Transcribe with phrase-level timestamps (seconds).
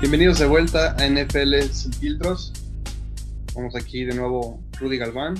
[0.00, 2.52] Bienvenidos de vuelta a NFL Sin Filtros.
[3.52, 5.34] Vamos aquí de nuevo Rudy Galván.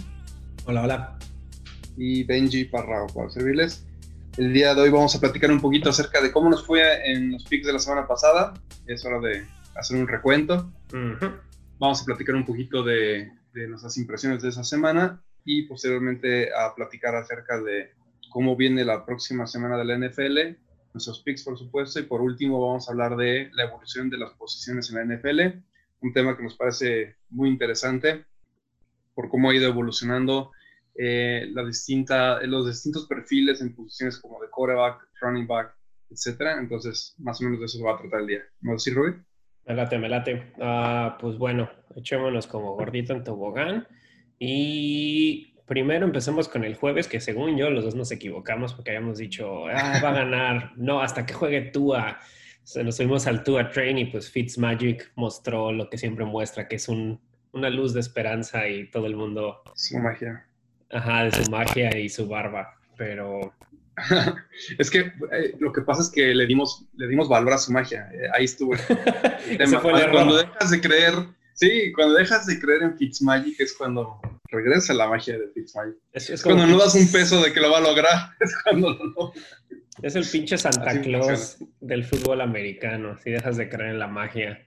[0.64, 1.18] Hola, hola.
[1.96, 3.86] Y Benji Parrao para servirles.
[4.36, 7.30] El día de hoy vamos a platicar un poquito acerca de cómo nos fue en
[7.30, 8.54] los picks de la semana pasada.
[8.88, 10.72] Es hora de hacer un recuento.
[11.78, 16.74] Vamos a platicar un poquito de, de nuestras impresiones de esa semana y posteriormente a
[16.74, 17.92] platicar acerca de
[18.28, 20.58] cómo viene la próxima semana de la NFL
[20.92, 24.32] nuestros picks, por supuesto, y por último vamos a hablar de la evolución de las
[24.32, 25.40] posiciones en la NFL,
[26.00, 28.24] un tema que nos parece muy interesante
[29.14, 30.52] por cómo ha ido evolucionando
[30.94, 35.74] eh, la distinta, los distintos perfiles en posiciones como de quarterback, running back,
[36.10, 36.58] etcétera.
[36.58, 38.42] Entonces, más o menos de eso se va a tratar el día.
[38.60, 39.14] ¿No decir, Rubí?
[39.66, 40.52] Me late, me late.
[40.60, 43.86] Ah, pues bueno, echémonos como gordito en tobogán.
[44.38, 49.18] Y primero empecemos con el jueves, que según yo los dos nos equivocamos porque habíamos
[49.18, 50.72] dicho, ah, va a ganar.
[50.76, 52.18] No, hasta que juegue Tua.
[52.64, 56.76] Se nos subimos al Tua Train y pues Fitzmagic mostró lo que siempre muestra, que
[56.76, 57.20] es un,
[57.52, 59.62] una luz de esperanza y todo el mundo...
[59.74, 60.46] Su magia.
[60.90, 63.52] Ajá, de su magia y su barba, pero...
[64.78, 67.72] es que eh, lo que pasa es que le dimos, le dimos valor a su
[67.72, 68.08] magia.
[68.12, 68.80] Eh, ahí estuvo el
[69.58, 69.80] tema.
[69.80, 71.14] Cuando dejas de creer,
[71.54, 75.96] sí, cuando dejas de creer en Fitzmagic es cuando regresa la magia de Fitzmagic.
[76.12, 79.32] Es, cuando no das un peso de que lo va a lograr, es cuando no.
[80.02, 83.16] Es el pinche Santa Claus del fútbol americano.
[83.18, 84.66] Si dejas de creer en la magia,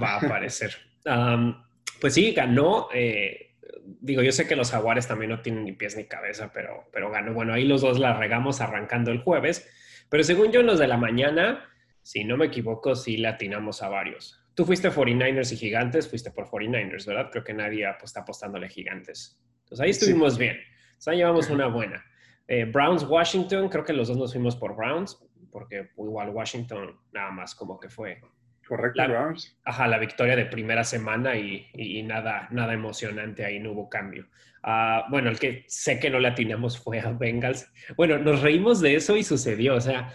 [0.00, 0.76] va a aparecer.
[2.00, 2.88] pues sí, ganó.
[2.92, 3.56] Eh,
[4.00, 7.10] digo, yo sé que los jaguares también no tienen ni pies ni cabeza, pero, pero
[7.10, 7.32] ganó.
[7.32, 9.66] Bueno, ahí los dos la regamos arrancando el jueves.
[10.10, 11.70] Pero según yo, en los de la mañana,
[12.02, 14.41] si no me equivoco, sí le atinamos a varios.
[14.54, 17.28] Tú fuiste 49ers y Gigantes, fuiste por 49ers, ¿verdad?
[17.30, 19.40] Creo que nadie está apostándole Gigantes.
[19.64, 20.56] Entonces ahí estuvimos bien.
[20.56, 22.04] Entonces ahí llevamos una buena.
[22.48, 25.18] Eh, Browns, Washington, creo que los dos nos fuimos por Browns,
[25.50, 28.20] porque igual Washington nada más como que fue.
[28.66, 29.58] Correcto, Browns.
[29.64, 34.28] Ajá, la victoria de primera semana y, nada, nada emocionante ahí, no hubo cambio.
[34.62, 37.70] Ah, bueno, el que sé que no le atinamos fue a Bengals.
[37.96, 39.74] Bueno, nos reímos de eso y sucedió.
[39.74, 40.12] O sea,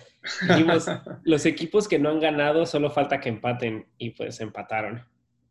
[0.47, 0.85] dijimos,
[1.23, 5.03] los equipos que no han ganado solo falta que empaten y pues empataron.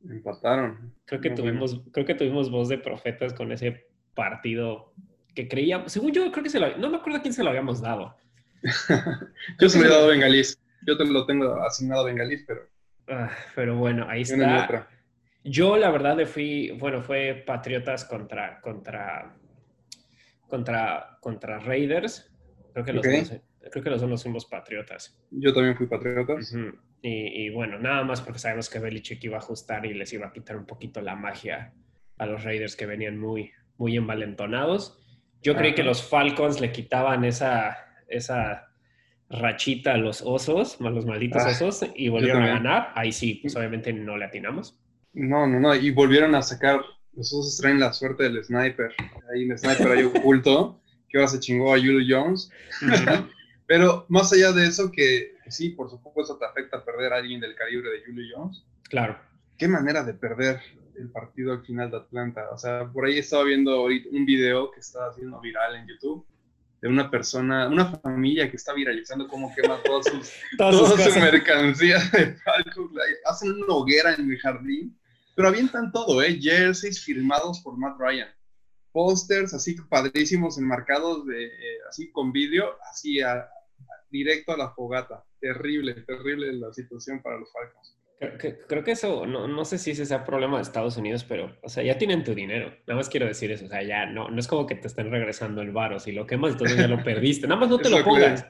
[0.09, 0.95] Empataron.
[1.05, 4.93] Creo que, tuvimos, creo que tuvimos voz de profetas con ese partido
[5.35, 7.51] que creíamos, según yo creo que se lo, no me acuerdo a quién se lo
[7.51, 8.17] habíamos dado.
[9.61, 10.59] yo se lo he dado Bengalís.
[10.87, 12.63] Yo te lo tengo asignado a Bengalís, pero...
[13.09, 14.89] Ah, pero bueno, ahí está.
[15.45, 19.37] Yo la verdad le fui, bueno, fue Patriotas contra, contra,
[20.49, 22.33] contra, contra Raiders.
[22.73, 23.41] Creo que, los dos,
[23.71, 25.19] creo que los dos nos fuimos Patriotas.
[25.31, 26.55] Yo también fui Patriotas.
[27.03, 30.33] y, bueno, nada más porque sabemos que Belichick iba a ajustar y les iba a
[30.33, 31.73] quitar un poquito la magia
[32.19, 35.03] a los Raiders que venían muy, muy envalentonados.
[35.43, 37.77] Yo creí que los Falcons le quitaban esa,
[38.09, 38.69] esa
[39.29, 42.93] rachita a los osos, a los malditos ah, osos, y volvieron a ganar.
[42.95, 44.79] Ahí sí, pues obviamente no le atinamos.
[45.13, 45.75] No, no, no.
[45.75, 46.81] Y volvieron a sacar.
[47.13, 48.93] Los osos traen la suerte del sniper.
[49.33, 52.51] Hay un sniper ahí oculto que ahora se chingó a Julio Jones.
[53.67, 57.55] Pero más allá de eso, que, sí, por supuesto te afecta perder a alguien del
[57.55, 58.65] calibre de Julio Jones.
[58.85, 59.19] Claro.
[59.59, 60.61] Qué manera de perder
[60.97, 62.49] el partido al final de Atlanta.
[62.53, 66.25] O sea, por ahí estaba viendo un video que está haciendo viral en YouTube
[66.81, 71.99] de una persona, una familia que está viralizando cómo quema todas sus, toda su mercancía
[72.13, 72.93] de Falcons.
[73.25, 74.97] Hacen una hoguera en mi jardín
[75.37, 76.39] pero avientan todo, ¿eh?
[76.41, 78.29] Jerseys firmados por Matt Ryan.
[78.91, 83.21] Pósters así padrísimos enmarcados de, eh, así con vídeo, así
[84.11, 85.25] directo a la fogata.
[85.41, 87.97] Terrible, terrible la situación para los Falcons.
[88.69, 91.69] Creo que, eso, no, no, sé si ese sea problema de Estados Unidos, pero, o
[91.69, 92.73] sea, ya tienen tu dinero.
[92.87, 93.67] Nada más quiero decir eso.
[93.67, 96.01] O sea, ya no, no es como que te estén regresando el varo.
[96.01, 97.47] Si lo quemas, entonces ya lo perdiste.
[97.47, 98.47] Nada más no te lo pongas.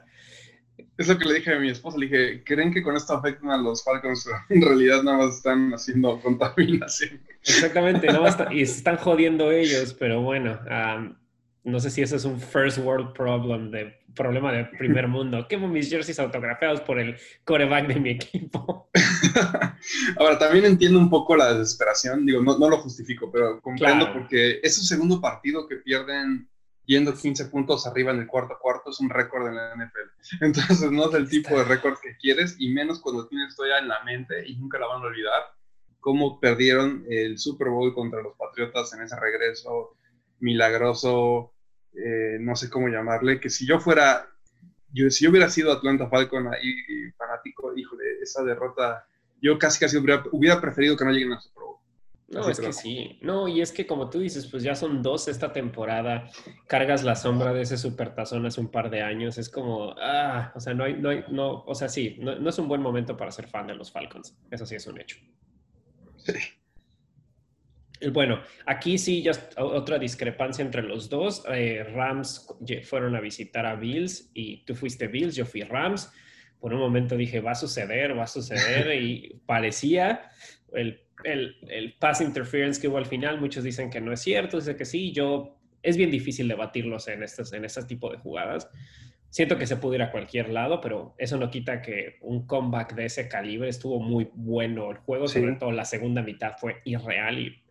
[0.97, 3.49] Es lo que le dije a mi esposa, le dije, ¿creen que con esto afectan
[3.51, 4.29] a los Falcons?
[4.49, 7.21] En realidad nada más están haciendo contaminación.
[7.41, 10.59] Exactamente, nada más y se están jodiendo ellos, pero bueno,
[11.67, 15.47] no sé si eso es un first world problem, de problema de primer mundo.
[15.49, 18.89] Quemo mis jerseys autografiados por el coreback de mi equipo.
[20.17, 24.61] Ahora, también entiendo un poco la desesperación, digo, no, no lo justifico, pero comprendo porque
[24.63, 26.49] es su segundo partido que pierden
[26.85, 30.41] yendo 15 puntos arriba en el cuarto cuarto es un récord en la NFL.
[30.45, 33.89] Entonces no es el tipo de récord que quieres y menos cuando tienes ya en
[33.89, 35.43] la mente y nunca la van a olvidar
[35.99, 39.97] cómo perdieron el Super Bowl contra los Patriotas en ese regreso
[40.39, 41.53] milagroso,
[41.97, 44.27] eh, no sé cómo llamarle, que si yo fuera,
[44.93, 46.73] yo, si yo hubiera sido Atlanta Falcon ahí
[47.17, 49.05] fanático, híjole, esa derrota,
[49.41, 51.77] yo casi casi hubiera, hubiera preferido que no lleguen al Super Bowl.
[52.29, 53.17] No, es que sí.
[53.21, 56.29] No, y es que como tú dices, pues ya son dos esta temporada.
[56.67, 59.37] Cargas la sombra de ese supertazón hace un par de años.
[59.37, 62.49] Es como, ah, o sea, no hay, no hay, no, o sea, sí, no, no
[62.49, 64.37] es un buen momento para ser fan de los Falcons.
[64.51, 65.17] Eso sí es un hecho.
[66.17, 66.33] Sí.
[68.11, 71.43] Bueno, aquí sí, ya otra discrepancia entre los dos.
[71.51, 72.47] Eh, Rams
[72.83, 76.11] fueron a visitar a Bills y tú fuiste Bills, yo fui Rams.
[76.59, 80.29] Por un momento dije, va a suceder, va a suceder y parecía
[80.73, 83.39] el, el, el, pass interference que hubo al final.
[83.39, 85.11] Muchos dicen que no es cierto, dice que sí.
[85.11, 88.69] Yo, es bien difícil debatirlos en, en este tipo de jugadas.
[89.29, 92.95] Siento que se pudo ir a cualquier lado, pero eso no quita que un comeback
[92.95, 94.89] de ese calibre estuvo muy bueno.
[94.89, 97.61] El juego, sobre todo la segunda mitad, fue irreal y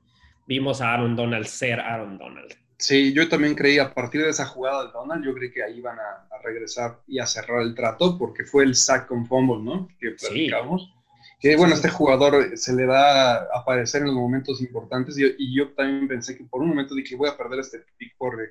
[0.46, 2.54] vimos a Aaron Donald ser Aaron Donald.
[2.78, 5.78] Sí, yo también creí a partir de esa jugada de Donald, yo creí que ahí
[5.78, 9.88] iban a, regresar y a cerrar el trato porque fue el sack con fumble, ¿no?
[9.98, 10.92] Que platicamos.
[11.40, 15.72] Que bueno, este jugador se le da a aparecer en los momentos importantes y, yo
[15.72, 18.50] también pensé que por un momento dije voy a perder este pick porque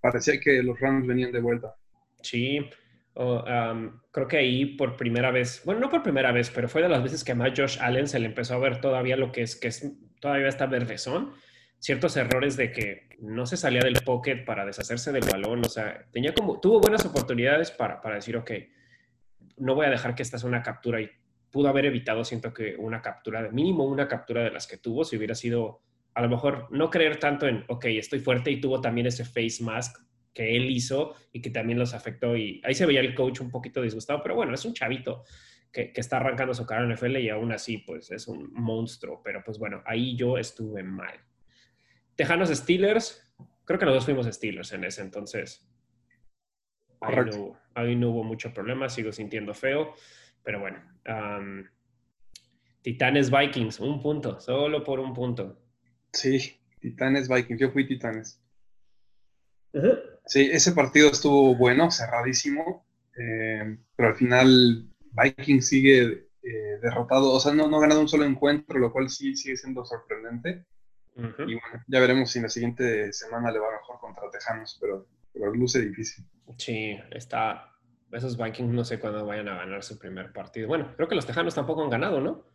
[0.00, 1.74] parecía que los Rams venían de vuelta.
[2.22, 2.60] Sí,
[3.14, 7.02] creo que ahí por primera vez, bueno, no por primera vez, pero fue de las
[7.02, 9.68] veces que a Josh Allen se le empezó a ver todavía lo que es, que
[9.68, 9.92] es
[10.22, 11.32] todavía está verdezón,
[11.80, 16.06] ciertos errores de que no se salía del pocket para deshacerse del balón, o sea,
[16.12, 18.52] tenía como, tuvo buenas oportunidades para, para decir, ok,
[19.56, 21.10] no voy a dejar que esta sea una captura y
[21.50, 25.16] pudo haber evitado, siento que una captura, mínimo una captura de las que tuvo, si
[25.16, 25.82] hubiera sido,
[26.14, 29.58] a lo mejor, no creer tanto en, ok, estoy fuerte y tuvo también ese face
[29.60, 29.96] mask
[30.32, 33.50] que él hizo y que también los afectó y ahí se veía el coach un
[33.50, 35.24] poquito disgustado, pero bueno, es un chavito
[35.72, 39.22] que, está arrancando su cara en NFL y aún así, pues es un monstruo.
[39.24, 41.18] Pero pues bueno, ahí yo estuve mal.
[42.14, 43.34] Tejanos Steelers,
[43.64, 45.66] creo que los dos fuimos Steelers en ese entonces.
[47.74, 49.94] Ahí no, hubo mucho problema, sigo sintiendo feo,
[50.44, 50.80] pero bueno.
[52.82, 55.58] Titanes Vikings, un punto, solo por un punto.
[56.12, 58.40] Sí, Titanes Vikings, yo fui Titanes.
[60.26, 62.86] Sí, ese partido estuvo bueno, cerradísimo,
[63.16, 68.08] eh, pero al final Vikings sigue eh, derrotado, o sea, no, no ha ganado un
[68.08, 70.64] solo encuentro, lo cual sí sigue siendo sorprendente.
[71.14, 75.06] Y bueno, ya veremos si en la siguiente semana le va mejor contra Tejanos, pero,
[75.32, 76.24] pero luce difícil.
[76.56, 77.76] Sí, está.
[78.10, 80.68] Esos Vikings no sé cuándo vayan a ganar su primer partido.
[80.68, 82.46] Bueno, creo que los Tejanos tampoco han ganado, ¿no?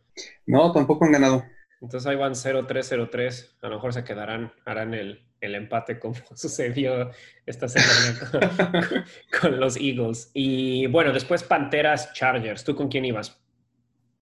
[0.46, 1.44] No, tampoco han ganado.
[1.80, 3.58] Entonces ahí van 0-3-0-3.
[3.62, 7.10] A lo mejor se quedarán, harán el, el empate como sucedió
[7.46, 9.04] esta semana
[9.40, 10.30] con, los Eagles.
[10.34, 12.64] Y bueno, después Panteras Chargers.
[12.64, 13.40] ¿Tú con quién ibas?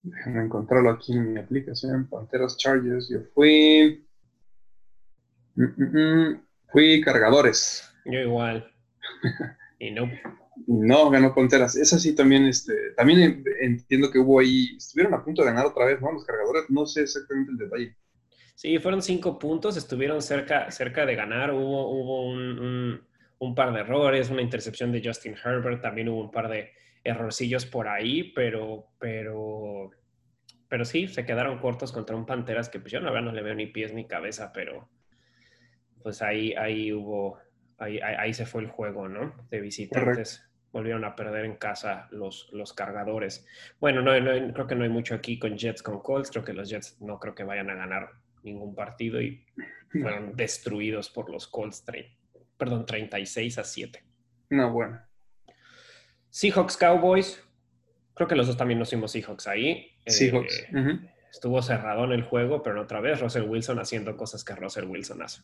[0.03, 2.09] Déjame encontrarlo aquí en mi aplicación.
[2.09, 3.09] Panteras Chargers.
[3.09, 4.05] Yo fui.
[5.55, 7.88] Mm, mm, mm, fui cargadores.
[8.05, 8.69] Yo igual.
[9.79, 10.11] y no.
[10.67, 11.76] No, ganó Panteras.
[11.76, 15.87] Esa sí también, este, también entiendo que hubo ahí, estuvieron a punto de ganar otra
[15.87, 16.12] vez, ¿no?
[16.12, 17.97] Los cargadores, no sé exactamente el detalle.
[18.62, 23.05] Sí, fueron cinco puntos, estuvieron cerca, cerca de ganar, hubo, hubo un,
[23.41, 26.70] un, par de errores, una intercepción de Justin Herbert, también hubo un par de
[27.03, 29.91] errorcillos por ahí, pero, pero,
[30.69, 33.56] pero sí, se quedaron cortos contra un Panteras que pues yo no, no le veo
[33.56, 34.88] ni pies ni cabeza, pero
[36.00, 37.41] pues ahí, ahí hubo,
[37.79, 39.44] ahí, ahí, se fue el juego, ¿no?
[39.50, 40.49] De visitantes.
[40.70, 43.44] Volvieron a perder en casa los, los cargadores.
[43.81, 46.31] Bueno, no, no, creo que no hay mucho aquí con Jets, con Colts.
[46.31, 49.44] Creo que los Jets no creo que vayan a ganar ningún partido y
[49.91, 51.85] fueron destruidos por los Colts,
[52.56, 54.05] perdón, 36 a 7.
[54.50, 55.00] No, bueno.
[56.31, 57.43] Seahawks Cowboys,
[58.15, 59.93] creo que los dos también nos fuimos Seahawks ahí.
[60.06, 60.67] Seahawks.
[60.75, 60.99] Eh,
[61.31, 65.22] estuvo cerrado en el juego, pero otra vez Russell Wilson haciendo cosas que Russell Wilson
[65.22, 65.43] hace.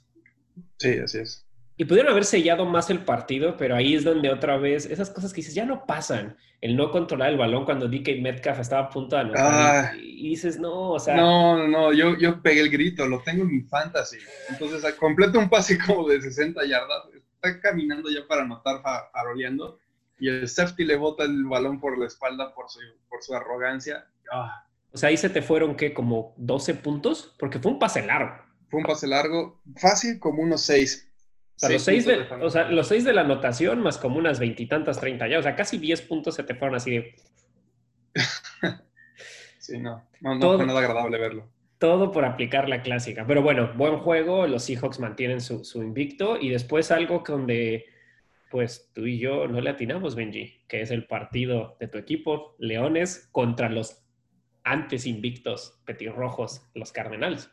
[0.78, 1.47] Sí, así es.
[1.80, 5.32] Y pudieron haber sellado más el partido, pero ahí es donde otra vez esas cosas
[5.32, 6.36] que dices ya no pasan.
[6.60, 9.46] El no controlar el balón cuando DK Metcalf estaba a punto de anotar.
[9.46, 9.92] Ah.
[9.96, 11.14] y dices, no, o sea.
[11.14, 14.16] No, no, yo, yo pegué el grito, lo tengo en mi fantasy.
[14.48, 17.04] Entonces, completa un pase como de 60 yardas.
[17.36, 18.82] Está caminando ya para anotar,
[19.12, 19.78] faroleando.
[20.18, 24.04] Y el safety le bota el balón por la espalda por su, por su arrogancia.
[24.32, 24.66] Ah.
[24.90, 25.94] O sea, ahí se te fueron, ¿qué?
[25.94, 28.34] Como 12 puntos, porque fue un pase largo.
[28.68, 31.07] Fue un pase largo, fácil como unos 6
[31.58, 34.38] o sea, los seis, de, o sea, los seis de la anotación más como unas
[34.38, 35.40] veintitantas, treinta ya.
[35.40, 37.14] O sea, casi diez puntos se te fueron así de...
[39.58, 40.08] sí, no.
[40.20, 41.48] No, fue nada agradable verlo.
[41.78, 43.26] Todo por aplicar la clásica.
[43.26, 44.46] Pero bueno, buen juego.
[44.46, 46.38] Los Seahawks mantienen su, invicto.
[46.40, 47.86] Y después algo donde,
[48.52, 52.54] pues tú y yo no le atinamos, Benji, que es el partido de tu equipo,
[52.60, 54.04] Leones, contra los
[54.62, 57.50] antes invictos, petirrojos, los Cardenales.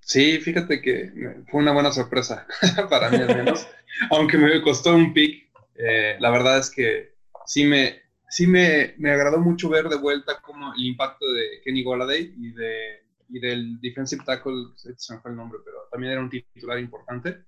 [0.00, 2.46] Sí, fíjate que fue una buena sorpresa
[2.90, 3.66] para mí al menos,
[4.10, 5.48] aunque me costó un pick.
[5.74, 7.14] Eh, la verdad es que
[7.46, 11.84] sí me, sí me, me, agradó mucho ver de vuelta como el impacto de Kenny
[11.84, 16.22] Goladay y de y del defensive tackle, se me fue el nombre, pero también era
[16.22, 17.44] un titular importante.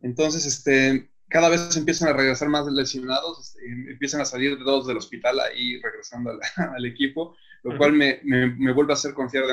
[0.00, 4.86] Entonces, este, cada vez empiezan a regresar más lesionados, este, empiezan a salir de dos
[4.86, 9.44] del hospital ahí regresando al, equipo, lo cual me, me, vuelve a hacer confiar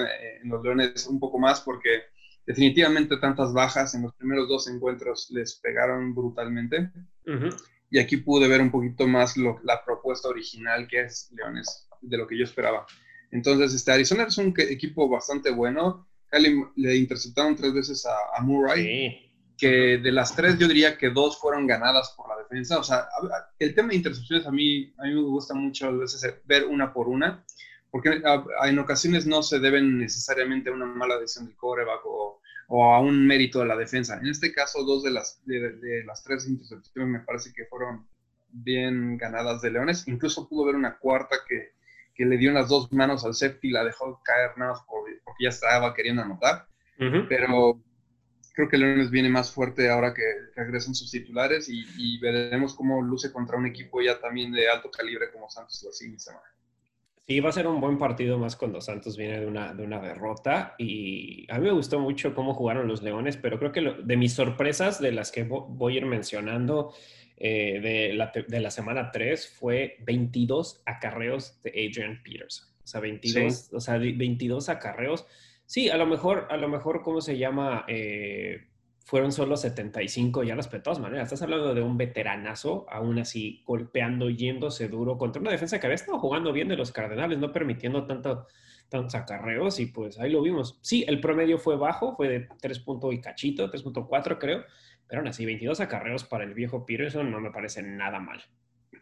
[0.42, 2.04] en, los Leones un poco más porque
[2.46, 6.92] definitivamente tantas bajas en los primeros dos encuentros les pegaron brutalmente.
[7.90, 12.18] Y aquí pude ver un poquito más lo, la propuesta original que es Leones, de
[12.18, 12.86] lo que yo esperaba.
[13.32, 16.08] Entonces, este, Arizona es un equipo bastante bueno.
[16.28, 18.84] Cali le interceptaron tres veces a, a Murray.
[18.84, 19.25] Sí
[19.58, 22.80] que de las tres yo diría que dos fueron ganadas por la defensa.
[22.80, 23.08] O sea,
[23.60, 26.94] el tema de intercepciones a mí, a mí me gusta mucho a veces ver una
[26.94, 27.44] por una,
[27.96, 28.22] porque
[28.66, 32.42] en ocasiones no se deben necesariamente a una mala decisión del coreback o,
[32.94, 34.20] a un mérito de la defensa.
[34.20, 38.06] En este caso, dos de las, de, las tres intercepciones me parece que fueron
[38.50, 40.10] bien ganadas de Leones.
[40.10, 41.72] Incluso pudo haber una cuarta que,
[42.14, 44.82] que le dio las dos manos al safety y la dejó caer nada más
[45.24, 46.68] porque ya estaba queriendo anotar.
[46.98, 47.82] Pero
[48.54, 50.24] creo que Leones viene más fuerte ahora que
[50.54, 55.32] regresan sus titulares y, veremos cómo luce contra un equipo ya también de alto calibre
[55.32, 56.46] como Santos la siguiente semana.
[57.27, 60.00] Sí, va a ser un buen partido más cuando Santos viene de una, de una
[60.00, 64.17] derrota y a mí me gustó mucho cómo jugaron los Leones, pero creo que de
[64.17, 66.94] mis sorpresas, de las que voy a ir mencionando
[67.38, 72.70] eh, de, la, de, la, semana 3, fue 22 acarreos de Adrian Peterson.
[72.84, 75.25] O sea, 22, o sea, 22 acarreos
[75.65, 77.86] Sí, a lo mejor, a lo mejor, ¿cómo se llama?
[77.88, 78.67] Eh,
[79.06, 81.26] fueron solo 75 ya de todas maneras.
[81.26, 85.96] Estás hablando de un veteranazo, aún así golpeando, yéndose duro contra una defensa que había
[85.96, 88.48] estado jugando bien de los Cardenales, no permitiendo tanto,
[88.90, 90.80] tantos acarreos y pues ahí lo vimos.
[90.82, 94.66] Sí, el promedio fue bajo, fue de 3 y cachito, 3.4 creo,
[95.08, 98.44] pero aún así 22 acarreos para el viejo Peterson no me parece nada mal.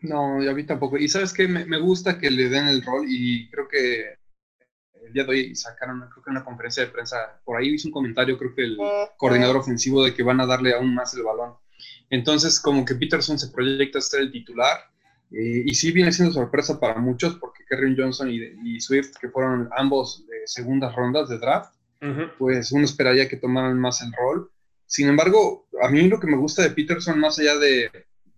[0.01, 0.97] No, a mí tampoco.
[0.97, 4.17] Y sabes que me, gusta que le den el rol y creo que
[5.05, 7.93] el día de hoy sacaron, creo que una conferencia de prensa, por ahí hizo un
[7.93, 8.77] comentario, creo que el
[9.17, 11.53] coordinador ofensivo, de que van a darle aún más el balón.
[12.09, 14.77] Entonces, como que Peterson se proyecta a ser el titular,
[15.31, 19.69] eh, y sí viene siendo sorpresa para muchos, porque Kerry Johnson y, Swift, que fueron
[19.75, 21.73] ambos de segundas rondas de draft,
[22.37, 24.51] pues uno esperaría que tomaran más el rol.
[24.85, 27.89] Sin embargo, a mí lo que me gusta de Peterson, más allá de,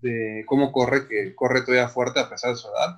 [0.01, 2.95] de cómo corre, que corre todavía fuerte a pesar de su edad,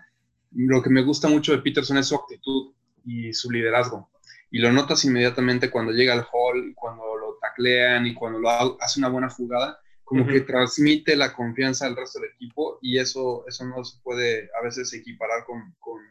[0.51, 2.73] lo que me gusta mucho de Peterson es su actitud
[3.07, 4.11] y su liderazgo.
[4.51, 8.49] Y lo notas inmediatamente cuando llega al hall, cuando lo taclean y cuando lo
[8.81, 13.45] hace una buena jugada, como que transmite la confianza al resto del equipo y eso,
[13.45, 16.01] eso no se puede a veces equiparar con, con,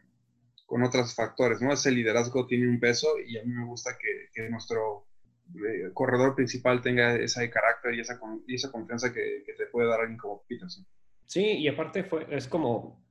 [0.67, 1.73] con otros factores, ¿no?
[1.73, 5.07] Ese liderazgo tiene un peso y a mí me gusta que, que nuestro
[5.55, 9.87] eh, corredor principal tenga ese carácter y esa, y esa confianza que, que, te puede
[9.87, 10.85] dar alguien como Peterson.
[11.25, 13.03] Sí, y aparte fue, es como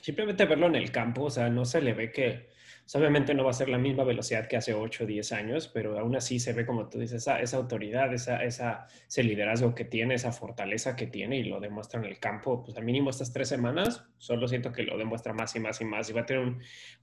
[0.00, 2.48] simplemente verlo en el campo, o sea, no se le ve que
[2.94, 5.98] obviamente no va a ser la misma velocidad que hace 8 o 10 años, pero
[5.98, 10.32] aún así se ve, como tú dices, esa, autoridad, esa, ese liderazgo que tiene, esa
[10.32, 12.62] fortaleza que tiene y lo demuestra en el campo.
[12.64, 15.84] Pues al mínimo estas tres semanas, solo siento que lo demuestra más y más y
[15.84, 16.42] más y va a tener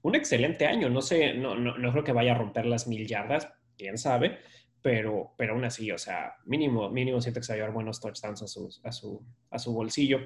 [0.02, 0.90] un, excelente año.
[0.90, 4.38] No sé, no, no, no creo que vaya a romper las mil yardas, quién sabe,
[4.82, 8.00] pero, pero aún así, o sea, mínimo, mínimo siento que se va a llevar buenos
[8.00, 10.20] touchdowns a su, a su, a su bolsillo.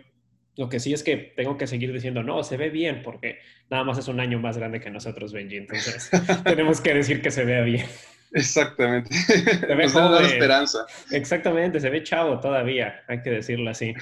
[0.57, 3.38] Lo que sí es que tengo que seguir diciendo, no, se ve bien, porque
[3.71, 5.57] nada más es un año más grande que nosotros, Benji.
[5.57, 6.11] Entonces,
[6.45, 7.87] tenemos que decir que se vea bien.
[8.33, 9.12] Exactamente.
[9.14, 10.87] Se ve Nos esperanza.
[11.11, 13.95] Exactamente, se ve chavo todavía, hay que decirlo así.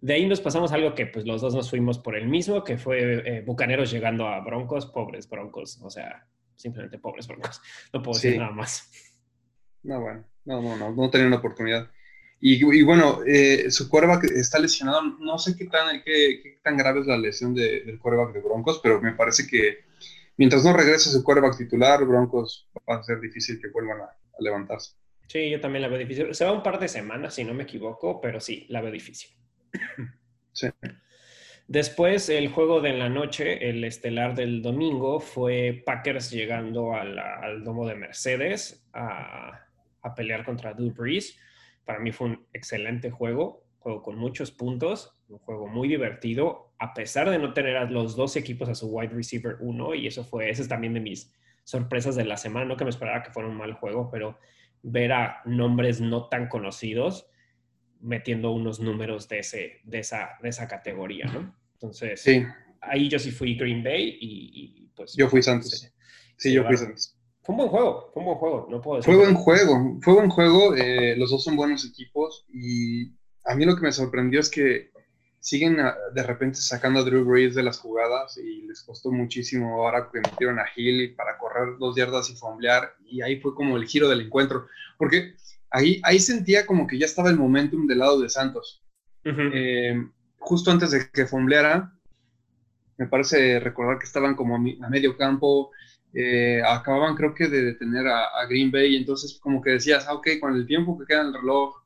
[0.00, 2.62] de ahí nos pasamos a algo que pues los dos nos fuimos por el mismo,
[2.64, 6.26] que fue eh, Bucaneros llegando a Broncos, pobres Broncos, o sea,
[6.56, 7.60] simplemente pobres Broncos.
[7.92, 8.90] No puedo decir nada más.
[9.82, 11.90] No, bueno, no, no, no, no tenía una oportunidad.
[12.44, 15.00] Y, bueno, eh, su quarterback está lesionado.
[15.20, 19.00] No sé qué tan, qué, tan grave es la lesión del quarterback de Broncos, pero
[19.00, 19.84] me parece que
[20.36, 24.96] mientras no regrese su quarterback titular, Broncos va a ser difícil que vuelvan a, levantarse.
[25.28, 26.34] Sí, yo también la veo difícil.
[26.34, 29.30] Se va un par de semanas, si no me equivoco, pero sí, la veo difícil.
[30.54, 30.68] Sí.
[31.66, 37.88] Después, el juego de la noche, el estelar del domingo, fue Packers llegando al domo
[37.88, 39.64] de Mercedes a,
[40.02, 41.38] a pelear contra Drew Brees.
[41.84, 46.94] Para mí fue un excelente juego, juego con muchos puntos, un juego muy divertido, a
[46.94, 50.24] pesar de no tener a los dos equipos a su wide receiver uno, y eso
[50.24, 51.32] fue, ese es también de mis
[51.64, 54.38] sorpresas de la semana, no que me esperaba que fuera un mal juego, pero
[54.82, 57.28] ver a nombres no tan conocidos
[58.00, 61.56] metiendo unos números de, ese, de, esa, de esa categoría, ¿no?
[61.74, 62.44] Entonces, sí.
[62.80, 65.14] ahí yo sí fui Green Bay y, pues...
[65.16, 65.92] Yo fui Santos.
[66.36, 67.16] Sí, yo fui Santos.
[67.42, 69.14] Fue un buen juego, fue un buen juego, no puedo decir.
[69.14, 73.12] Fue buen juego, fue buen juego, eh, los dos son buenos equipos y
[73.44, 74.90] a mí lo que me sorprendió es que
[75.40, 80.08] siguen de repente sacando a Drew Brees de las jugadas y les costó muchísimo ahora
[80.12, 83.76] que metieron a Hill para correr correr dos yardas y fomblear, y ahí fue como
[83.76, 85.34] el giro del encuentro, porque
[85.70, 88.82] ahí, ahí sentía como que ya estaba el momentum del lado de Santos.
[89.24, 89.94] Eh,
[90.38, 91.92] justo antes de que fombleara,
[92.96, 95.70] me parece recordar que estaban como a, medio campo,
[96.14, 100.28] eh, acababan creo que de detener a, Green Bay, entonces como que decías, ah, ok,
[100.40, 101.82] con el tiempo que queda en el reloj,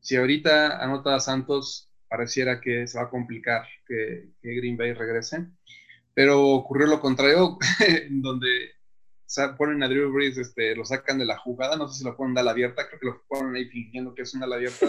[0.00, 5.46] si ahorita anota a Santos, pareciera que se va a complicar que, Green Bay regrese.
[6.14, 7.58] Pero ocurrió lo contrario,
[8.10, 8.76] donde
[9.58, 12.34] ponen a Drew Brees, este, lo sacan de la jugada, no sé si lo ponen
[12.34, 14.86] de la abierta, creo que lo ponen ahí fingiendo que es una ala abierta,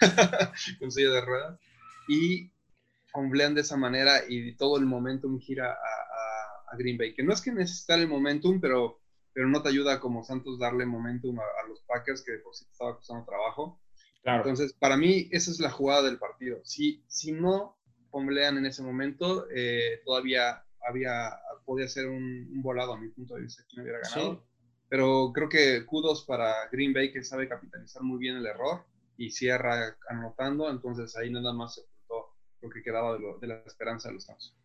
[0.80, 1.60] con silla de ruedas,
[2.08, 2.50] y
[3.12, 6.35] homblean de esa manera y todo el momentum gira a,
[6.76, 9.00] Green Bay, que no es que necesitar el momentum, pero,
[9.32, 12.96] pero no te ayuda como Santos darle momentum a, los Packers, que por sí estaba
[12.96, 13.80] costando trabajo.
[14.24, 16.58] Entonces, para mí, esa es la jugada del partido.
[16.64, 17.78] Si, si no
[18.10, 23.42] homblean en ese momento, eh, todavía había, podía ser un, volado a mi punto de
[23.42, 24.44] vista, quien hubiera ganado.
[24.88, 28.84] Pero creo que kudos para Green Bay, que sabe capitalizar muy bien el error
[29.16, 34.08] y cierra anotando, entonces ahí nada más se ocultó lo que quedaba de, la esperanza
[34.08, 34.56] de los Santos.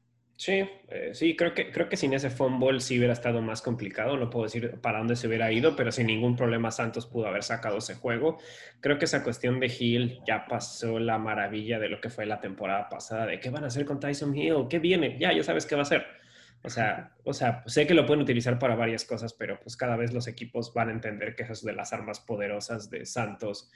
[0.42, 4.18] Sí, eh, sí, creo que, creo que sin ese fumble sí hubiera estado más complicado.
[4.18, 7.44] No puedo decir para dónde se hubiera ido, pero sin ningún problema Santos pudo haber
[7.44, 8.40] sacado ese juego.
[8.80, 12.40] Creo que esa cuestión de Hill ya pasó la maravilla de lo que fue la
[12.40, 15.68] temporada pasada, de qué van a hacer con Tyson Hill, qué viene, ya, ya sabes
[15.68, 16.08] qué va a hacer.
[16.64, 19.96] O sea, o sea, sé que lo pueden utilizar para varias cosas, pero pues cada
[19.96, 23.70] vez los equipos van a entender que es de las armas poderosas de Santos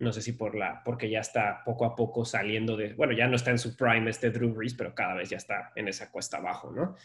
[0.00, 3.28] no sé si por la, porque ya está poco a poco saliendo de, bueno, ya
[3.28, 6.10] no está en su prime este Drew Brees, pero cada vez ya está en esa
[6.10, 6.96] cuesta abajo, ¿no?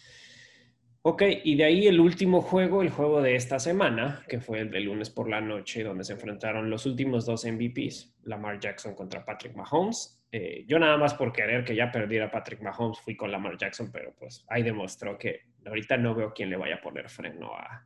[1.07, 4.71] Ok, y de ahí el último juego, el juego de esta semana, que fue el
[4.71, 9.23] de lunes por la noche, donde se enfrentaron los últimos dos MVPs, Lamar Jackson contra
[9.23, 10.25] Patrick Mahomes.
[10.31, 13.91] Eh, yo nada más por querer que ya perdiera Patrick Mahomes fui con Lamar Jackson,
[13.91, 17.85] pero pues ahí demostró que ahorita no veo quién le vaya a poner freno a,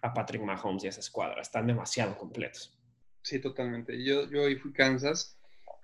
[0.00, 1.42] a Patrick Mahomes y a esa escuadra.
[1.42, 2.77] Están demasiado completos.
[3.28, 4.02] Sí, totalmente.
[4.02, 5.36] Yo, yo hoy fui Kansas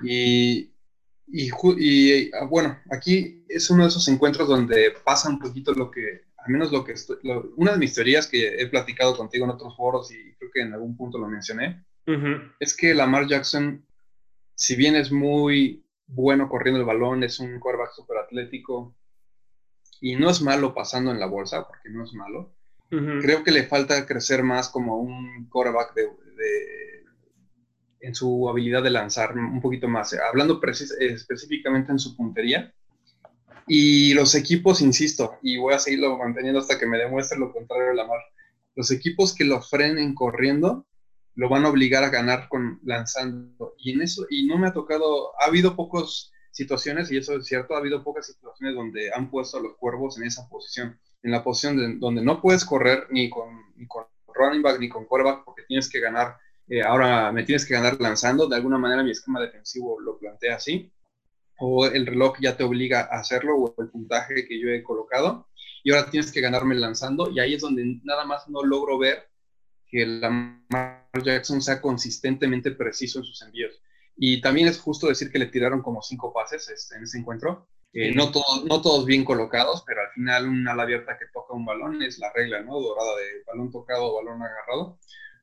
[0.03, 0.73] y,
[1.27, 1.51] y,
[2.33, 6.51] ah, bueno, aquí es uno de esos encuentros donde pasa un poquito lo que, al
[6.51, 7.19] menos lo que estoy,
[7.57, 10.73] una de mis teorías que he platicado contigo en otros foros y creo que en
[10.73, 11.85] algún punto lo mencioné,
[12.61, 13.87] es que Lamar Jackson,
[14.55, 18.97] si bien es muy bueno corriendo el balón, es un quarterback súper atlético
[20.01, 22.55] y no es malo pasando en la bolsa, porque no es malo,
[22.89, 26.09] creo que le falta crecer más como un quarterback de
[28.05, 32.73] en su habilidad de lanzar un poquito más, eh, hablando específicamente en su puntería.
[33.67, 37.89] Y los equipos, insisto, y voy a seguirlo manteniendo hasta que me demuestre lo contrario
[37.89, 38.21] de Lamar,
[38.75, 40.87] los equipos que lo frenen corriendo
[41.37, 43.75] lo van a obligar a ganar con lanzando.
[43.79, 47.47] Y en eso, y no me ha tocado, ha habido pocas situaciones, y eso es
[47.47, 51.31] cierto, ha habido pocas situaciones donde han puesto a los cuervos en esa posición, en
[51.33, 55.45] la posición donde no puedes correr ni con, ni con running back ni con quarterback
[55.45, 56.37] porque tienes que ganar
[56.69, 60.57] eh, ahora me tienes que ganar lanzando, de alguna manera mi esquema defensivo lo plantea
[60.57, 60.93] así,
[61.59, 65.49] o el reloj ya te obliga a hacerlo, o el puntaje que yo he colocado,
[65.83, 69.29] y ahora tienes que ganarme lanzando, y ahí es donde nada más no logro ver
[69.87, 73.81] que Lamar Jackson sea consistentemente preciso en sus envíos.
[74.17, 77.69] Y también es justo decir que le tiraron como cinco pases este, en ese encuentro.
[77.93, 81.55] Eh, no, todos, no todos bien colocados, pero al final una ala abierta que toca
[81.55, 82.81] un balón es la regla, ¿no?
[82.81, 84.99] Dorada de balón tocado o balón agarrado.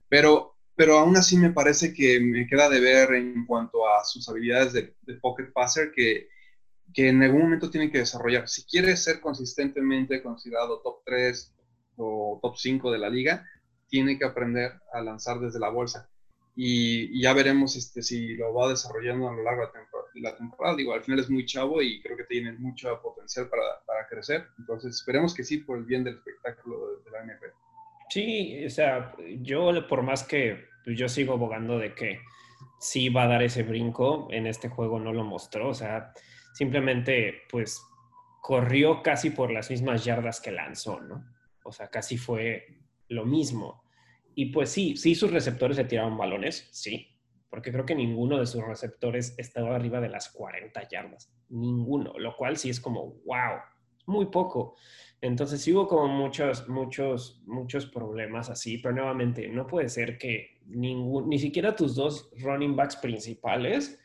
[0.09, 4.27] Pero pero aún así me parece que me queda de ver en cuanto a sus
[4.27, 6.27] habilidades de, pocket passer que,
[6.91, 8.49] que, en algún momento tiene que desarrollar.
[8.49, 11.53] Si quiere ser consistentemente considerado top 3
[11.97, 13.47] o top 5 de la liga,
[13.89, 16.09] tiene que aprender a lanzar desde la bolsa.
[16.55, 19.71] Y, ya veremos este, si lo va desarrollando a lo largo
[20.15, 20.75] de la temporada.
[20.75, 24.47] Digo, al final es muy chavo y creo que tiene mucho potencial para, para crecer.
[24.57, 27.53] Entonces, esperemos que sí, por el bien del espectáculo de, de la NFL.
[28.09, 32.19] Sí, o sea, yo por más que pues, yo sigo abogando de que
[32.79, 36.13] sí va a dar ese brinco, en este juego no lo mostró, o sea,
[36.53, 37.81] simplemente pues
[38.41, 41.23] corrió casi por las mismas yardas que lanzó, ¿no?
[41.63, 43.83] O sea, casi fue lo mismo.
[44.33, 48.47] Y pues sí, sí sus receptores le tiraron balones, sí, porque creo que ninguno de
[48.47, 53.59] sus receptores estaba arriba de las 40 yardas, ninguno, lo cual sí es como, wow,
[54.07, 54.75] muy poco.
[55.21, 60.59] Entonces sí hubo como muchos, muchos, muchos problemas así, pero nuevamente no puede ser que
[60.65, 63.99] ningún, ni siquiera tus dos running backs principales,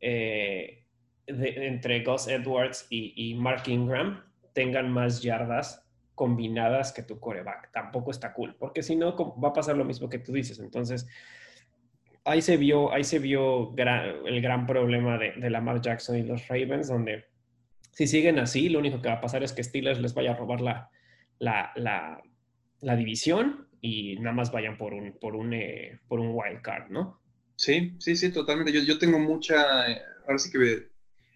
[0.00, 0.84] eh,
[1.26, 7.72] entre Gus Edwards y, Mark Ingram, tengan más yardas combinadas que tu coreback.
[7.72, 10.58] Tampoco está cool, porque si no va a pasar lo mismo que tú dices.
[10.58, 11.08] Entonces,
[12.24, 16.46] ahí se vio, ahí se vio el gran problema de, de Lamar Jackson y los
[16.48, 17.31] Ravens, donde
[17.92, 20.36] si siguen así, lo único que va a pasar es que Steelers les vaya a
[20.36, 20.90] robar la,
[21.38, 21.72] la,
[22.80, 26.90] la división y nada más vayan por un, por un, eh, por un wild card,
[26.90, 27.20] ¿no?
[27.56, 28.72] Sí, sí, sí, totalmente.
[28.72, 29.84] Yo, yo tengo mucha,
[30.26, 30.88] ahora sí que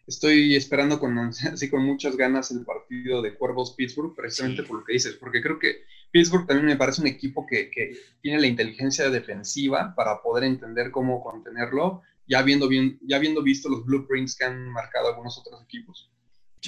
[0.07, 1.19] estoy esperando con,
[1.53, 5.43] así con muchas ganas el partido de Cuervos Pittsburgh, precisamente por lo que dices, porque
[5.43, 10.23] creo que Pittsburgh también me parece un equipo que, que, tiene la inteligencia defensiva para
[10.23, 15.09] poder entender cómo contenerlo, ya habiendo, bien, ya habiendo visto los blueprints que han marcado
[15.09, 16.11] algunos otros equipos.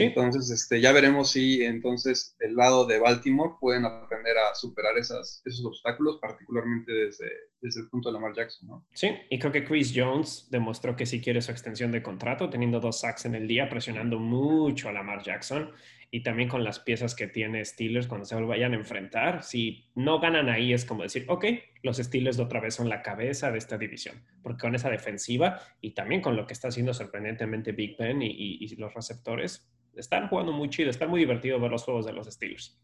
[0.04, 5.42] Entonces, este, ya veremos si entonces del lado de Baltimore pueden aprender a superar esas,
[5.44, 7.30] esos obstáculos, particularmente desde,
[7.61, 8.87] desde el punto de Lamar Jackson, ¿no?
[8.92, 12.80] Sí, y creo que Chris Jones demostró que sí quiere su extensión de contrato, teniendo
[12.80, 15.72] dos sacks en el día, presionando mucho a Lamar Jackson
[16.11, 19.42] y también con las piezas que tiene Steelers cuando se vayan a enfrentar.
[19.42, 21.44] Si no ganan ahí es como decir, ok,
[21.82, 25.61] los Steelers de otra vez son la cabeza de esta división, porque con esa defensiva
[25.80, 30.29] y también con lo que está haciendo sorprendentemente Big Ben y, y los receptores, están
[30.29, 32.81] jugando muy chido, está muy divertido ver los juegos de los Steelers.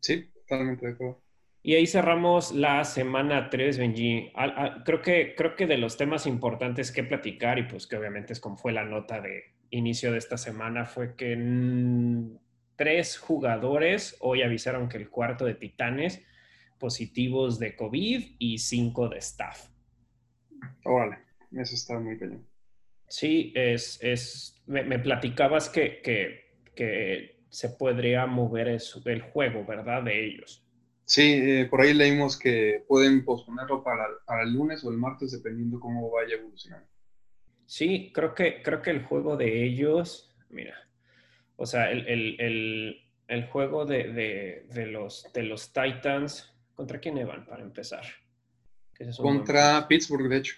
[0.00, 1.22] Sí, totalmente de acuerdo.
[1.64, 4.32] Y ahí cerramos la semana 3, Benji.
[4.84, 8.40] creo, que, creo que de los temas importantes que platicar, y pues que obviamente es
[8.40, 11.36] como fue la nota de inicio de esta semana, fue que
[12.74, 16.24] tres jugadores hoy avisaron que el cuarto de Titanes
[16.80, 19.68] positivos de COVID y cinco de staff.
[20.84, 21.18] Órale,
[21.52, 22.44] eso está muy bien.
[23.12, 26.42] Sí, es, es me, platicabas que, que
[26.74, 30.02] que se podría mover el, juego, ¿verdad?
[30.02, 30.64] De ellos.
[31.04, 34.06] Sí, eh, por ahí leímos que pueden posponerlo para,
[34.42, 36.88] el lunes o el martes, dependiendo cómo vaya evolucionando.
[37.66, 40.76] Sí, creo que, creo que el juego de ellos, mira,
[41.56, 42.98] o sea, el,
[43.50, 48.04] juego de, los, de los Titans, ¿contra quién van para empezar?
[49.18, 50.56] Contra Pittsburgh, de hecho.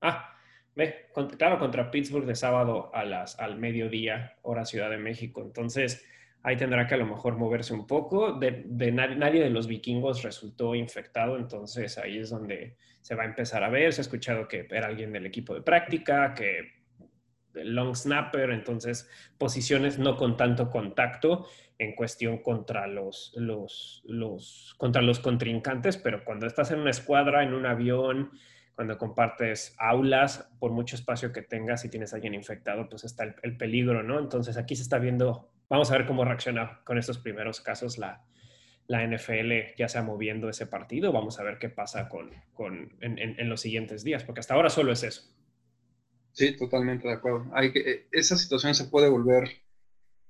[0.00, 0.35] Ah,
[0.76, 1.06] Ve,
[1.38, 5.40] claro, contra Pittsburgh de sábado a las, al mediodía, hora Ciudad de México.
[5.40, 6.06] Entonces,
[6.42, 8.34] ahí tendrá que a lo mejor moverse un poco.
[8.34, 13.64] De, nadie, de los vikingos resultó infectado, entonces ahí es donde se va a empezar
[13.64, 13.90] a ver.
[13.94, 16.76] Se ha escuchado que era alguien del equipo de práctica, que
[17.54, 19.08] long snapper, entonces
[19.38, 21.46] posiciones no con tanto contacto
[21.78, 27.42] en cuestión contra los, los, los, contra los contrincantes, pero cuando estás en una escuadra,
[27.42, 28.30] en un avión,
[28.76, 33.56] cuando compartes aulas, por mucho espacio que tengas, si tienes alguien infectado, pues está el,
[33.56, 34.18] peligro, ¿no?
[34.18, 38.22] Entonces aquí se está viendo, vamos a ver cómo reacciona con estos primeros casos la,
[38.86, 43.18] la NFL ya sea moviendo ese partido, vamos a ver qué pasa con, con en,
[43.18, 45.22] en, los siguientes días, porque hasta ahora solo es eso.
[46.32, 47.50] Sí, totalmente de acuerdo.
[47.54, 49.48] Hay que, esa situación se puede volver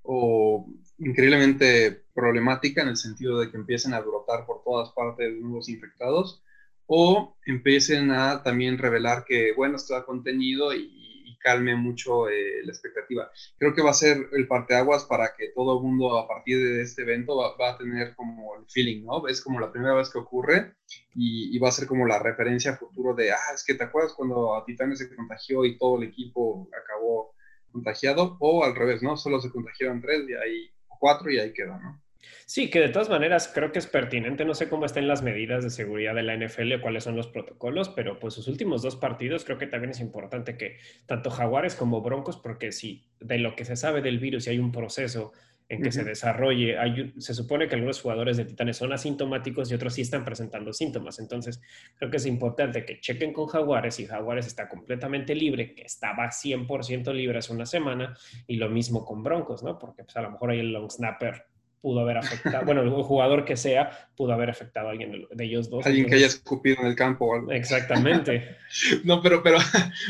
[0.03, 0.65] o
[0.99, 6.41] increíblemente problemática en el sentido de que empiecen a brotar por todas partes nuevos infectados
[6.87, 10.95] o empiecen a también revelar que, bueno, está contenido y,
[11.39, 13.31] calme mucho eh, la expectativa.
[13.57, 16.81] Creo que va a ser el parteaguas para que todo el mundo a partir de
[16.81, 19.25] este evento va, a tener como el feeling, ¿no?
[19.27, 20.73] Es como la primera vez que ocurre
[21.13, 24.55] y, va a ser como la referencia futuro de, ah, es que te acuerdas cuando
[24.55, 27.33] a Titanes se contagió y todo el equipo acabó
[27.71, 29.15] contagiado, o al revés, ¿no?
[29.15, 32.01] Solo se contagiaron tres y ahí, cuatro y ahí queda, ¿no?
[32.45, 34.45] Sí, que de todas maneras creo que es pertinente.
[34.45, 37.27] No sé cómo estén las medidas de seguridad de la NFL o cuáles son los
[37.27, 41.75] protocolos, pero pues sus últimos dos partidos creo que también es importante que tanto Jaguares
[41.75, 45.33] como Broncos, porque si de lo que se sabe del virus y hay un proceso
[45.69, 46.77] en que se desarrolle,
[47.17, 51.19] se supone que algunos jugadores de Titanes son asintomáticos y otros sí están presentando síntomas.
[51.19, 51.61] Entonces,
[51.97, 56.29] creo que es importante que chequen con Jaguares y Jaguares está completamente libre, que estaba
[56.29, 59.77] 100% libre hace una semana, y lo mismo con Broncos, ¿no?
[59.77, 61.43] Porque pues, a lo mejor hay el long snapper
[61.81, 65.69] pudo haber afectado, bueno, el jugador que sea pudo haber afectado a alguien de, ellos
[65.69, 65.85] dos.
[65.85, 67.51] Alguien que haya escupido en el campo o algo.
[67.51, 68.57] Exactamente.
[69.03, 69.57] no, pero, pero,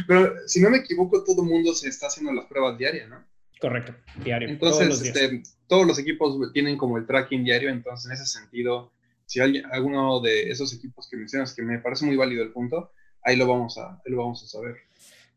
[0.07, 3.23] pero si no me equivoco, todo el mundo se está haciendo las pruebas diarias, ¿no?
[3.59, 4.49] Correcto, diario.
[4.49, 8.25] Entonces, todos los, este, todos los equipos tienen como el tracking diario, entonces en ese
[8.25, 8.93] sentido,
[9.25, 12.91] si alguien, alguno de esos equipos que mencionas, que me parece muy válido el punto,
[13.23, 14.75] ahí lo vamos a, ahí lo vamos a saber.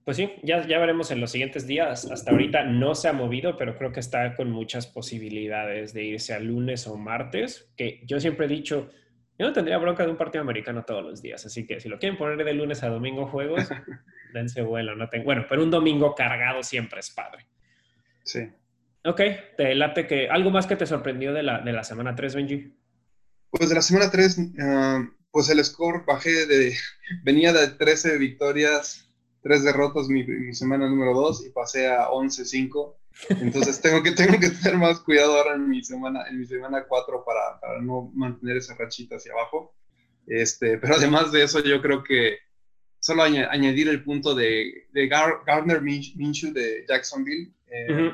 [0.04, 2.10] Pues sí, ya, ya veremos en los siguientes días.
[2.10, 6.34] Hasta ahorita no se ha movido, pero creo que está con muchas posibilidades de irse
[6.34, 8.90] a lunes o martes, que yo siempre he dicho,
[9.38, 11.98] yo no tendría bronca de un partido americano todos los días, así que si lo
[11.98, 13.68] quieren poner de lunes a domingo juegos,
[14.34, 14.96] dense vuelo.
[14.96, 17.46] No tengo, bueno, pero un domingo cargado siempre es padre.
[18.24, 18.48] Sí.
[19.04, 19.20] Ok,
[19.56, 22.74] te late que algo más que te sorprendió de la, de la semana 3, Benji.
[23.50, 26.74] Pues de la semana 3, ah, pues el score bajé de,
[27.24, 29.09] venía de 13 victorias
[29.42, 30.24] tres derrotas mi,
[30.54, 32.94] semana número dos y pasé a 11-5.
[33.40, 36.84] Entonces tengo que, tengo que tener más cuidado ahora en mi semana, en mi semana
[36.86, 39.74] 4 para, para, no mantener esa rachita hacia abajo.
[40.26, 42.38] Este, pero además de eso, yo creo que
[43.00, 47.52] solo añadir el punto de, de Gardner Minshew de Jacksonville.
[47.66, 48.12] Eh,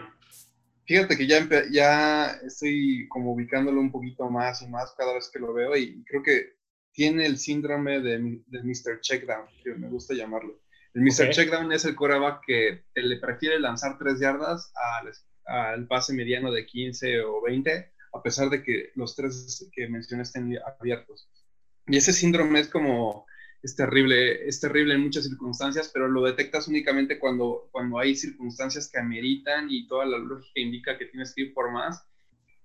[0.87, 5.41] Fíjate que ya, ya estoy como ubicándolo un poquito más y más cada vez que
[5.41, 6.55] lo veo y creo que
[6.93, 9.01] tiene el síndrome de, de Mr.
[9.01, 10.61] Checkdown, que me gusta llamarlo.
[10.97, 11.29] El Mr.
[11.29, 15.13] Checkdown es el coreback que le prefiere lanzar tres yardas al,
[15.45, 20.23] al, pase mediano de 15 o 20, a pesar de que los tres que mencioné
[20.23, 21.29] estén abiertos.
[21.87, 23.27] Y ese síndrome es como
[23.63, 28.89] es terrible, es terrible en muchas circunstancias, pero lo detectas únicamente cuando, cuando hay circunstancias
[28.91, 32.09] que ameritan y toda la lógica indica que tienes que ir por más.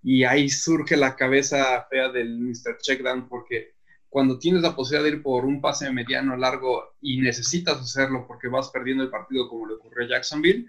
[0.02, 2.78] Y ahí surge la cabeza fea del Mr.
[2.82, 3.74] Checkdown, porque
[4.12, 8.50] cuando tienes la posibilidad de ir por un pase mediano largo y necesitas hacerlo porque
[8.50, 10.68] vas perdiendo el partido como le ocurrió a Jacksonville,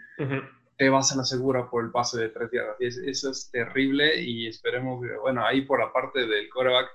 [0.79, 2.77] te vas a la segura por el pase de tres yardas.
[2.79, 6.89] Eso es terrible y esperemos, bueno, ahí por la parte del coreback,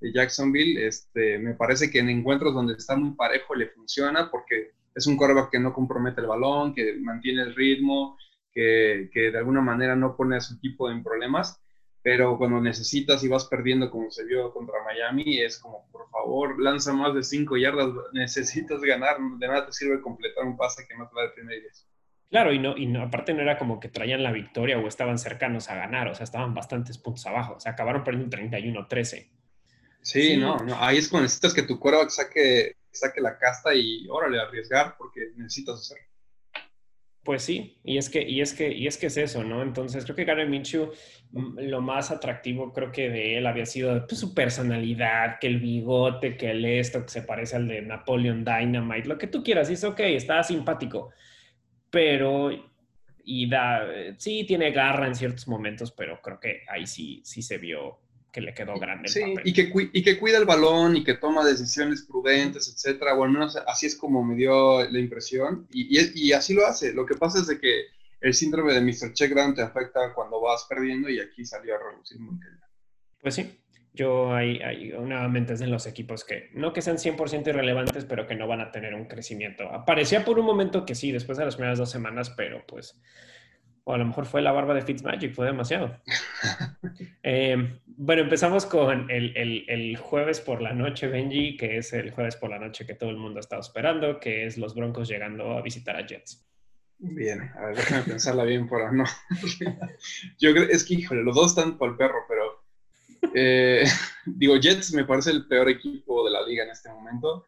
[0.00, 4.72] de Jacksonville, este, me parece que en encuentros donde está muy parejo le funciona porque
[4.94, 8.18] es un quarterback que no compromete el balón, que mantiene el ritmo,
[8.52, 11.63] que, que, de alguna manera no pone a su equipo en problemas,
[12.04, 16.62] pero cuando necesitas y vas perdiendo como se vio contra Miami, es como, por favor,
[16.62, 20.94] lanza más de cinco yardas, necesitas ganar, de nada te sirve completar un pase que
[20.98, 21.62] no te va a detener.
[22.30, 25.18] Claro, y, no, y no, aparte no era como que traían la victoria o estaban
[25.18, 29.30] cercanos a ganar, o sea, estaban bastantes puntos abajo, o sea, acabaron perdiendo 31-13.
[30.02, 34.06] Sí, No, no, ahí es cuando necesitas que tu quarterback saque, saque la casta y
[34.10, 36.04] órale, arriesgar porque necesitas hacerlo.
[37.24, 39.62] Pues sí, y es que, y es que, y es que es eso, ¿no?
[39.62, 40.92] Entonces creo que Gary Minshew,
[41.32, 45.58] mm, lo más atractivo creo que de él había sido pues, su personalidad, que el
[45.58, 49.70] bigote, que el esto, que se parece al de Napoleon Dynamite, lo que tú quieras,
[49.70, 51.12] es ok, está simpático,
[51.90, 52.50] pero
[53.24, 53.86] y da,
[54.18, 58.00] sí tiene garra en ciertos momentos, pero creo que ahí sí, sí se vio
[58.34, 59.08] que le quedó grande.
[59.08, 63.14] sí, Y, que, y que cuida el balón y que toma decisiones prudentes, etcétera.
[63.14, 65.68] O al menos así es como me dio la impresión.
[65.72, 66.92] Y, y, así lo hace.
[66.92, 67.84] Lo que pasa es de que
[68.20, 69.12] el síndrome de Mr.
[69.12, 72.58] Checkdown te afecta cuando vas perdiendo y aquí salió a reducir muy bien.
[73.22, 73.56] Pues sí,
[73.92, 74.58] yo ahí,
[74.98, 78.62] nuevamente es en los equipos que no que sean 100% irrelevantes, pero que no van
[78.62, 79.70] a tener un crecimiento.
[79.70, 83.00] Aparecía por un momento que sí, después de las primeras dos semanas, pero pues
[83.84, 86.00] o a lo mejor fue la barba de Fitzmagic, fue demasiado.
[87.26, 92.50] Eh, bueno, empezamos con el, jueves por la noche, Benji, que es el jueves por
[92.50, 95.62] la noche que todo el mundo ha estado esperando, que es los Broncos llegando a
[95.62, 96.46] visitar a Jets.
[96.98, 99.04] Bien, a ver, déjame pensarla bien por no.
[100.38, 102.64] Yo creo, es que, híjole, los dos están por el perro, pero
[103.34, 103.84] eh,
[104.26, 107.46] digo, Jets me parece el peor equipo de la liga en este momento.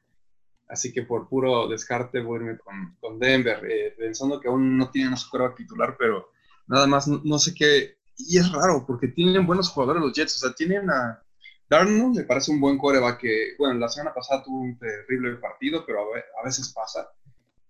[0.68, 4.90] Así que por puro descarte voy a irme con, Denver, eh, pensando que aún no
[4.90, 6.30] tienen a su titular, pero
[6.66, 7.96] nada más no, sé qué.
[8.18, 10.36] Y es raro, porque tienen buenos jugadores los Jets.
[10.36, 11.22] O sea, tienen a
[11.68, 15.84] Darnold, me parece un buen coreback que, bueno, la semana pasada tuvo un terrible partido,
[15.86, 17.08] pero a, veces pasa.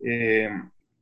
[0.00, 0.48] Eh,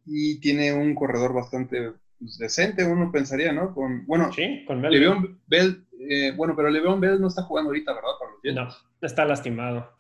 [0.07, 3.73] y tiene un corredor bastante pues, decente, uno pensaría, ¿no?
[3.75, 5.87] Con, bueno, sí, con Bell.
[6.07, 8.11] Eh, bueno, pero Le'Veon Bell no está jugando ahorita, ¿verdad?
[8.33, 8.57] los Jets.
[8.57, 9.91] No, está lastimado.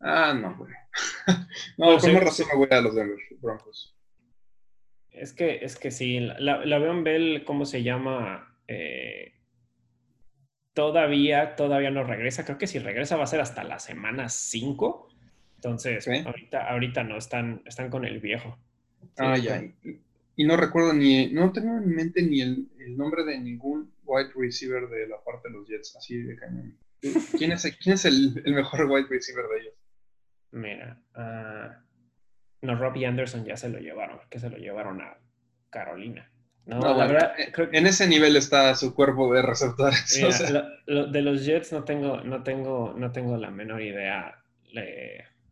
[0.00, 0.72] Ah, no, güey.
[1.78, 3.96] no, por más razón me voy a los Denver Broncos.
[5.10, 8.56] Es que, es que sí, la, la veo en Bell, ¿cómo se llama?
[8.68, 9.34] Eh,
[10.72, 12.44] todavía, todavía no regresa.
[12.44, 15.08] Creo que si regresa va a ser hasta la semana 5.
[15.56, 18.58] Entonces, ahorita, ahorita no, están, están con el viejo.
[19.18, 19.62] ah, ya.
[20.36, 24.88] Y, no recuerdo ni, no tengo en mente ni el, nombre de ningún wide receiver
[24.88, 26.78] de la parte de los Jets, así de cañón.
[27.36, 29.74] ¿Quién es, quién es el, el mejor wide receiver de ellos?
[30.52, 31.72] Mira, uh,
[32.62, 35.18] no, Robbie Anderson ya se lo llevaron, que se lo llevaron a
[35.70, 36.30] Carolina.
[36.66, 40.20] No, la verdad, eh, en ese nivel está su cuerpo de receptores.
[40.86, 44.44] de los Jets no tengo, no tengo, no tengo la menor idea,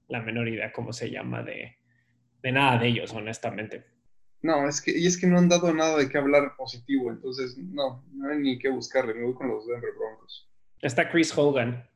[0.08, 1.76] la menor idea cómo se llama de,
[2.42, 3.86] de nada de ellos, honestamente.
[4.42, 7.56] No, es que, y es que no han dado nada de qué hablar positivo, entonces
[7.58, 10.48] no, no hay ni qué buscarle, me voy con los Denver Broncos.
[10.80, 11.88] Está Chris Hogan,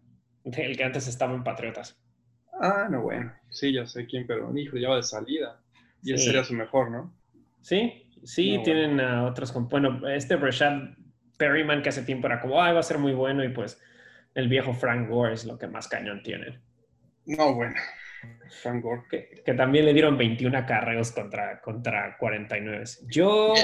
[0.45, 2.02] el que antes estaba en Patriotas.
[2.53, 3.33] Ah, no, bueno.
[3.49, 5.61] Sí, ya sé quién, pero hijo, ya va de salida.
[6.03, 7.15] Y ese sería su mejor, ¿no?
[7.61, 9.53] Sí, sí, tienen a otros.
[9.69, 10.95] Bueno, este Rashad
[11.37, 13.81] Perryman que hace tiempo era como, ah, va a ser muy bueno, y pues
[14.35, 16.61] el viejo Frank Gore es lo que más cañón tiene.
[17.27, 17.77] No, bueno.
[18.63, 19.03] Frank Gore.
[19.11, 22.85] Que, que también le dieron 21 acarreos contra, contra 49.
[23.09, 23.55] Yo.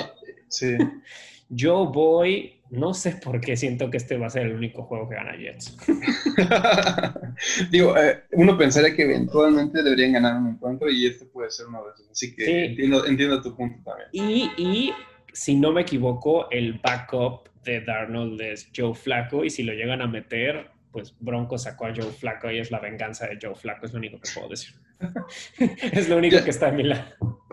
[0.48, 0.76] Sí.
[1.48, 5.08] Yo voy, no sé por qué siento que este va a ser el único juego
[5.08, 5.76] que gana Jets.
[7.70, 11.84] Digo, eh, uno pensaría que eventualmente deberían ganar un encuentro y este puede ser uno
[11.84, 12.10] de esos.
[12.10, 14.08] Así que entiendo, entiendo, tu punto también.
[14.12, 14.92] Y, y,
[15.32, 20.02] si no me equivoco, el backup de Darnold es Joe Flacco y si lo llegan
[20.02, 23.86] a meter, pues Bronco sacó a Joe Flacco y es la venganza de Joe Flacco,
[23.86, 24.74] es lo único que puedo decir.
[25.92, 27.04] es lo único que está en mi lado.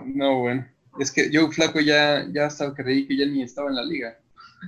[0.06, 0.68] No, bueno.
[1.00, 4.18] Es que yo Flaco ya, ya hasta creí que ya ni estaba en la liga.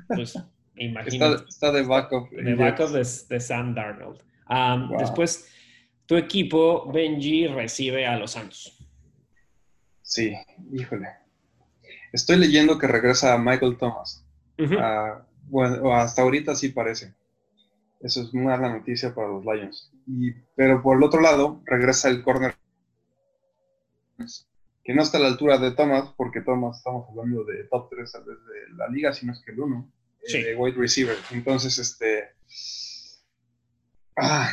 [0.08, 0.34] Pues
[0.76, 1.44] imagínate.
[1.48, 2.30] Está, de backup.
[2.32, 4.22] De backup de, de Sam Darnold.
[4.98, 5.50] Después,
[6.06, 8.78] tu equipo, Benji, recibe a los Santos.
[10.02, 10.34] Sí,
[10.72, 11.08] híjole.
[12.14, 14.26] Estoy leyendo que regresa Michael Thomas.
[14.80, 17.14] Ah, bueno, hasta ahorita sí parece.
[18.00, 19.92] Eso es una mala noticia para los Lions.
[20.56, 22.56] pero por el otro lado, regresa el corner
[24.88, 28.10] que no está a la altura de Thomas, porque Thomas estamos hablando de top 3
[28.14, 29.92] de la liga, sino es que el 1,
[30.30, 31.18] eh, de wide receiver.
[31.32, 32.30] Entonces, este.
[34.16, 34.50] Ah,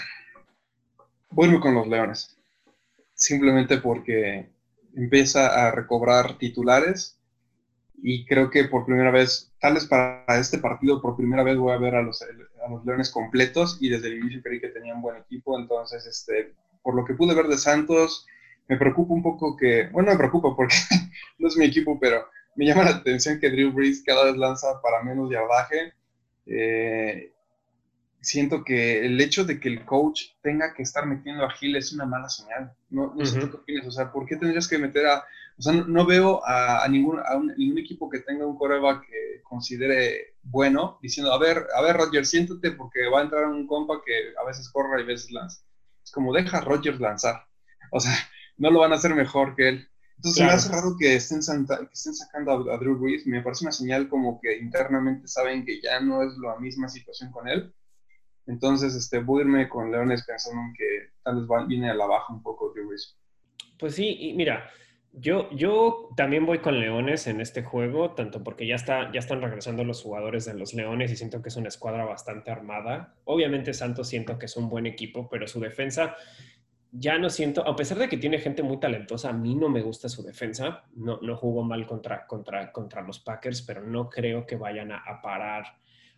[1.30, 2.36] vuelvo con los Leones.
[3.14, 4.50] Simplemente porque
[4.96, 7.16] empieza a recobrar titulares
[8.02, 11.74] y creo que por primera vez, tal vez para este partido, por primera vez voy
[11.74, 15.00] a ver a los, a los Leones completos y desde el inicio creí que tenían
[15.00, 18.26] buen equipo, entonces, este, por lo que pude ver de Santos,
[18.68, 20.74] me preocupa un poco que, bueno, me preocupa porque
[21.38, 24.80] no es mi equipo, pero me llama la atención que Drew Brees cada vez lanza
[24.82, 25.92] para menos yardaje.
[26.46, 27.32] Eh,
[28.20, 31.92] siento que el hecho de que el coach tenga que estar metiendo a Gil es
[31.92, 32.72] una mala señal.
[32.90, 33.86] No, no sé qué opinas.
[33.86, 35.24] O sea, ¿por qué tendrías que meter a...
[35.56, 40.34] O sea, no, veo a, ningún, a ningún equipo que tenga un coreback que considere
[40.42, 44.12] bueno, diciendo, a ver, a ver, Roger, siéntate porque va a entrar un compa que
[44.40, 45.62] a veces corre y a veces lanza.
[46.02, 47.46] Es como, deja a Roger lanzar.
[47.92, 48.12] O sea,
[48.56, 49.88] no lo van a hacer mejor que él.
[50.16, 53.26] Entonces me hace raro que estén, que estén sacando a, Drew Brees.
[53.26, 57.30] Me parece una señal como que internamente saben que ya no es la misma situación
[57.30, 57.74] con él.
[58.46, 62.32] Entonces, este, voy a irme con Leones pensando que tal vez viene a la baja
[62.32, 63.16] un poco Drew Brees.
[63.78, 64.70] Pues sí, y mira,
[65.12, 69.40] yo, yo también voy con Leones en este juego, tanto porque ya, está, ya están
[69.40, 73.14] regresando los jugadores de los Leones y siento que es una escuadra bastante armada.
[73.24, 76.16] Obviamente Santos siento que es un buen equipo, pero su defensa
[76.96, 79.82] ya no siento, a pesar de que tiene gente muy talentosa, a mí no me
[79.82, 80.84] gusta su defensa.
[80.94, 85.20] No, no jugó mal contra, contra, contra los Packers, pero no creo que vayan a,
[85.20, 85.64] parar,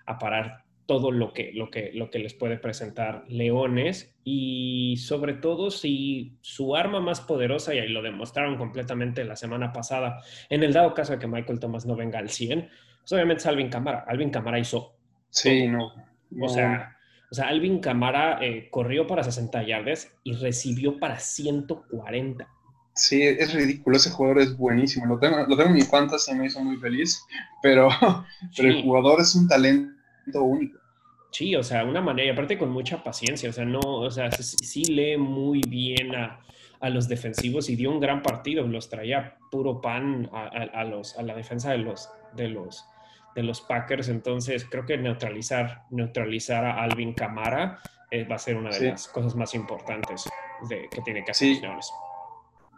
[0.05, 4.19] a parar todo lo que, lo, que, lo que les puede presentar Leones.
[4.23, 9.73] Y sobre todo si su arma más poderosa, y ahí lo demostraron completamente la semana
[9.73, 12.69] pasada, en el dado caso de que Michael Thomas no venga al 100,
[13.01, 14.05] pues obviamente es Alvin Camara.
[14.07, 14.95] Alvin Camara hizo.
[15.31, 15.91] Sí, no.
[16.39, 16.96] O sea
[17.31, 22.49] o sea, Alvin Camara eh, corrió para 60 yardas y recibió para 140.
[22.95, 23.97] Sí, es ridículo.
[23.97, 25.05] Ese jugador es buenísimo.
[25.07, 27.23] Lo tengo, lo tengo en mi fantasy, me hizo muy feliz.
[27.62, 27.89] Pero,
[28.57, 30.79] pero el jugador es un talento único.
[31.31, 33.51] Sí, o sea, una manera, y aparte con mucha paciencia.
[33.51, 36.41] O sea, no, o sea, sí, lee muy bien a,
[36.81, 38.67] a, los defensivos y dio un gran partido.
[38.67, 42.87] Los traía puro pan a, a, los, a la defensa de los, de los,
[43.37, 47.79] de los Packers, entonces creo que neutralizar, neutralizar a Alvin Camara
[48.11, 50.25] eh, va a ser una de las cosas más importantes
[50.68, 51.62] de, que tiene que hacer sí.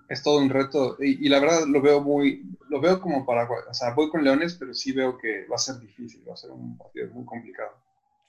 [0.09, 3.75] Es todo un reto y, la verdad lo veo muy, lo veo como para, o
[3.75, 6.51] sea, voy con Leones, pero sí veo que va a ser difícil, va a ser
[6.51, 7.73] un partido muy complicado.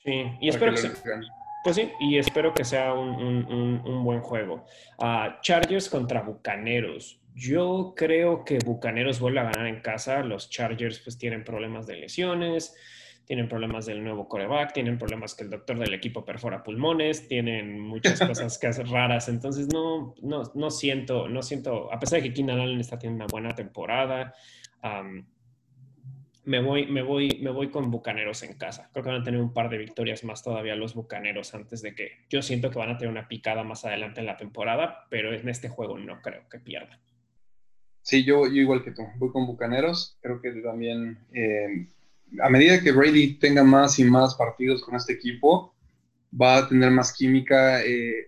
[0.03, 0.93] Sí, y espero que, sea,
[1.63, 4.65] pues sí, y espero que sea un, un, buen juego.
[4.97, 7.18] Uh, Chargers contra Bucaneros.
[7.35, 10.23] Yo creo que Bucaneros vuelve a ganar en casa.
[10.23, 12.75] Los Chargers pues tienen problemas de lesiones,
[13.25, 17.79] tienen problemas del nuevo coreback, tienen problemas que el doctor del equipo perfora pulmones, tienen
[17.79, 19.29] muchas cosas que hacer raras.
[19.29, 23.25] Entonces no, no, no siento, no siento, a pesar de que Keenan Allen está teniendo
[23.25, 24.33] una buena temporada,
[26.49, 28.89] me voy, me, voy, me voy con Bucaneros en casa.
[28.91, 31.93] Creo que van a tener un par de victorias más todavía los Bucaneros antes de
[31.93, 35.31] que yo siento que van a tener una picada más adelante en la temporada, pero
[35.31, 36.99] en este juego no creo que pierdan.
[38.09, 40.17] Sí, yo, yo igual que tú, voy con Bucaneros.
[40.23, 41.87] Creo que también, eh,
[42.41, 45.75] a medida que Brady tenga más y más partidos con este equipo,
[46.33, 47.83] va a tener más química.
[47.85, 48.25] Eh,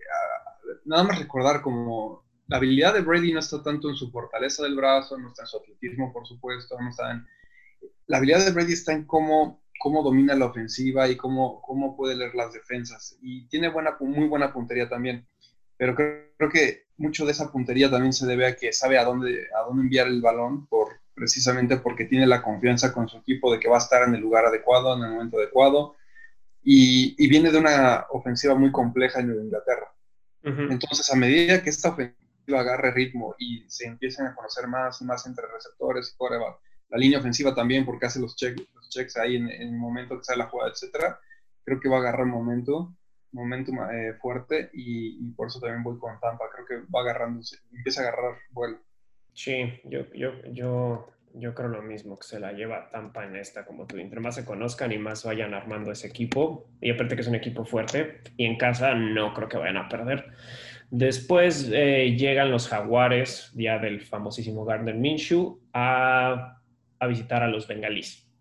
[0.84, 4.76] nada más recordar como la habilidad de Brady no está tanto en su fortaleza del
[4.76, 7.26] brazo, no está en su atletismo, por supuesto, no está en...
[8.06, 12.14] La habilidad de Brady está en cómo, cómo domina la ofensiva y cómo, cómo puede
[12.14, 13.18] leer las defensas.
[13.20, 15.26] Y tiene buena, muy buena puntería también
[15.76, 19.48] pero creo, que mucho de esa puntería también se debe a que sabe a dónde,
[19.56, 23.60] a dónde enviar el balón, por, precisamente porque tiene la confianza con su equipo de
[23.60, 25.96] que va a estar en el lugar adecuado, en el momento adecuado,
[26.62, 29.92] y, y viene de una ofensiva muy compleja en Inglaterra.
[30.44, 32.16] Entonces, a medida que esta ofensiva
[32.60, 36.24] agarre ritmo y se empiecen a conocer más y más entre receptores y
[36.88, 40.18] la línea ofensiva también, porque hace los, check, los checks ahí en, en, el momento
[40.18, 41.18] que sale la jugada, etcétera,
[41.64, 42.94] creo que va a agarrar momento
[43.32, 46.44] momentum eh, fuerte y, por eso también voy con Tampa.
[46.54, 47.40] Creo que va agarrando,
[47.72, 48.78] empieza a agarrar vuelo.
[49.32, 53.64] Sí, yo, yo, yo, yo creo lo mismo, que se la lleva Tampa en esta,
[53.64, 53.96] como tú.
[53.96, 56.68] Entre más se conozcan y más vayan armando ese equipo.
[56.80, 58.20] Y aparte que es un equipo fuerte.
[58.36, 60.32] Y en casa no creo que vayan a perder.
[60.90, 66.60] Después eh, llegan los Jaguares, día del famosísimo Gardner Minshew, a,
[66.98, 68.31] a visitar a los Bengalís.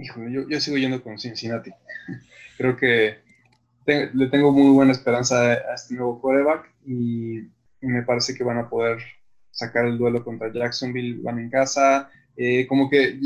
[0.00, 1.70] Híjole, yo, yo sigo yendo con Cincinnati.
[2.56, 3.18] Creo que
[3.86, 7.48] le tengo muy buena esperanza a este nuevo quarterback y,
[7.82, 8.98] me parece que van a poder
[9.50, 13.18] sacar el duelo contra Jacksonville, van en casa, eh, como que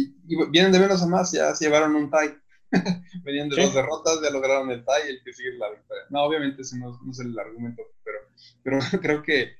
[0.50, 2.38] vienen de menos a más, ya se llevaron un tie.
[3.24, 6.04] Venían de dos derrotas, ya lograron el tie y el que sigue la victoria.
[6.10, 8.18] No, obviamente ese no, es el argumento, pero,
[8.62, 9.56] pero creo que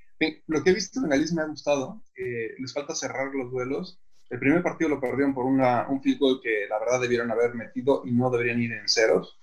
[0.47, 2.01] lo que he visto en Galicia me ha gustado.
[2.17, 4.01] les falta cerrar los duelos.
[4.31, 7.55] El primer partido lo perdieron por una, un field goal que la verdad debieron haber
[7.55, 9.39] metido y no deberían ir en ceros.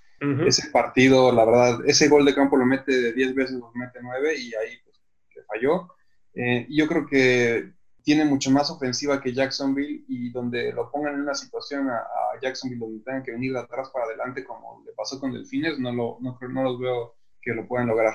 [0.45, 3.97] Ese partido, la verdad, ese gol de campo lo mete de 10 veces, lo mete
[4.03, 5.01] 9 y ahí pues,
[5.35, 5.87] le falló.
[6.35, 7.71] Eh, yo creo que
[8.03, 12.03] tiene mucho más ofensiva que Jacksonville y donde lo pongan en una situación a,
[12.39, 15.91] Jacksonville donde tengan que venir de atrás para adelante como le pasó con Delfines, no,
[15.91, 18.13] lo, no, no los veo que lo puedan lograr.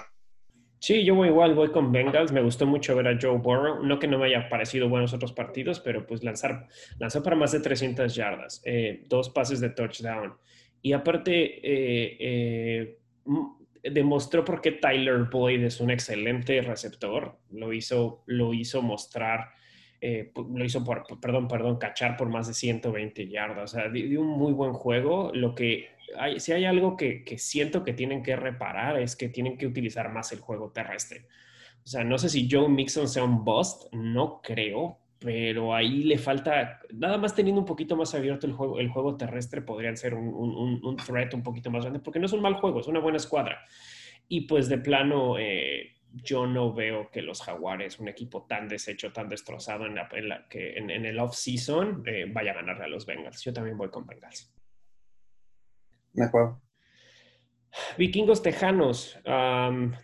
[0.78, 2.32] Sí, yo voy igual, voy con Bengals.
[2.32, 3.82] Me gustó mucho ver a Joe Burrow.
[3.82, 6.68] No que no me haya parecido buenos otros partidos, pero pues lanzar,
[6.98, 10.34] lanzó para más de 300 yardas, eh, dos pases de touchdown.
[10.82, 12.98] Y aparte, eh, eh,
[13.82, 17.38] demostró por qué Tyler Boyd es un excelente receptor.
[17.50, 19.50] Lo hizo, lo hizo mostrar,
[20.00, 23.74] lo hizo por, perdón, perdón, cachar por más de 120 yardas.
[23.74, 25.32] O sea, dio un muy buen juego.
[25.34, 29.28] Lo que hay, si hay algo que, que siento que tienen que reparar es que
[29.28, 31.26] tienen que utilizar más el juego terrestre.
[31.84, 36.18] O sea, no sé si Joe Mixon sea un bust, no creo, pero ahí le
[36.18, 40.14] falta, nada más teniendo un poquito más abierto el juego, el juego terrestre podrían ser
[40.14, 42.86] un, un, un threat un poquito más grande, porque no es un mal juego, es
[42.86, 43.64] una buena escuadra.
[44.28, 49.12] Y pues de plano, eh, yo no veo que los Jaguares, un equipo tan deshecho,
[49.12, 53.42] tan destrozado en, la, que en, el off-season, eh, vaya a ganarle a los Bengals.
[53.42, 54.55] Yo también voy con Bengals.
[56.16, 56.60] De acuerdo.
[57.98, 59.18] Vikingos Tejanos,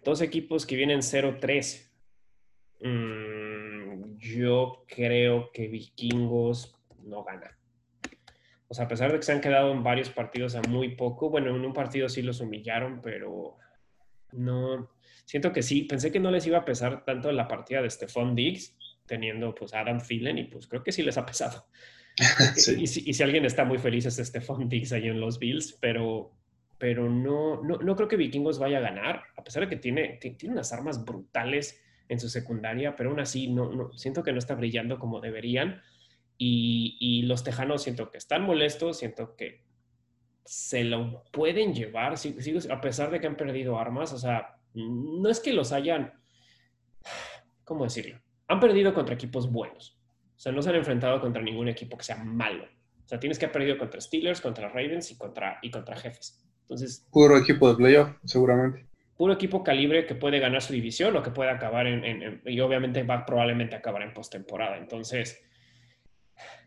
[0.05, 1.91] dos equipos que vienen 0-3
[4.19, 7.59] yo creo que Vikingos no gana.
[8.69, 11.29] O sea, a pesar de que se han quedado en varios partidos a muy poco,
[11.29, 13.57] bueno, en un partido sí los humillaron, pero
[14.33, 14.91] no.
[15.25, 18.35] Siento que sí, pensé que no les iba a pesar tanto la partida de Stephon
[18.35, 21.67] Diggs, teniendo pues Adam Thielen, y pues creo que sí les ha pesado.
[22.79, 26.33] Y, si, alguien está muy feliz es Stephon Diggs ahí en los Bills, pero,
[26.79, 30.19] pero no, no, no creo que Vikingos vaya a ganar, a pesar de que tiene,
[30.21, 34.55] tiene unas armas brutales en su secundaria, pero aún así no, siento que no está
[34.55, 35.81] brillando como deberían.
[36.39, 39.63] Y, los tejanos siento que están molestos, siento que
[40.45, 42.15] se lo pueden llevar,
[42.71, 46.13] a pesar de que han perdido armas, o sea, no es que los hayan,
[47.65, 48.21] ¿cómo decirlo?
[48.49, 50.02] Han perdido contra equipos buenos,
[50.43, 52.65] sea, no se han enfrentado contra ningún equipo que sea malo.
[52.65, 56.45] O sea, tienes que haber perdido contra Steelers, contra Ravens y contra, y contra Jefes.
[56.63, 58.87] Entonces, puro equipo de playoff, seguramente
[59.23, 63.05] puro equipo calibre que puede ganar su división o que puede acabar en, y obviamente
[63.05, 64.77] va probablemente acabar en postemporada.
[64.79, 65.41] Entonces,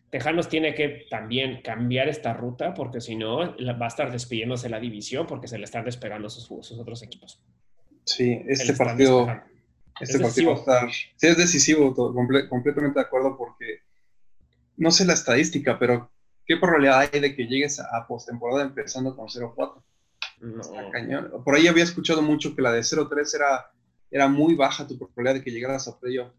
[0.10, 4.80] Tejanos tiene que también cambiar esta ruta porque si no va a estar despidiéndose la
[4.80, 7.44] división porque se le están despegando sus, sus otros equipos.
[8.06, 9.28] Sí, este partido,
[10.00, 11.94] este partido va a estar, sí es decisivo,
[12.50, 13.82] completamente de acuerdo porque
[14.78, 16.12] no sé la estadística, pero
[16.46, 19.84] ¿qué probabilidad hay de que llegues a postemporada empezando con 0-4?
[21.44, 23.72] Por ahí había escuchado mucho que la de 0-3 era,
[24.12, 26.32] era muy baja tu probabilidad de que llegaras a playoff.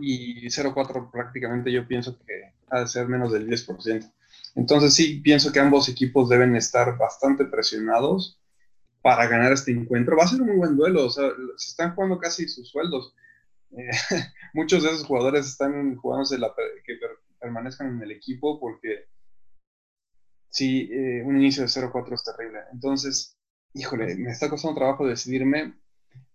[0.00, 4.12] Y 0-4 prácticamente yo pienso que ha de ser menos del 10%.
[4.56, 8.39] Entonces sí, pienso que ambos equipos deben estar bastante presionados
[9.02, 10.16] para ganar este encuentro.
[10.16, 13.14] Va a ser un muy buen duelo, o sea, se están jugando casi sus sueldos.
[13.72, 13.90] Eh,
[14.54, 16.52] muchos de esos jugadores están jugándose la,
[16.84, 16.98] que
[17.38, 19.06] permanezcan en el equipo porque
[20.48, 22.60] sí, eh, un inicio de 0-4 es terrible.
[22.72, 23.38] Entonces,
[23.74, 25.74] híjole, me está costando trabajo decidirme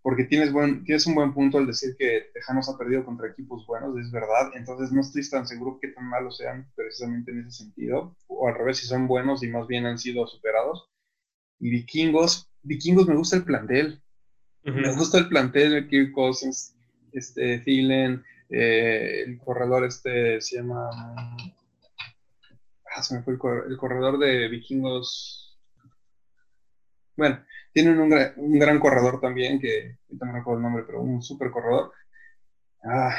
[0.02, 3.66] porque tienes, buen, tienes un buen punto al decir que Tejanos ha perdido contra equipos
[3.66, 4.52] buenos, es verdad.
[4.54, 8.56] Entonces, no estoy tan seguro que tan malos sean precisamente en ese sentido, o al
[8.56, 10.92] revés, si son buenos y más bien han sido superados.
[11.60, 14.02] Y Vikingos, Vikingos me gusta el plantel.
[14.64, 16.76] Me gusta el plantel, Kirk Cousins,
[17.12, 20.90] este, Thielen, eh, el corredor este se llama
[22.96, 25.60] Ah, se me fue el, corredor de vikingos.
[27.18, 27.44] Bueno,
[27.74, 31.92] tienen un, gran corredor también, que no recuerdo el nombre, pero un super corredor.
[32.84, 33.14] Ah,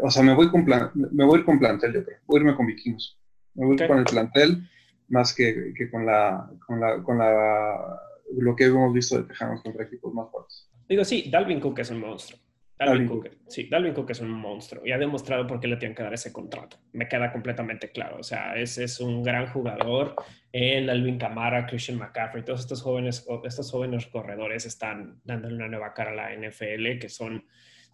[0.00, 2.18] o sea, me voy, con me voy con plantel, yo creo.
[2.26, 3.18] Voy a irme con vikingos.
[3.54, 4.68] Me voy con el plantel
[5.08, 8.00] más que, con, la, con, la, con la,
[8.36, 10.70] lo que hemos visto de Tejanos contra equipos más fuertes.
[10.88, 12.40] Digo, sí, Dalvin Cook es un monstruo.
[12.78, 13.30] Dalvin, Cook.
[13.48, 16.12] Sí, Dalvin Cook es un monstruo y ha demostrado por qué le tienen que dar
[16.12, 16.76] ese contrato.
[16.92, 18.18] Me queda completamente claro.
[18.18, 20.14] O sea, es, es un gran jugador.
[20.52, 25.94] Él, Alvin Kamara, Christian McCaffrey, todos estos jóvenes, estos jóvenes corredores están dándole una nueva
[25.94, 27.46] cara a la NFL, que son,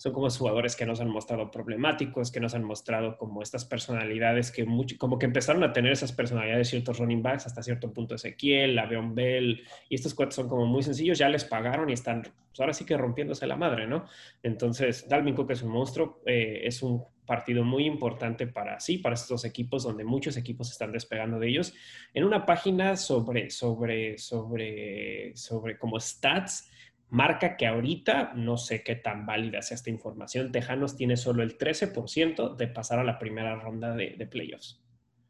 [0.03, 4.51] son como jugadores que nos han mostrado problemáticos, que nos han mostrado como estas personalidades
[4.51, 8.17] que mucho, como que empezaron a tener esas personalidades ciertos running backs hasta cierto punto
[8.17, 12.23] Ezequiel, Le'Veon Bell, y estos cuatro son como muy sencillos, ya les pagaron y están,
[12.23, 14.05] pues ahora sí que rompiéndose la madre, ¿no?
[14.43, 19.15] Entonces, Dalvin Cook es un monstruo, eh, es un partido muy importante para sí, para
[19.15, 21.75] estos equipos donde muchos equipos están despegando de ellos.
[22.13, 26.72] En una página sobre, sobre, sobre, sobre como stats,
[27.13, 31.59] marca que ahorita, no sé qué tan válida sea esta información, Tejanos tiene solo el
[31.59, 34.81] 13% de pasar a la primera ronda de, playoffs.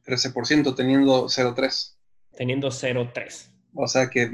[0.07, 1.97] 13% teniendo 0-3.
[2.37, 3.51] Teniendo 0-3.
[3.75, 4.31] O sea que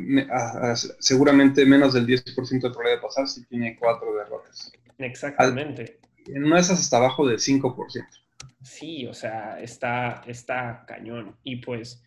[0.98, 4.70] seguramente menos del 10% de probabilidad de pasar si tiene cuatro derrotas.
[4.98, 6.00] Exactamente.
[6.26, 8.04] en una de esas hasta abajo del 5%.
[8.62, 11.38] Sí, o sea, está, está cañón.
[11.44, 12.04] Y pues,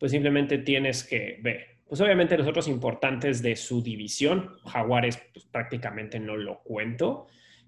[0.00, 5.44] pues simplemente tienes que ver pues obviamente los otros importantes de su división, Jaguares pues,
[5.44, 7.26] prácticamente no lo cuento,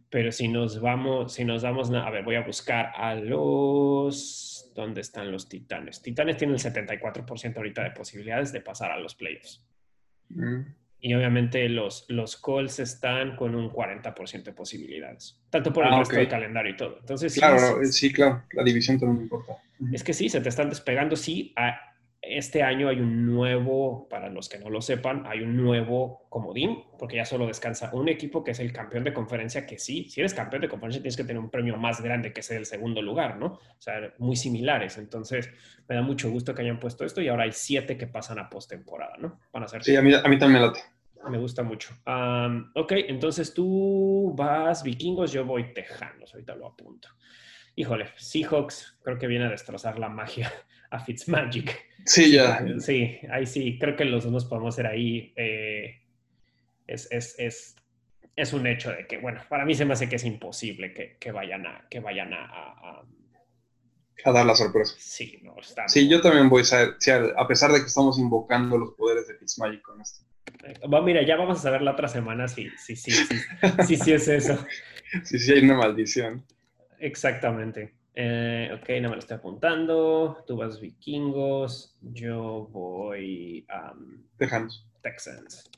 [0.08, 5.02] pero si nos vamos, si nos damos, a ver, voy a buscar a los, ¿dónde
[5.02, 6.00] están los Titanes?
[6.00, 9.62] Titanes tienen el 74% ahorita de posibilidades de pasar a los playoffs.
[10.30, 10.60] Mm.
[11.00, 15.98] Y obviamente los, los Colts están con un 40% de posibilidades, tanto por el ah,
[15.98, 16.96] resto del calendario y todo.
[16.98, 19.58] Entonces, claro, sí, claro, la división también importa.
[19.92, 21.93] Es que sí, se te están despegando, sí, a,
[22.26, 26.84] este año hay un nuevo, para los que no lo sepan, hay un nuevo comodín,
[26.98, 30.20] porque ya solo descansa un equipo que es el campeón de conferencia, que sí, si
[30.20, 33.02] eres campeón de conferencia tienes que tener un premio más grande que ser el segundo
[33.02, 33.46] lugar, ¿no?
[33.46, 34.98] O sea, muy similares.
[34.98, 35.50] Entonces,
[35.88, 38.48] me da mucho gusto que hayan puesto esto y ahora hay siete que pasan a
[38.48, 39.40] postemporada, ¿no?
[39.52, 39.82] Van a ser.
[39.82, 40.80] Sí, a mí, a mí también me late.
[41.28, 41.94] Me gusta mucho.
[42.74, 47.08] ok, entonces tú vas vikingos, yo voy tejanos, ahorita lo apunto.
[47.76, 50.52] Híjole, Seahawks creo que viene a destrozar la magia
[50.94, 51.86] a Fitzmagic.
[52.06, 52.64] Sí, ya.
[52.78, 55.32] Sí, ahí sí, creo que los dos nos podemos ser ahí.
[55.36, 56.00] Eh,
[56.86, 57.76] es, es, es,
[58.36, 61.16] es, un hecho de que, bueno, para mí se me hace que es imposible que,
[61.18, 63.04] que vayan a, que vayan a, a,
[64.24, 64.94] a dar la sorpresa.
[64.98, 66.94] Sí, no, está sí yo también voy a saber,
[67.36, 70.24] a pesar de que estamos invocando los poderes de Fitzmagic con esto.
[70.86, 73.36] Bueno, mira, ya vamos a saber la otra semana si sí, sí, sí,
[73.86, 74.64] sí, sí, es eso.
[75.22, 76.44] Sí, sí, hay una maldición.
[76.98, 77.94] Exactamente.
[78.16, 80.44] Eh, ok, no me lo estoy apuntando.
[80.46, 81.96] Tú vas vikingos.
[82.00, 83.92] Yo voy a
[84.38, 84.86] Texans.
[85.02, 85.70] Texans.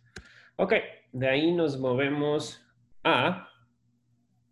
[0.57, 0.74] Ok,
[1.12, 2.62] de ahí nos movemos
[3.05, 3.49] a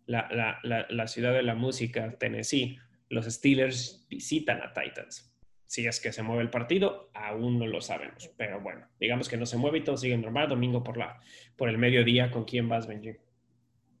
[0.07, 2.77] la, la, ciudad de la música, Tennessee.
[3.09, 5.31] Los Steelers visitan a Titans.
[5.67, 8.29] Si es que se mueve el partido, aún no lo sabemos.
[8.37, 10.49] Pero bueno, digamos que no se mueve y todo sigue normal.
[10.49, 11.19] Domingo por, la,
[11.55, 13.15] por el mediodía, ¿con quién vas, Benji?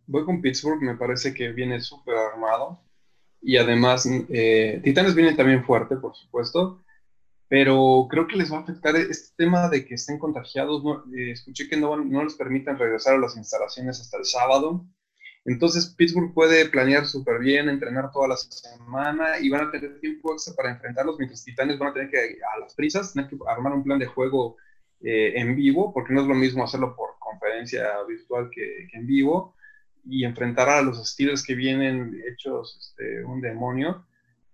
[0.07, 2.85] Voy con Pittsburgh, me parece que viene súper armado
[3.45, 6.83] y además eh, Titanes viene también fuerte, por supuesto,
[7.47, 10.81] pero creo que les va a afectar este tema de que estén contagiados.
[11.15, 14.83] Eh, escuché que no, no les permiten regresar a las instalaciones hasta el sábado.
[15.45, 20.33] Entonces Pittsburgh puede planear súper bien, entrenar toda la semana y van a tener tiempo
[20.33, 23.73] extra para enfrentarlos, mientras Titanes van a tener que, a las prisas, tener que armar
[23.73, 24.57] un plan de juego
[25.01, 29.05] eh, en vivo, porque no es lo mismo hacerlo por conferencia virtual que, que en
[29.05, 29.54] vivo
[30.05, 34.05] y enfrentar a los Steelers que vienen hechos este, un demonio,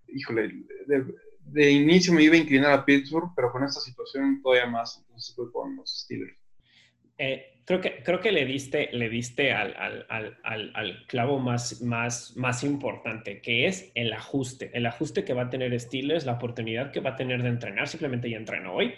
[0.08, 0.52] híjole,
[1.44, 5.34] de, inicio me iba a inclinar a Pittsburgh, pero con esta situación todavía más, entonces
[5.34, 6.36] fue con los Steelers.
[7.18, 10.06] Eh, creo, que, creo que le diste, le diste al, al,
[10.42, 14.70] al, al, clavo más, más, más importante, que es el ajuste.
[14.72, 17.88] El ajuste que va a tener Steelers, la oportunidad que va a tener de entrenar,
[17.88, 18.94] simplemente ya entrenó hoy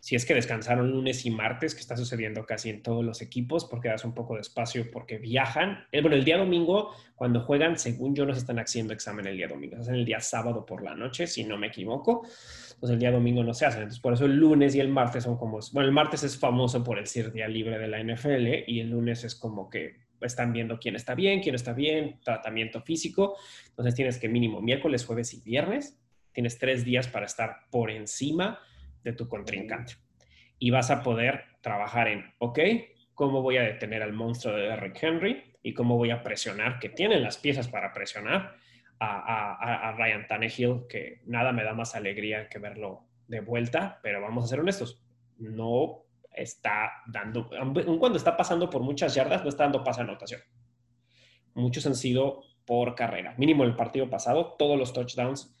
[0.00, 3.66] si es que descansaron lunes y martes, que está sucediendo casi en todos los equipos,
[3.66, 5.84] porque das un poco de espacio porque viajan.
[5.92, 9.36] Eh, bueno, el día domingo, cuando juegan, según yo, no se están haciendo examen el
[9.36, 12.22] día domingo, se hacen el día sábado por la noche, si no me equivoco.
[12.24, 13.82] Entonces el día domingo no se hacen.
[13.82, 16.82] Entonces por eso el lunes y el martes son como, bueno, el martes es famoso
[16.82, 20.54] por el ser día libre de la NFL y el lunes es como que están
[20.54, 23.36] viendo quién está bien, quién está bien, tratamiento físico.
[23.68, 25.98] Entonces tienes que mínimo miércoles, jueves y viernes.
[26.32, 28.60] Tienes tres días para estar por encima
[29.02, 29.94] de tu contrincante.
[30.58, 32.58] Y vas a poder trabajar en, ok,
[33.14, 35.54] ¿cómo voy a detener al monstruo de Derrick Henry?
[35.62, 38.56] Y cómo voy a presionar, que tienen las piezas para presionar
[38.98, 44.20] a, a, Ryan Tannehill, que nada me da más alegría que verlo de vuelta, pero
[44.20, 45.02] vamos a ser honestos,
[45.38, 50.40] no está dando, aun cuando está pasando por muchas yardas, no está dando pase anotación.
[51.54, 53.34] Muchos han sido por carrera.
[53.36, 55.56] Mínimo el partido pasado, todos los touchdowns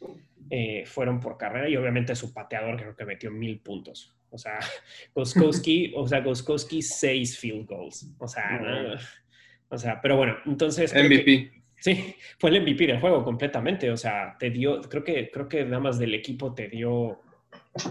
[0.52, 4.16] eh, fueron por carrera y obviamente su pateador creo que metió mil puntos.
[4.30, 4.58] O sea,
[5.14, 8.12] Goskowski, o sea, Goskowski seis field goals.
[8.18, 8.98] O sea,
[9.68, 10.92] o sea, pero bueno, entonces...
[10.92, 11.52] MVP.
[11.78, 13.90] sí, fue el MVP del juego completamente.
[13.92, 17.20] O sea, te dio, creo que, creo que nada más del equipo te dio,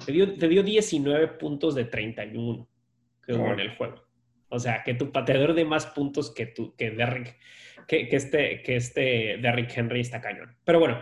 [0.06, 2.68] te dio, te dio 19 puntos de 31
[3.26, 4.04] que hubo en el juego.
[4.50, 7.38] O sea, que tu pateador de más puntos que, tu, que Derrick,
[7.88, 10.58] que, que, este, que este Derrick Henry está cañón.
[10.66, 11.02] Pero bueno,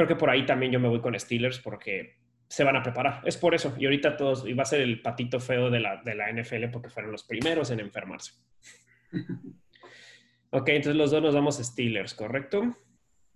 [0.00, 2.16] creo que por ahí también yo me voy con Steelers porque
[2.48, 3.20] se van a preparar.
[3.26, 3.74] Es por eso.
[3.78, 6.70] Y ahorita todos, y va a ser el patito feo de la, de la NFL
[6.72, 8.32] porque fueron los primeros en enfermarse.
[10.50, 12.78] ok, entonces los dos nos vamos a Steelers, ¿correcto?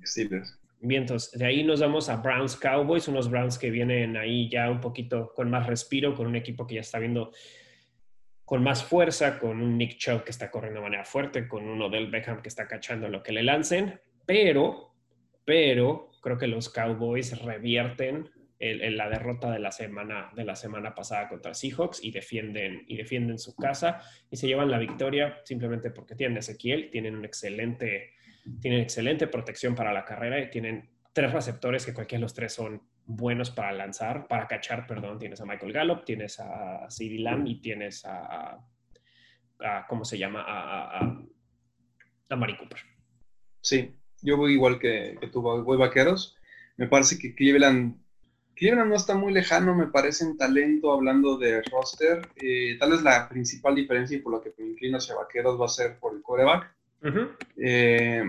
[0.02, 0.58] Steelers.
[0.80, 4.70] Bien, entonces de ahí nos vamos a Browns Cowboys, unos Browns que vienen ahí ya
[4.70, 7.30] un poquito con más respiro, con un equipo que ya está viendo
[8.46, 11.90] con más fuerza, con un Nick Chubb que está corriendo de manera fuerte, con uno
[11.90, 14.94] del Beckham que está cachando lo que le lancen, pero,
[15.44, 21.28] pero creo que los Cowboys revierten la derrota de la semana de la semana pasada
[21.28, 24.00] contra Seahawks y defienden y defienden su casa
[24.30, 28.14] y se llevan la victoria simplemente porque tienen Ezequiel, tienen un excelente
[28.60, 32.52] tienen excelente protección para la carrera y tienen tres receptores que cualquiera de los tres
[32.54, 35.18] son buenos para lanzar, para cachar, perdón.
[35.18, 38.58] Tienes a Michael Gallup, tienes a CeeDee Lamb y tienes a,
[39.88, 40.44] ¿cómo se llama?
[40.46, 40.98] A,
[42.28, 42.80] a, Mari Cooper.
[43.60, 43.94] Sí,
[44.24, 46.36] yo voy igual que, que tú, voy vaqueros.
[46.76, 47.96] Me parece que Cleveland,
[48.56, 52.26] Cleveland no está muy lejano, me parece en talento, hablando de roster.
[52.36, 55.66] Eh, tal vez la principal diferencia y por lo que me inclino hacia vaqueros va
[55.66, 56.74] a ser por el coreback.
[57.58, 58.24] Eh,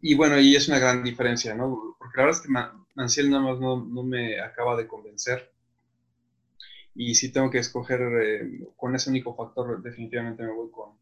[0.00, 1.96] y bueno, y es una gran diferencia, ¿no?
[1.98, 2.52] Porque la verdad es que
[2.94, 5.50] Manciel nada más no, me acaba de convencer.
[6.94, 10.92] Y si tengo que escoger eh, con ese único factor, definitivamente me voy con,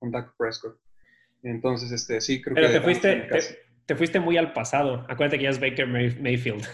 [0.00, 0.78] con Dak Prescott.
[1.44, 2.74] Entonces, este, sí, creo Pero que...
[2.74, 3.28] Te fuiste,
[3.86, 5.06] te, fuiste muy al pasado.
[5.08, 6.66] Acuérdate que ya es Baker Mayfield.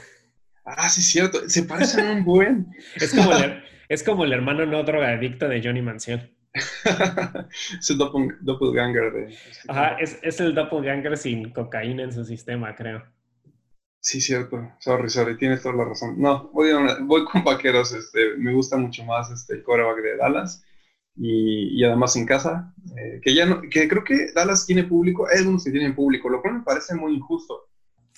[0.64, 1.48] Ah, sí, cierto.
[1.48, 2.66] Se parecen un buen.
[2.94, 6.36] es, como el, es como el hermano no drogadicto de Johnny Manciel.
[6.54, 9.24] es el doppelganger de...
[9.32, 13.04] Este Ajá, es, es, el doppelganger sin cocaína en su sistema, creo.
[14.00, 14.72] Sí, cierto.
[14.78, 16.14] Sorry, sorry, tienes toda la razón.
[16.20, 16.70] No, voy,
[17.02, 17.92] voy con vaqueros.
[17.92, 20.64] Este, me gusta mucho más este, el coreback de Dallas.
[21.16, 25.26] Y, y, además en casa, eh, que ya no, que creo que Dallas tiene público,
[25.28, 27.68] hay algunos que tienen público, lo cual me parece muy injusto.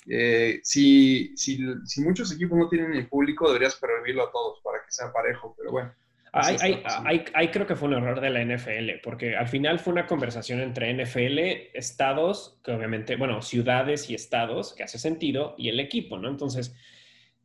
[0.07, 4.79] Eh, si, si, si, muchos equipos no tienen el público, deberías prohibirlo a todos para
[4.79, 5.93] que sea parejo, pero bueno.
[6.35, 10.61] Ahí, creo que fue un error de la NFL, porque al final fue una conversación
[10.61, 11.37] entre NFL,
[11.75, 16.27] estados, que obviamente, bueno, ciudades y estados, que hace sentido, y el equipo, ¿no?
[16.27, 16.75] Entonces,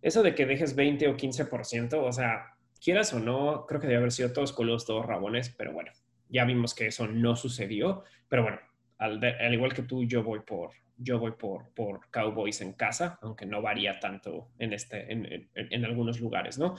[0.00, 3.98] eso de que dejes 20 o 15%, o sea, quieras o no, creo que debe
[3.98, 5.92] haber sido todos coludos, todos rabones, pero bueno,
[6.28, 8.58] ya vimos que eso no sucedió, pero bueno,
[8.98, 9.22] al,
[9.52, 13.62] igual que tú, yo voy por, yo voy por, por Cowboys en casa, aunque no
[13.62, 16.74] varía tanto en, este, en, algunos lugares, ¿no?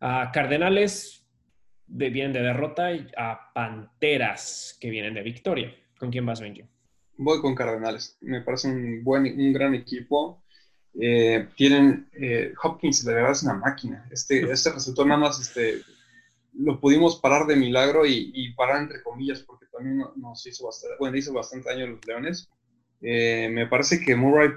[0.00, 1.26] Uh, Cardenales,
[1.86, 5.74] de, vienen de derrota a Panteras que vienen de victoria.
[5.98, 6.64] ¿Con quién vas, Benji?
[7.16, 8.18] Voy con Cardenales.
[8.20, 10.43] Me parece un, buen, un gran equipo.
[11.00, 14.06] Eh, tienen eh, Hopkins, de verdad es una máquina.
[14.10, 15.82] Este, este resultado nada más este,
[16.52, 21.16] lo pudimos parar de milagro y, parar entre comillas, porque también nos hizo bastante, bueno,
[21.16, 22.48] hizo bastante daño a los Leones.
[23.00, 24.50] Eh, me parece que Murray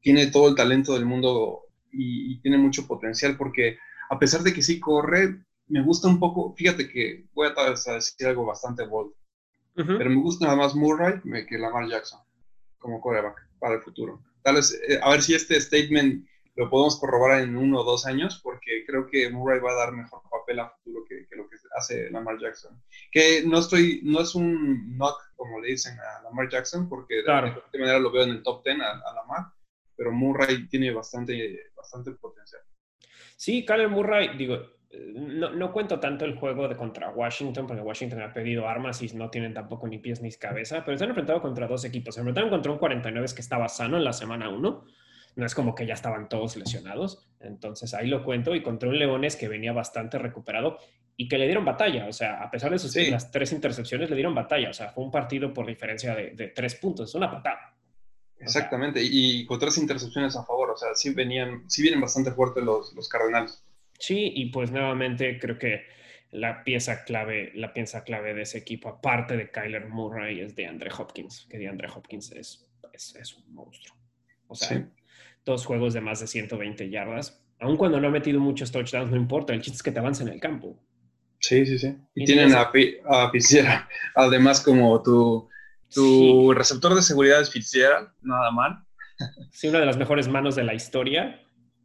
[0.00, 1.62] tiene todo el talento del mundo
[1.92, 3.78] y, y, tiene mucho potencial, porque
[4.10, 8.26] a pesar de que sí corre, me gusta un poco, fíjate que voy a, decir
[8.26, 9.12] algo bastante bold,
[9.74, 12.20] pero me gusta nada más Murray que Lamar Jackson
[12.78, 14.20] como coreback para el futuro.
[14.42, 16.26] Tal vez, eh, a ver si este statement
[16.56, 19.92] lo podemos corroborar en uno o dos años, porque creo que Murray va a dar
[19.92, 22.82] mejor papel a futuro que, lo que hace Lamar Jackson.
[23.10, 27.24] Que no estoy, no es un knock, como le dicen a Lamar Jackson, porque de,
[27.24, 27.62] claro.
[27.72, 29.52] manera lo veo en el top 10 a, a, Lamar,
[29.96, 32.62] pero Murray tiene bastante, bastante potencial.
[33.36, 34.58] Sí, Kyler Murray, digo,
[34.92, 39.08] no, no, cuento tanto el juego de contra Washington, porque Washington ha pedido armas y
[39.14, 42.14] no tienen tampoco ni pies ni cabeza, pero se han enfrentado contra dos equipos.
[42.14, 44.84] Se enfrentaron contra un 49 que estaba sano en la semana 1.
[45.36, 47.28] No es como que ya estaban todos lesionados.
[47.38, 48.54] Entonces ahí lo cuento.
[48.54, 50.78] Y contra un Leones que venía bastante recuperado
[51.16, 52.06] y que le dieron batalla.
[52.08, 54.70] O sea, a pesar de sus las tres intercepciones, le dieron batalla.
[54.70, 57.10] O sea, fue un partido por diferencia de, tres puntos.
[57.10, 57.76] Es una patada.
[58.38, 59.00] Exactamente.
[59.02, 60.70] y con tres intercepciones a favor.
[60.70, 63.62] O sea, sí, venían, sí vienen bastante fuertes los, los Cardenales.
[64.00, 65.84] Sí, y pues nuevamente creo que
[66.30, 70.66] la pieza clave, la pieza clave de ese equipo, aparte de Kyler Murray, es de
[70.66, 73.96] Andre Hopkins, que de Andre Hopkins es, es, un monstruo.
[74.46, 74.88] O sea,
[75.44, 77.44] dos juegos de más de 120 yardas.
[77.58, 80.22] Aun cuando no ha metido muchos touchdowns, no importa, el chiste es que te avance
[80.22, 80.82] en el campo.
[81.40, 81.94] Sí, sí, sí.
[82.14, 82.70] Y, tienen a,
[83.08, 83.84] a Fitzgerald,
[84.14, 85.48] además como tu,
[85.92, 88.84] tu receptor de seguridad es Fitzgerald, nada mal.
[89.52, 91.42] Sí, una de las mejores manos de la historia.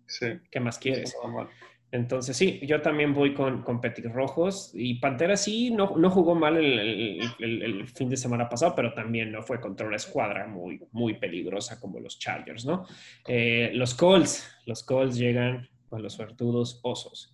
[0.07, 0.39] Sí.
[0.49, 1.13] ¿Qué más quieres?
[1.21, 1.49] Nada mal.
[1.95, 3.81] Entonces, sí, yo también voy con, con
[4.11, 8.93] Rojos y Pantera sí, no, no jugó mal el, el, fin de semana pasado, pero
[8.93, 12.85] también no fue contra una escuadra muy, muy peligrosa como los Chargers, ¿no?
[13.27, 17.33] Eh, los Colts, los Colts llegan con los suertudos osos.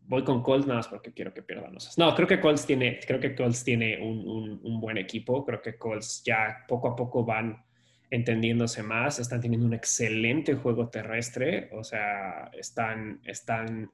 [0.00, 1.98] voy con Colts nada más porque quiero que pierdan los.
[1.98, 5.44] No, creo que Colts tiene, creo que Colts tiene un, un, buen equipo.
[5.44, 7.62] Creo que Colts ya poco a poco van
[8.10, 9.18] entendiéndose más.
[9.18, 11.68] Están teniendo un excelente juego terrestre.
[11.72, 13.90] O sea, están, están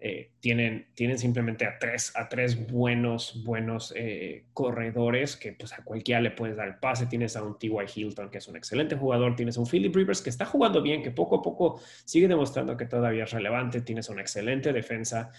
[0.00, 5.82] eh, tienen, tienen simplemente a tres, a tres buenos, buenos eh, corredores que pues a
[5.82, 7.06] cualquiera le puedes dar el pase.
[7.06, 7.72] Tienes a un T.Y.
[7.96, 9.34] Hilton, que es un excelente jugador.
[9.34, 12.76] Tienes a un Philip Rivers, que está jugando bien, que poco a poco sigue demostrando
[12.76, 13.80] que todavía es relevante.
[13.80, 15.32] Tienes una excelente defensa.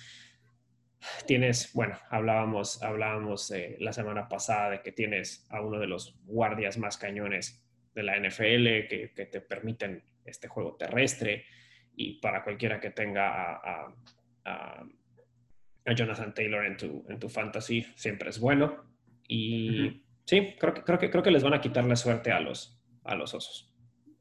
[1.25, 6.19] Tienes, bueno, hablábamos, hablábamos eh, la semana pasada de que tienes a uno de los
[6.25, 7.63] guardias más cañones
[7.99, 11.45] de la NFL que, que te permiten este juego terrestre
[11.95, 13.93] y para cualquiera que tenga a
[14.49, 14.85] a,
[15.95, 18.83] Jonathan Taylor en tu, en tu fantasy siempre es bueno.
[19.27, 22.39] Y sí, creo que, creo, que, creo que les van a quitar la suerte a
[22.39, 23.73] los, a los osos.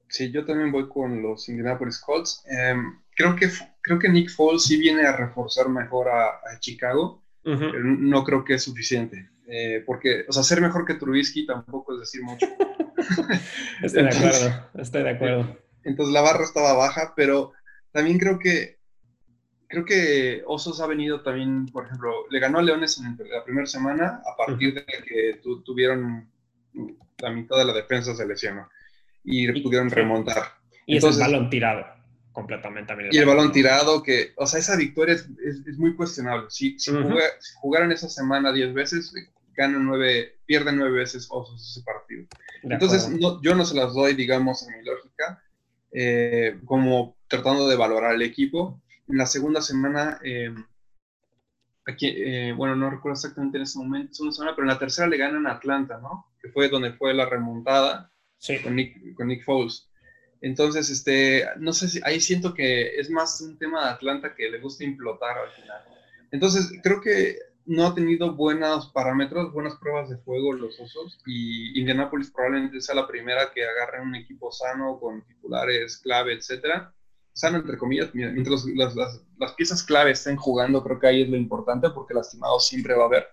[0.08, 2.42] Sí, yo también voy con los Indianapolis Colts.
[2.48, 3.50] Em, creo, que,
[3.82, 8.54] creo que Nick Foles sí viene a reforzar mejor a, Chicago, pero no creo que
[8.54, 9.28] es suficiente.
[9.46, 12.46] Eh, porque, o sea, ser mejor que Trubisky tampoco es decir mucho.
[13.82, 15.58] estoy de acuerdo, estoy de acuerdo.
[15.84, 17.52] Entonces la barra estaba baja, pero
[17.92, 18.78] también creo que
[19.68, 23.66] creo que Osos ha venido también, por ejemplo, le ganó a Leones en la primera
[23.66, 26.28] semana a partir de que tuvieron
[27.18, 28.68] la mitad de la defensa se lesionó
[29.24, 30.42] y, pudieron remontar.
[30.86, 31.86] Y Entonces, es el balón tirado
[32.32, 33.08] completamente.
[33.10, 35.28] y el balón tirado, que, o sea, esa victoria es,
[35.66, 36.46] es, muy cuestionable.
[36.50, 36.92] Si, si,
[37.56, 39.12] jugaran esa semana 10 veces,
[39.58, 42.26] ganan 9, pierden 9 veces Osos ese partido.
[42.62, 43.10] Entonces,
[43.42, 45.42] yo no se las doy, digamos, en mi lógica,
[45.90, 50.54] eh, como tratando de valorar el equipo en la segunda semana, eh,
[51.86, 55.16] aquí, eh, bueno, no recuerdo exactamente en ese momento, semana, pero en la tercera le
[55.16, 56.26] ganan a Atlanta, ¿no?
[56.40, 58.12] Que fue donde fue la remontada
[58.62, 59.88] con, Nick, con Nick Foles.
[60.40, 64.48] Entonces, este, no sé si ahí siento que es más un tema de Atlanta que
[64.48, 65.82] le gusta implotar al final.
[66.30, 67.38] Entonces, creo que
[67.68, 72.94] no ha tenido buenos parámetros, buenas pruebas de fuego los osos y Indianapolis probablemente sea
[72.94, 76.92] la primera que agarre un equipo sano con titulares clave, etcétera
[77.38, 81.36] sano entre comillas, mientras las, las, piezas clave estén jugando, creo que ahí es lo
[81.36, 83.28] importante porque lastimados siempre va a haber.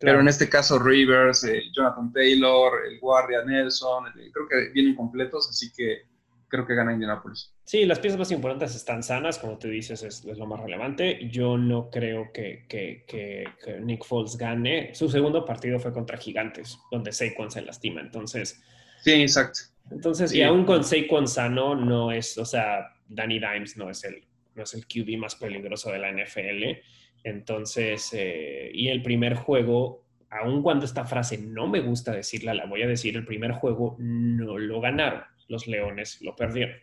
[0.00, 4.96] Pero en este caso Rivers, eh, Jonathan Taylor, el guardia Nelson, eh, creo que vienen
[4.96, 6.02] completos, así que
[6.48, 7.52] creo que gana Indianapolis.
[7.64, 11.28] Sí, las piezas más importantes están sanas, como tú dices, es, es lo más relevante.
[11.28, 13.46] Yo no creo que, que, que,
[13.80, 14.94] Nick Foles gane.
[14.94, 18.00] Su segundo partido fue contra Gigantes, donde Saquon se lastima.
[18.00, 18.62] Entonces.
[19.02, 19.60] Sí, exacto.
[19.90, 24.24] Entonces, y aún con Saquon sano, no es, o sea, Danny Dimes no es el,
[24.54, 26.80] no es el QB más peligroso de la NFL.
[27.22, 32.66] Entonces, eh, y el primer juego, aun cuando esta frase no me gusta decirla, la
[32.66, 36.76] voy a decir, el primer juego no lo ganaron, los Leones lo perdieron.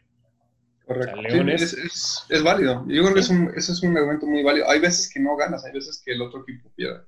[0.85, 1.21] Correcto.
[1.47, 2.85] es, es, válido.
[2.87, 4.69] Yo creo que es un, ese es un argumento muy válido.
[4.69, 7.03] Hay veces que no ganas, hay veces que el otro equipo pierde.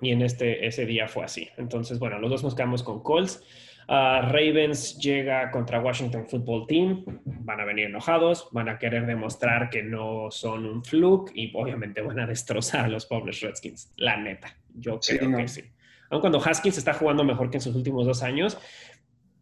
[0.00, 1.48] Y en este ese día fue así.
[1.58, 3.42] Entonces, bueno, los dos nos quedamos con Colts.
[3.88, 9.82] Ravens llega contra Washington Football Team, van a venir enojados, van a querer demostrar que
[9.82, 14.56] no son un fluke y obviamente van a destrozar a los pobres Redskins, la neta,
[14.74, 15.64] yo creo que sí.
[16.10, 18.58] Aun cuando Haskins está jugando mejor que en sus últimos dos años,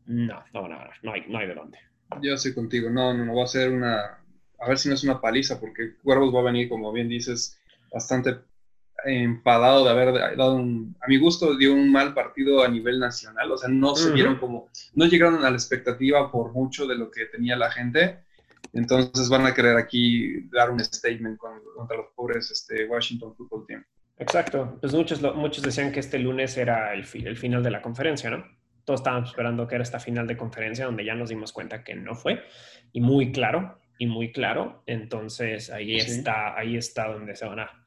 [0.06, 1.78] no, no van a ganar, no hay, no hay de dónde.
[2.22, 4.18] Yo estoy contigo, no, no, no va a ser una,
[4.58, 7.60] a ver si no es una paliza, porque Cuervos va a venir, como bien dices,
[7.92, 8.38] bastante
[9.04, 13.50] enfadado de haber dado un, a mi gusto, dio un mal partido a nivel nacional,
[13.50, 17.10] o sea, no se vieron como, no llegaron a la expectativa por mucho de lo
[17.10, 18.18] que tenía la gente,
[18.72, 23.84] entonces van a querer aquí dar un statement contra los pobres este, Washington Football Team.
[24.18, 28.28] Exacto, pues muchos, muchos decían que este lunes era el, el final de la conferencia,
[28.28, 28.44] ¿no?
[28.90, 31.94] Todos estábamos esperando que era esta final de conferencia donde ya nos dimos cuenta que
[31.94, 32.42] no fue,
[32.92, 37.80] y muy claro, y muy claro, entonces ahí está, ahí está donde se van a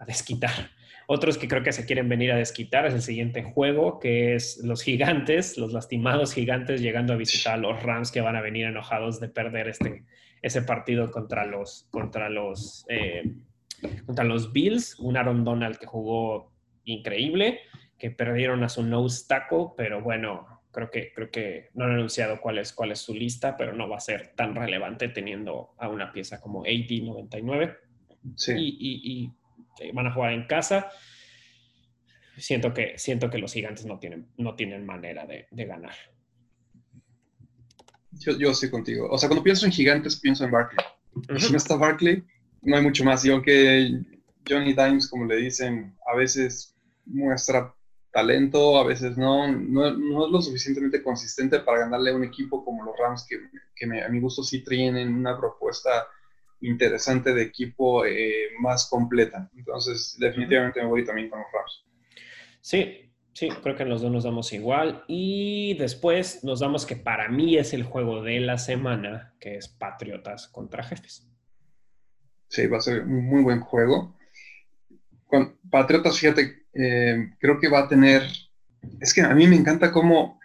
[0.00, 0.70] a desquitar.
[1.06, 4.60] Otros que creo que se quieren venir a desquitar es el siguiente juego, que es
[4.64, 8.66] los gigantes, los lastimados gigantes llegando a visitar a los Rams que van a venir
[8.66, 10.04] enojados de perder este,
[10.40, 13.24] ese partido contra los, contra los, eh,
[14.06, 14.98] contra los Bills.
[15.00, 16.52] Un Aaron Donald que jugó
[16.84, 17.60] increíble,
[18.00, 22.40] que perdieron a su nose tackle, pero bueno, creo que, creo que no han anunciado
[22.40, 25.88] cuál es, cuál es su lista, pero no va a ser tan relevante teniendo a
[25.88, 27.76] una pieza como AD99.
[28.36, 28.54] Sí.
[28.58, 29.32] y
[29.94, 30.90] van a jugar en casa.
[32.36, 35.94] Siento que, siento que los gigantes no tienen, no tienen manera de, ganar.
[38.12, 39.08] Yo, yo estoy contigo.
[39.10, 40.84] O sea, cuando pienso en gigantes, pienso en Barkley.
[41.38, 42.24] Si no está Barkley,
[42.62, 43.24] no hay mucho más.
[43.24, 44.00] Y aunque
[44.48, 46.74] Johnny Dimes, como le dicen, a veces
[47.04, 47.74] muestra
[48.12, 52.84] talento, a veces no, no, es lo suficientemente consistente para ganarle a un equipo como
[52.84, 56.06] los Rams, que, a mi gusto sí tienen una propuesta
[56.60, 59.50] interesante de equipo eh, más completa.
[59.56, 61.84] Entonces, definitivamente me voy también con los Rams.
[62.60, 65.04] Sí, sí, creo que los dos nos damos igual.
[65.06, 69.68] Y después nos damos que para mí es el juego de la semana, que es
[69.68, 71.26] Patriotas contra Jefes.
[72.48, 74.18] Sí, va a ser un muy buen juego.
[75.26, 78.22] Con Patriotas, fíjate, eh, creo que va a tener.
[79.00, 80.40] Es que a mí me encanta cómo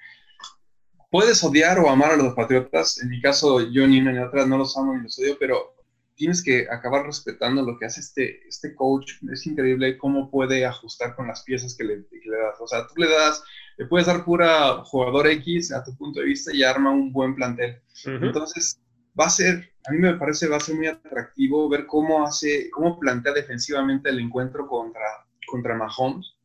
[1.10, 3.02] puedes odiar o amar a los Patriotas.
[3.02, 5.76] En mi caso, yo ni una ni otra no los amo ni los odio, pero
[6.16, 9.14] tienes que acabar respetando lo que hace este, este coach.
[9.32, 12.60] Es increíble cómo puede ajustar con las piezas que le, das.
[12.60, 13.44] O sea, tú le das,
[13.78, 17.36] le puedes dar pura jugador X a tu punto de vista y arma un buen
[17.36, 17.82] plantel.
[18.06, 18.80] Entonces,
[19.20, 22.70] va a ser, a mí me parece, va a ser muy atractivo ver cómo hace,
[22.72, 25.06] cómo plantea defensivamente el encuentro contra,
[25.46, 26.36] contra Mahomes.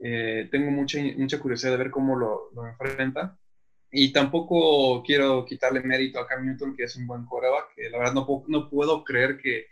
[0.00, 3.38] Eh, tengo mucha, mucha curiosidad de ver cómo lo, lo enfrenta.
[3.90, 7.98] Y tampoco quiero quitarle mérito a Cam Newton, que es un buen coreback, que la
[7.98, 9.66] verdad no puedo, no puedo creer que,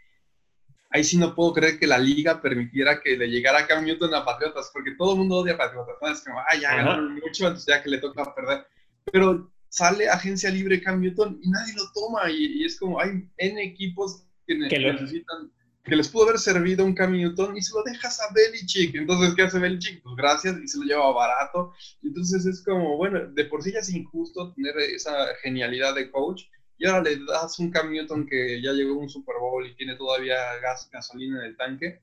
[0.94, 4.14] ahí sí no puedo creer que la liga permitiera que le llegara a Cam Newton
[4.14, 6.08] a Patriotas, porque todo el mundo odia a Patriotas, ¿no?
[6.08, 8.64] Es como, ah, ya ganaron mucho, entonces ya que le toca perder.
[9.10, 13.62] Pero sale agencia libre Cam Newton y nadie lo toma, y, es como, hay N
[13.62, 15.50] equipos que, necesitan
[15.84, 18.94] que les pudo haber servido un Cam Newton y se lo dejas a Belichick.
[18.94, 20.02] Entonces, ¿qué hace Belichick?
[20.02, 21.74] Pues gracias y se lo lleva barato.
[22.02, 25.12] Entonces es como, bueno, de por sí ya es injusto tener esa
[25.42, 26.44] genialidad de coach
[26.78, 29.76] y ahora le das un Cam Newton que ya llegó a un Super Bowl y
[29.76, 32.00] tiene todavía gas, gasolina en el tanque.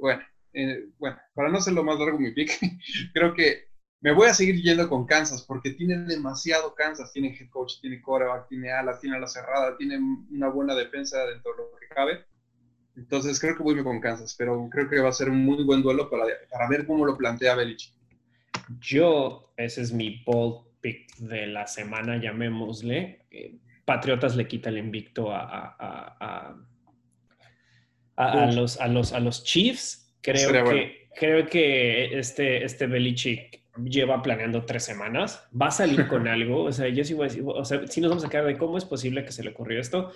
[0.00, 0.22] Bueno,
[0.52, 2.52] eh, bueno, para no hacerlo más largo mi pick,
[3.14, 3.68] creo que
[4.00, 7.12] me voy a seguir yendo con Kansas porque tiene demasiado Kansas.
[7.12, 9.98] Tiene head coach, tiene coreback, tiene alas, tiene ala cerrada, tiene
[10.30, 12.24] una buena defensa dentro de lo que cabe
[12.96, 15.82] entonces creo que voy con Kansas, pero creo que va a ser un muy buen
[15.82, 17.92] duelo para, para ver cómo lo plantea Belichick.
[18.80, 23.26] Yo, ese es mi bold pick de la semana, llamémosle.
[23.30, 26.56] Eh, Patriotas le quita el invicto a, a,
[28.16, 30.14] a, los, a, los, a los Chiefs.
[30.22, 35.46] Creo que, creo que este, este Belichick lleva planeando tres semanas.
[35.60, 36.62] Va a salir con algo.
[36.64, 38.56] O sea, yo sí voy a decir, o sea, si nos vamos a quedar de
[38.56, 40.12] cómo es posible que se le ocurrió esto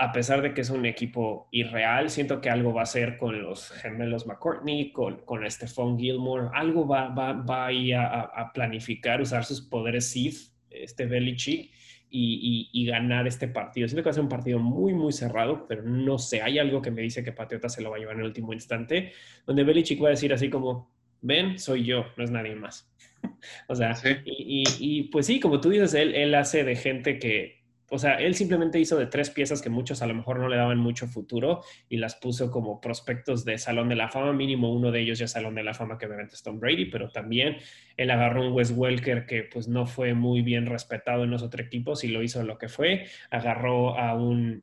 [0.00, 3.42] a pesar de que es un equipo irreal, siento que algo va a ser con
[3.42, 9.44] los gemelos McCourtney, con, con Stephon Gilmore, algo va, va, va a, a, planificar, usar
[9.44, 11.70] sus poderes Sith, este Belichick,
[12.08, 13.86] y, y, ganar este partido.
[13.86, 16.80] Siento que va a ser un partido muy, muy cerrado, pero no sé, hay algo
[16.80, 19.12] que me dice que Patriota se lo va a llevar en el último instante,
[19.46, 20.90] donde Belichick va a decir así como,
[21.20, 22.90] ven, soy yo, no es nadie más.
[23.68, 23.94] o sea,
[24.24, 27.59] y, y, pues sí, como tú dices, él, él hace de gente que
[27.90, 30.56] o sea, él simplemente hizo de tres piezas que muchos a lo mejor no le
[30.56, 34.92] daban mucho futuro y las puso como prospectos de Salón de la Fama, mínimo uno
[34.92, 37.56] de ellos ya Salón de la Fama que obviamente es Tom Brady, pero también
[37.96, 41.66] él agarró un Wes Welker que pues no fue muy bien respetado en los otros
[41.66, 44.62] equipos y lo hizo lo que fue, agarró a un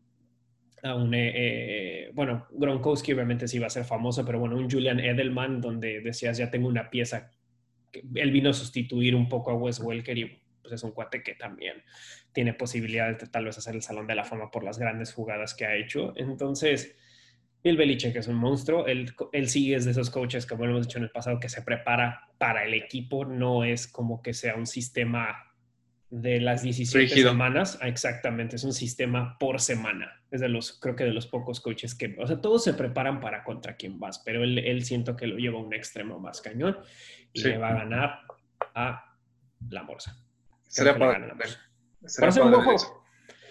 [0.84, 4.70] a un, eh, eh, bueno, Gronkowski obviamente sí iba a ser famoso, pero bueno, un
[4.70, 7.32] Julian Edelman donde decías, ya tengo una pieza,
[8.16, 11.36] él vino a sustituir un poco a Wes Welker y pues es un cuate que
[11.36, 11.84] también
[12.34, 15.54] tiene posibilidades de tal vez hacer el Salón de la Fama por las grandes jugadas
[15.54, 16.14] que ha hecho.
[16.18, 16.96] Entonces,
[17.64, 18.86] el Belichick es un monstruo.
[18.86, 21.48] Él, él sigue es de esos coaches, como lo hemos dicho en el pasado, que
[21.48, 23.24] se prepara para el equipo.
[23.24, 25.48] No es como que sea un sistema
[26.10, 27.80] de las 17 semanas.
[27.82, 30.22] Exactamente, es un sistema por semana.
[30.32, 33.20] Es de los, creo que de los pocos coaches que, o sea, todos se preparan
[33.20, 36.42] para contra quién vas, pero él, él siento que lo lleva a un extremo más
[36.42, 36.78] cañón
[37.34, 38.20] y le va a ganar
[38.74, 39.16] a
[39.70, 40.27] la Morsa.
[40.78, 41.36] Sería para,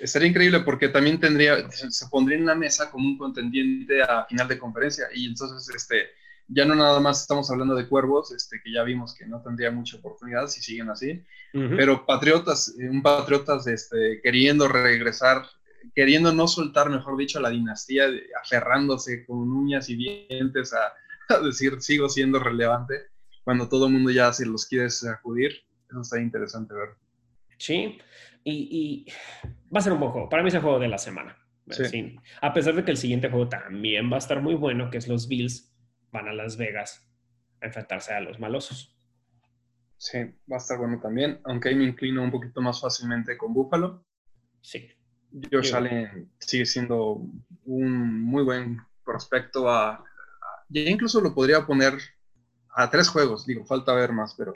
[0.01, 4.47] Estaría increíble porque también tendría, se pondría en la mesa como un contendiente a final
[4.47, 6.11] de conferencia y entonces este,
[6.49, 9.71] ya no nada más estamos hablando de Cuervos, este, que ya vimos que no tendría
[9.71, 15.47] mucha oportunidad si siguen así, pero Patriotas, eh, un Patriotas este, queriendo regresar,
[15.95, 18.07] queriendo no soltar, mejor dicho, a la dinastía,
[18.43, 20.93] aferrándose con uñas y dientes a,
[21.35, 23.07] a decir sigo siendo relevante,
[23.45, 26.91] cuando todo el mundo ya se los quiere sacudir, eso está interesante ver.
[27.59, 27.99] Sí,
[28.45, 29.07] y,
[29.75, 30.29] va a ser un buen juego.
[30.29, 31.37] Para mí es el juego de la semana.
[32.41, 35.09] A pesar de que el siguiente juego también va a estar muy bueno, que es
[35.09, 35.75] los Bills
[36.13, 37.05] van a Las Vegas
[37.61, 38.97] a enfrentarse a los malosos.
[39.97, 40.19] Sí,
[40.51, 44.05] va a estar bueno también, aunque ahí me inclino un poquito más fácilmente con Buffalo.
[44.61, 44.89] Sí.
[45.51, 47.23] Josh Allen sigue siendo
[47.65, 50.05] un muy buen prospecto a,
[50.69, 51.95] ya incluso lo podría poner
[52.75, 54.55] a tres juegos, digo, falta ver más, pero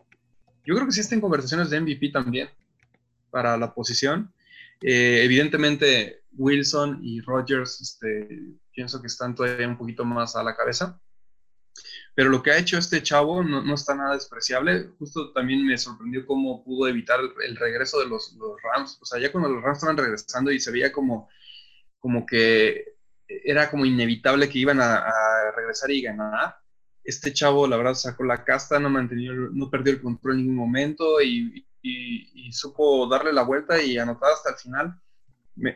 [0.64, 2.48] yo creo que sí está en conversaciones de MVP también
[3.30, 4.32] para la posición.
[4.82, 8.28] Eh, evidentemente, Wilson y Rogers, este,
[8.72, 11.00] pienso que están todavía un poquito más a la cabeza.
[12.14, 14.90] Pero lo que ha hecho este chavo no, está nada despreciable.
[14.98, 18.98] Justo también me sorprendió cómo pudo evitar el, regreso de los, Rams.
[19.00, 21.28] O sea, ya cuando los Rams estaban regresando y se veía como,
[21.98, 25.04] como que era como inevitable que iban a,
[25.56, 26.56] regresar y ganar.
[27.04, 30.56] Este chavo, la verdad, sacó la casta, no, mantenió, no perdió el control en ningún
[30.56, 31.66] momento y,
[32.52, 35.00] supo darle la vuelta y anotar hasta el final.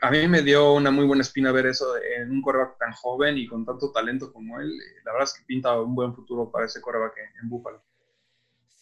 [0.00, 3.38] a mí me dio una muy buena espina ver eso en un coreback tan joven
[3.38, 4.70] y con tanto talento como él.
[5.04, 7.82] La verdad es que pinta un buen futuro para ese coreback en Buffalo.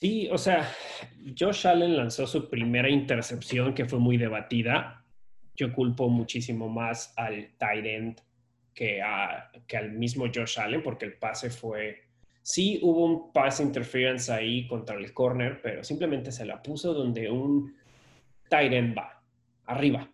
[0.02, 0.68] Sí, o sea,
[1.38, 5.04] Josh Allen lanzó su primera intercepción que fue muy debatida.
[5.54, 8.20] Yo culpo muchísimo más al tight end
[8.74, 12.11] que al mismo Josh Allen porque el pase fue...
[12.42, 17.30] Sí hubo un pass interference ahí contra el corner, pero simplemente se la puso donde
[17.30, 17.74] un
[18.48, 19.22] tight end va,
[19.64, 20.10] arriba.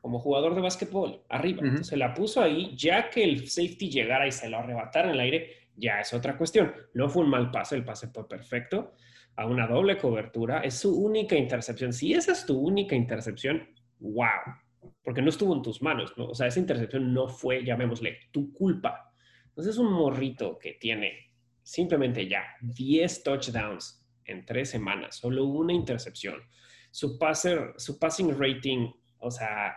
[0.00, 1.82] Como jugador de básquetbol, arriba.
[1.82, 5.20] se la puso ahí, ya que el safety llegara y se lo arrebatara en el
[5.20, 6.72] aire, ya es otra cuestión.
[6.94, 8.94] No fue un mal pase, el pase fue perfecto,
[9.36, 11.92] a una doble cobertura, es su única intercepción.
[11.92, 14.54] Si esa es tu única intercepción, wow,
[15.02, 16.26] porque no estuvo en tus manos, ¿no?
[16.28, 19.09] O sea, esa intercepción no fue, llamémosle, tu culpa.
[19.50, 25.72] Entonces es un morrito que tiene simplemente ya 10 touchdowns en tres semanas, solo una
[25.72, 26.42] intercepción.
[26.90, 29.74] Su, passer, su passing rating, o sea,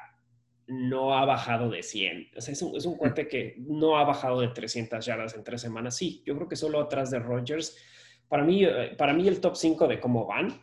[0.68, 2.32] no ha bajado de 100.
[2.38, 5.44] O sea, es un, es un cuate que no ha bajado de 300 yardas en
[5.44, 5.96] tres semanas.
[5.96, 7.78] Sí, yo creo que solo atrás de Rodgers.
[8.28, 10.62] Para mí, eh, para mí el top 5 de cómo van,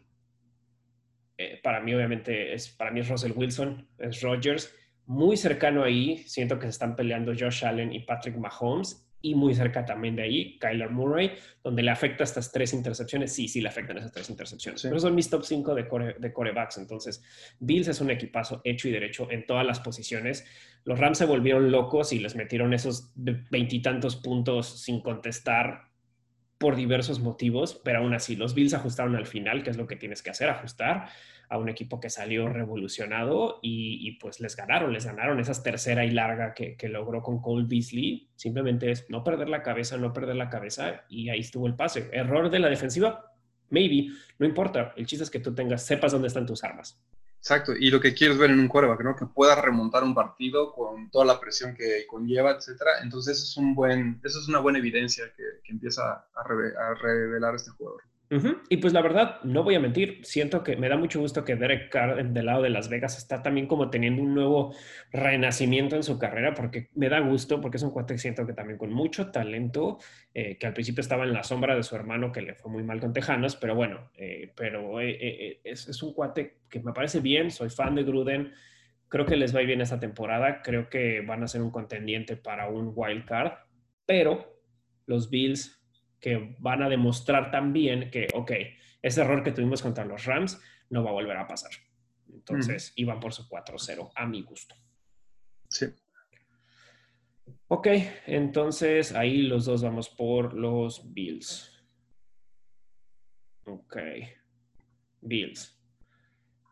[1.37, 4.75] eh, para mí obviamente es, para mí es Russell Wilson, es Rodgers.
[5.11, 9.57] Muy cercano ahí, siento que se están peleando Josh Allen y Patrick Mahomes y muy
[9.57, 11.33] cerca también de ahí, Kyler Murray,
[11.65, 13.33] donde le afecta estas tres intercepciones.
[13.33, 14.81] Sí, sí le afectan esas tres intercepciones.
[14.83, 16.79] Pero son mis top 5 de, core, de corebacks.
[16.79, 17.25] Entonces,
[17.59, 20.47] Bills es un equipazo hecho y derecho en todas las posiciones.
[20.85, 25.90] Los Rams se volvieron locos y les metieron esos veintitantos puntos sin contestar
[26.61, 29.97] por diversos motivos, pero aún así los Bills ajustaron al final, que es lo que
[29.97, 31.09] tienes que hacer, ajustar
[31.49, 36.11] a un equipo que salió revolucionado y, pues les ganaron, les ganaron esa tercera y
[36.11, 38.29] larga que, logró con Cole Beasley.
[38.37, 42.11] Simplemente es no perder la cabeza, no perder la cabeza y ahí estuvo el pase.
[42.13, 43.33] Error de la defensiva,
[43.71, 44.93] maybe, no importa.
[44.97, 47.03] El chiste es que tú tengas, sepas dónde están tus armas.
[47.41, 49.17] Exacto, y lo que quieres ver en un quarterback, ¿no?
[49.17, 53.01] Que pueda remontar un partido con toda la presión que conlleva, etcétera.
[53.03, 57.55] Entonces, eso es, un buen, eso es una buena evidencia que, empieza a, a revelar
[57.55, 58.03] este jugador.
[58.69, 61.57] Y pues la verdad, no voy a mentir, siento que me da mucho gusto que
[61.57, 64.73] Derek Carr del lado de Las Vegas está también como teniendo un nuevo
[65.11, 68.53] renacimiento en su carrera, porque me da gusto, porque es un cuate que siento que
[68.53, 69.99] también con mucho talento,
[70.33, 72.85] eh, que al principio estaba en la sombra de su hermano que le fue muy
[72.85, 77.19] mal con Tejanos, pero bueno, eh, pero eh, es, es, un cuate que me parece
[77.19, 78.53] bien, soy fan de Gruden,
[79.09, 82.69] creo que les va bien esta temporada, creo que van a ser un contendiente para
[82.69, 83.55] un wild card,
[84.07, 84.57] pero
[85.07, 85.80] los Bills
[86.21, 88.53] que van a demostrar también que, ok,
[89.03, 90.61] ese error que tuvimos contra los Rams
[90.91, 91.71] no va a volver a pasar.
[92.33, 94.75] Entonces, iban por su 4-0, a mi gusto.
[95.69, 95.87] Sí.
[97.69, 97.87] Ok,
[98.27, 101.73] entonces ahí los dos vamos por los Bills.
[103.65, 103.97] Ok,
[105.21, 105.81] Bills.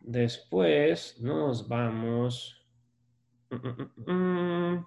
[0.01, 2.67] Después nos vamos.
[3.51, 4.87] Mm, mm, mm,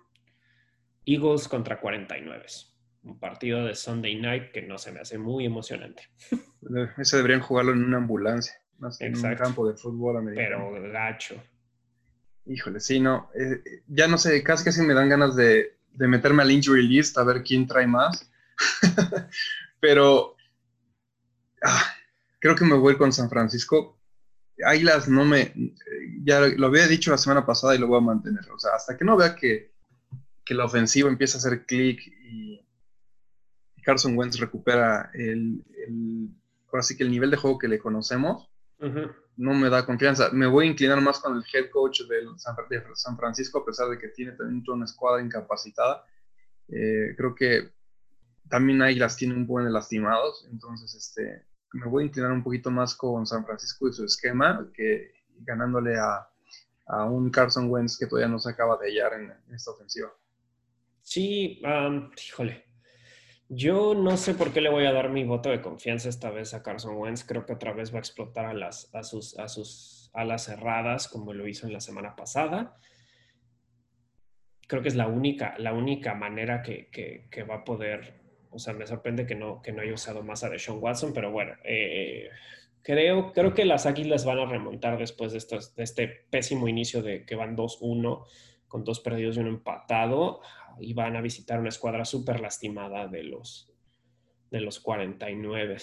[1.06, 2.71] Eagles contra 49
[3.04, 6.10] un partido de Sunday Night que no se me hace muy emocionante.
[6.98, 10.70] Ese deberían jugarlo en una ambulancia, más que en un campo de fútbol americano.
[10.72, 11.44] Pero gacho.
[12.46, 13.30] Híjole, sí, no.
[13.36, 17.24] Eh, ya no sé, casi casi me dan ganas de, meterme al injury list a
[17.24, 18.30] ver quién trae más.
[19.80, 20.36] Pero
[21.64, 21.96] ah,
[22.40, 24.00] creo que me voy con San Francisco.
[24.64, 25.54] Águilas no me.
[26.24, 28.50] Ya lo había dicho la semana pasada y lo voy a mantener.
[28.52, 29.72] O sea, hasta que no vea que,
[30.46, 32.64] que la ofensiva empieza a hacer clic y
[33.84, 35.64] Carson Wentz recupera el,
[36.68, 38.50] ahora sí que el nivel de juego que le conocemos,
[39.38, 40.30] no me da confianza.
[40.32, 42.02] Me voy a inclinar más con el head coach
[42.38, 46.04] San, de San Francisco, a pesar de que tiene también una escuadra incapacitada.
[46.68, 47.72] Eh, creo que
[48.50, 52.70] también ahí las tiene un poco lastimados, entonces este, me voy a inclinar un poquito
[52.70, 56.28] más con San Francisco y su esquema, que ganándole a,
[56.88, 60.14] a un Carson Wentz que todavía no se acaba de hallar en, esta ofensiva.
[61.02, 61.62] Sí,
[62.28, 62.66] híjole,
[63.54, 66.54] yo no sé por qué le voy a dar mi voto de confianza esta vez
[66.54, 67.26] a Carson Wentz.
[67.26, 71.10] Creo que otra vez va a explotar a, las, a, sus, a sus alas cerradas
[71.10, 72.78] como lo hizo en la semana pasada.
[74.68, 78.22] Creo que es la única, la única manera que, que, va a poder.
[78.52, 81.30] O sea, me sorprende que no, que no haya usado más a Deshaun Watson, pero
[81.30, 82.30] bueno, eh,
[82.84, 87.02] creo, creo que las Águilas van a remontar después de, estos, de este pésimo inicio
[87.02, 88.24] de que van 2-1
[88.72, 90.40] con dos perdidos y uno empatado
[90.80, 93.70] y van a visitar una escuadra súper lastimada de los,
[94.50, 95.76] de los 49.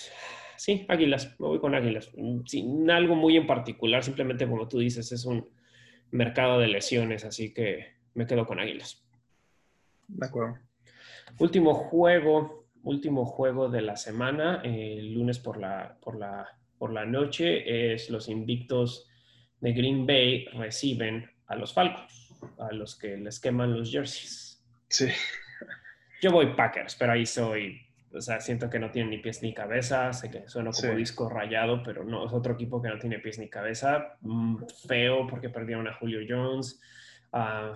[0.57, 2.11] Sí, Águilas, me voy con Águilas.
[2.47, 5.51] Sin algo muy en particular, simplemente como tú dices, es un
[6.12, 9.07] mercado de lesiones, así que me quedo con Águilas.
[10.07, 10.57] De acuerdo.
[11.39, 17.05] Último juego, último juego de la semana, el lunes por la, por, la, por la
[17.05, 19.11] noche, es los invictos
[19.61, 22.17] de Green Bay reciben a los Falcons,
[22.59, 24.64] a los que les queman los jerseys.
[24.89, 25.09] Sí.
[26.20, 27.80] Yo voy Packers, pero ahí soy,
[28.12, 31.28] o sea, siento que no tiene ni pies ni cabeza, sé que suena como disco
[31.28, 35.49] rayado, pero no, es otro equipo que no tiene pies ni cabeza, mm, feo porque
[35.49, 36.80] perdieron a Julio Jones,
[37.32, 37.74] uh,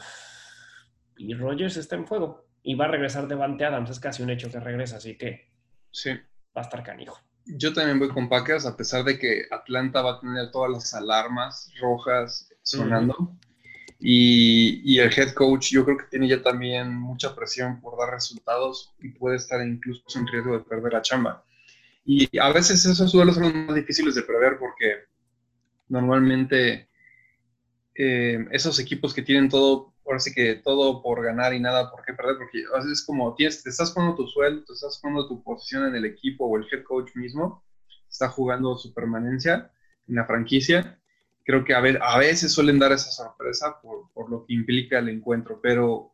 [1.16, 4.50] y Rogers está en fuego, y va a regresar Devante Adams, es casi un hecho
[4.50, 5.52] que regresa, así que
[5.92, 6.10] sí.
[6.56, 7.20] va a estar canijo.
[7.44, 10.94] Yo también voy con Packers, a pesar de que Atlanta va a tener todas las
[10.94, 13.36] alarmas rojas sonando.
[14.04, 18.92] Y, el head coach yo creo que tiene ya también mucha presión por dar resultados
[18.98, 21.44] y puede estar incluso en riesgo de perder la chamba.
[22.04, 25.04] Y a veces esos duelos son los más difíciles de prever porque
[25.88, 26.88] normalmente
[27.94, 32.04] eh, esos equipos que tienen todo ahora sí que todo por ganar y nada por
[32.04, 35.42] qué perder, porque es como tienes, te estás jugando tu sueldo, te estás jugando tu
[35.44, 37.62] posición en el equipo o el head coach mismo,
[38.10, 39.70] está jugando su permanencia
[40.08, 41.00] en la franquicia.
[41.44, 45.60] Creo que a, veces suelen dar esa sorpresa por, por lo que implica el encuentro,
[45.60, 46.12] pero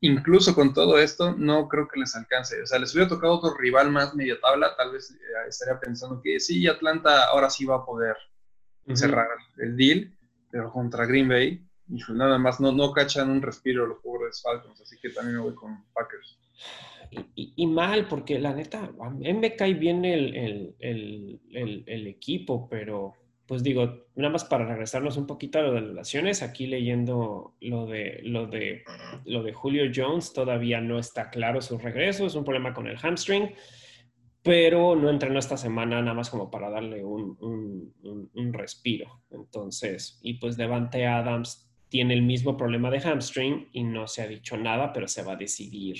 [0.00, 2.60] incluso con todo esto, no creo que les alcance.
[2.62, 6.20] O sea, les hubiera tocado otro rival más media tabla, tal vez eh, estaría pensando
[6.22, 8.16] que sí, Atlanta ahora sí va a poder
[8.92, 9.28] cerrar
[9.58, 10.14] el deal,
[10.50, 14.80] pero contra Green Bay y nada más no, no cachan un respiro los pobres Falcons,
[14.80, 16.38] así que también me voy con Packers.
[17.36, 20.74] Y, mal, porque la neta, a mí me cae bien el,
[22.08, 23.14] equipo, pero
[23.46, 27.54] pues digo, nada más para regresarnos un poquito a lo de las relaciones, aquí leyendo
[27.60, 28.84] lo de, lo de,
[29.26, 32.96] lo de Julio Jones, todavía no está claro su regreso, es un problema con el
[32.96, 33.54] hamstring,
[34.42, 39.22] pero no entrenó esta semana nada más como para darle un, un, respiro.
[39.30, 44.26] Entonces, y pues Devante Adams tiene el mismo problema de hamstring y no se ha
[44.26, 45.96] dicho nada, pero se va a decidir,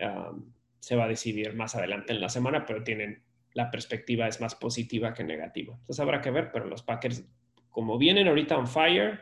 [0.00, 3.22] um, se va a decidir más adelante en la semana, pero tienen,
[3.54, 5.74] la perspectiva es más positiva que negativa.
[5.74, 7.24] Entonces habrá que ver, pero los Packers,
[7.70, 9.20] como vienen ahorita on fire,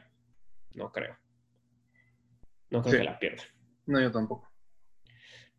[0.74, 1.16] no creo.
[2.70, 3.47] No creo que la pierdan.
[3.87, 4.49] No, yo tampoco.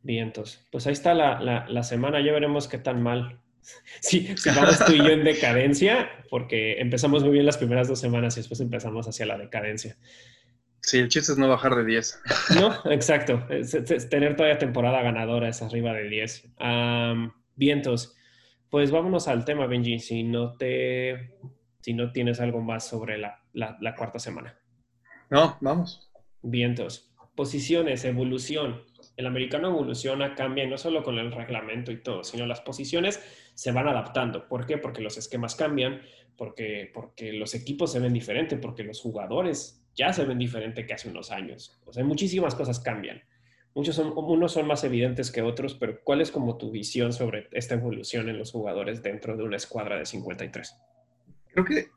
[0.01, 3.41] Bien, entonces, pues ahí está la, la, semana, ya veremos qué tan mal.
[3.99, 7.99] Sí, si vamos tú y yo en decadencia, porque empezamos muy bien las primeras dos
[7.99, 9.97] semanas y después empezamos hacia la decadencia.
[10.82, 12.22] Sí, el chiste es no bajar de 10.
[12.55, 13.45] No, exacto.
[14.09, 16.53] tener todavía temporada ganadora es arriba de 10.
[17.55, 18.15] vientos.
[18.70, 19.99] Pues vámonos al tema, Benji.
[19.99, 21.36] Si no te,
[21.82, 24.59] si no tienes algo más sobre la, la cuarta semana.
[25.30, 26.09] No, vamos.
[26.41, 27.11] Vientos.
[27.36, 28.84] Posiciones, evolución.
[29.15, 33.22] El americano evoluciona, cambia, y no solo con el reglamento y todo, sino las posiciones
[33.53, 34.47] se van adaptando.
[34.47, 34.78] ¿Por qué?
[34.78, 36.01] Porque los esquemas cambian,
[36.38, 40.93] porque, porque los equipos se ven diferentes, porque los jugadores ya se ven diferente que
[40.93, 41.80] hace unos años.
[41.86, 43.22] O sea, muchísimas cosas cambian.
[43.76, 47.47] Muchos son, unos son más evidentes que otros, pero ¿cuál es como tu visión sobre
[47.51, 50.76] esta evolución en los jugadores dentro de una escuadra de 53?
[51.53, 51.89] Creo que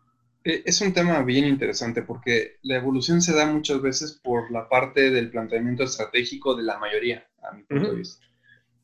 [0.44, 4.68] eh, es un tema bien interesante porque la evolución se da muchas veces por la
[4.68, 8.24] parte del planteamiento estratégico de la mayoría, a mi punto de vista.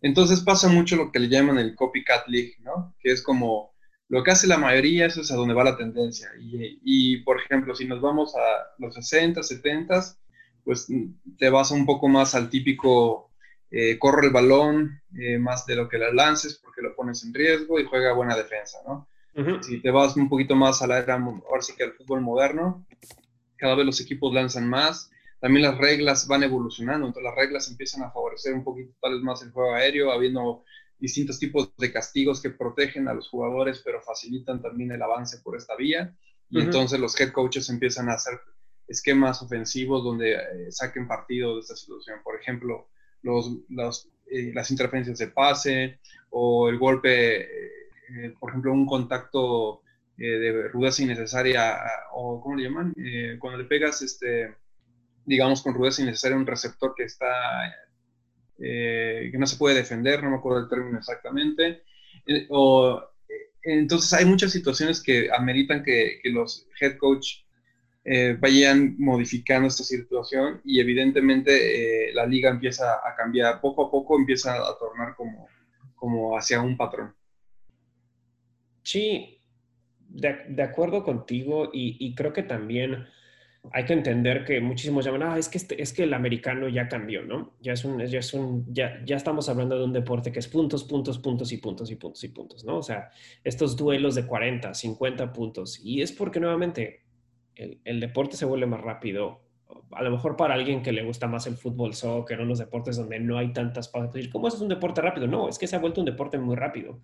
[0.00, 2.94] Entonces pasa mucho lo que le llaman el copycat league, ¿no?
[3.00, 3.74] Que es como
[4.08, 6.30] lo que hace la mayoría, eso es a donde va la tendencia.
[6.40, 10.16] Y, por ejemplo, si nos vamos a los 60, 70,
[10.68, 10.86] pues
[11.38, 13.30] te vas un poco más al típico
[13.70, 17.32] eh, corre el balón, eh, más de lo que la lances porque lo pones en
[17.32, 19.08] riesgo y juega buena defensa, ¿no?
[19.62, 22.84] Si te vas un poquito más a la era, ahora sí que al fútbol moderno,
[23.56, 25.10] cada vez los equipos lanzan más,
[25.40, 29.22] también las reglas van evolucionando, entonces las reglas empiezan a favorecer un poquito tal vez
[29.22, 30.64] más el juego aéreo, habiendo
[30.98, 35.56] distintos tipos de castigos que protegen a los jugadores, pero facilitan también el avance por
[35.56, 36.14] esta vía.
[36.50, 38.38] Y entonces los head coaches empiezan a hacer
[38.88, 42.20] esquemas ofensivos donde eh, saquen partido de esta situación.
[42.24, 42.88] Por ejemplo,
[43.22, 46.00] los, eh, las interferencias de pase
[46.30, 49.82] o el golpe, eh, por ejemplo, un contacto
[50.16, 51.78] de rudeza innecesaria,
[52.12, 52.92] o ¿cómo le llaman?
[53.38, 54.52] cuando le pegas este
[55.28, 57.26] digamos, con rudeza innecesaria un receptor que está,
[58.58, 61.82] eh, que no se puede defender, no me acuerdo el término exactamente.
[62.26, 62.98] Eh, o,
[63.28, 67.42] eh, entonces hay muchas situaciones que ameritan que, que los head coach
[68.40, 74.54] vayan modificando esta situación y evidentemente la liga empieza a cambiar, poco a poco empieza
[74.54, 75.48] a tornar como,
[75.94, 77.14] como hacia un patrón.
[78.82, 79.42] Sí,
[80.08, 83.06] de, de acuerdo contigo y, y creo que también
[83.72, 86.88] hay que entender que muchísimos llaman, ah, es que, este, es que el americano ya
[86.88, 87.54] cambió, ¿no?
[87.60, 90.48] Ya, es un, ya, es un, ya, ya estamos hablando de un deporte que es
[90.48, 92.78] puntos, puntos, puntos y puntos y puntos y puntos, ¿no?
[92.78, 93.10] O sea,
[93.44, 95.80] estos duelos de 40, 50 puntos.
[95.82, 97.02] Y es porque nuevamente
[97.58, 99.42] el, el deporte se vuelve más rápido,
[99.92, 103.20] a lo mejor para alguien que le gusta más el fútbol, soccer, unos deportes donde
[103.20, 105.26] no hay tantas pausas, ¿cómo es un deporte rápido?
[105.26, 107.00] No, es que se ha vuelto un deporte muy rápido.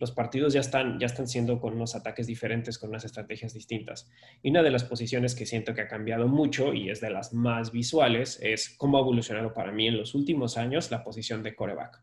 [0.00, 4.10] Los partidos ya están, ya están siendo con unos ataques diferentes, con unas estrategias distintas.
[4.42, 7.32] Y una de las posiciones que siento que ha cambiado mucho y es de las
[7.32, 11.54] más visuales es cómo ha evolucionado para mí en los últimos años la posición de
[11.54, 12.02] coreback.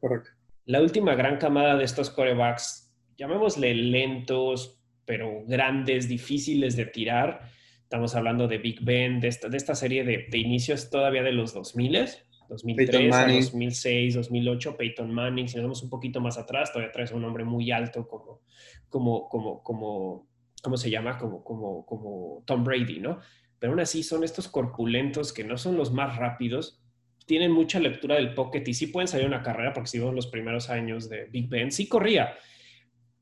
[0.00, 0.30] Correcto.
[0.64, 7.50] La última gran camada de estos corebacks, llamémosle lentos, pero grandes, difíciles de tirar,
[7.84, 11.32] Estamos hablando de Big Ben, de esta, de esta serie de, de, inicios todavía de
[11.32, 12.08] los 2000,
[12.48, 13.14] 2003
[13.52, 15.48] 2006, 2008, Peyton Manning.
[15.48, 18.40] Si nos vamos un poquito más atrás, todavía traes un hombre muy alto como,
[18.88, 20.26] como, como, como
[20.64, 21.18] ¿cómo se llama?
[21.18, 23.20] Como, como, como Tom Brady, ¿no?
[23.58, 26.82] Pero aún así son estos corpulentos que no son los más rápidos,
[27.26, 30.26] tienen mucha lectura del pocket y sí pueden salir una carrera, porque si vemos los
[30.26, 32.34] primeros años de Big Ben, sí corría,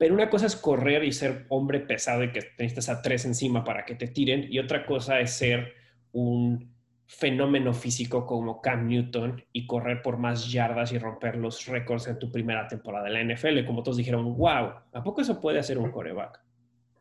[0.02, 3.62] pero una cosa es correr y ser hombre pesado y que necesitas a tres encima
[3.62, 4.48] para que te tiren.
[4.50, 5.74] Y otra cosa es ser
[6.10, 6.74] un
[7.06, 12.18] fenómeno físico como Cam Newton y correr por más yardas y romper los récords en
[12.18, 13.64] tu primera temporada de la NFL.
[13.64, 16.40] Como todos dijeron, wow, ¿a poco eso puede hacer un coreback?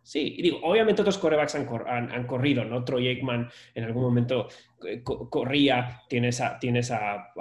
[0.04, 2.84] Sí, y digo, obviamente otros corebacks han, corrido, ¿no?
[2.84, 4.48] Troy Aikman en algún momento
[4.88, 6.60] eh, corría, tienes a...
[6.60, 7.34] Tienes a,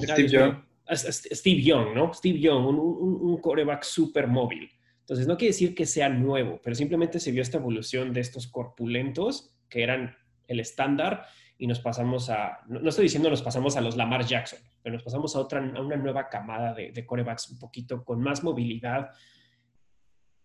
[0.00, 0.62] Steve Young.
[0.94, 2.14] Steve Young, ¿no?
[2.14, 4.70] Steve Young, un, un, un coreback súper móvil.
[5.06, 8.48] Entonces, no quiere decir que sea nuevo, pero simplemente se vio esta evolución de estos
[8.48, 10.16] corpulentos que eran
[10.48, 11.26] el estándar
[11.56, 15.04] y nos pasamos a, no, estoy diciendo nos pasamos a los Lamar Jackson, pero nos
[15.04, 19.10] pasamos a, otra, a una nueva camada de, de corebacks un poquito con más movilidad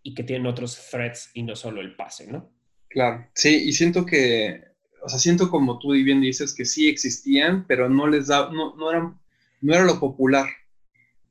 [0.04, 2.54] y que tienen otros threats y no solo el pase, ¿no?
[2.88, 4.64] Claro, sí, y siento que,
[5.02, 8.76] o sea, siento como tú bien dices que sí existían, pero no les da, no,
[8.76, 9.20] no, eran,
[9.62, 10.48] no era lo popular,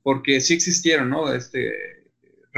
[0.03, 1.33] porque sí existieron, ¿no?
[1.33, 2.00] Este,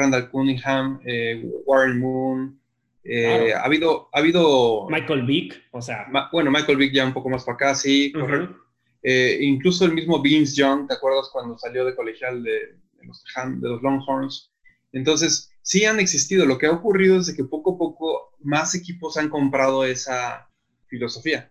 [0.03, 2.61] Randall Cunningham, eh, Warren Moon.
[3.05, 4.89] Eh, ha, habido, ha habido...
[4.89, 6.07] Michael Vick, o sea...
[6.33, 8.57] bueno, Michael Vick ya un poco más para acá, sí, correcto.
[9.03, 13.25] Eh, incluso el mismo Vince Young, ¿te acuerdas cuando salió de colegial de, los,
[13.61, 14.53] de los Longhorns?
[14.93, 16.47] Entonces, sí han existido.
[16.47, 20.49] Lo que ha ocurrido es que poco a poco más equipos han comprado esa
[20.87, 21.51] filosofía.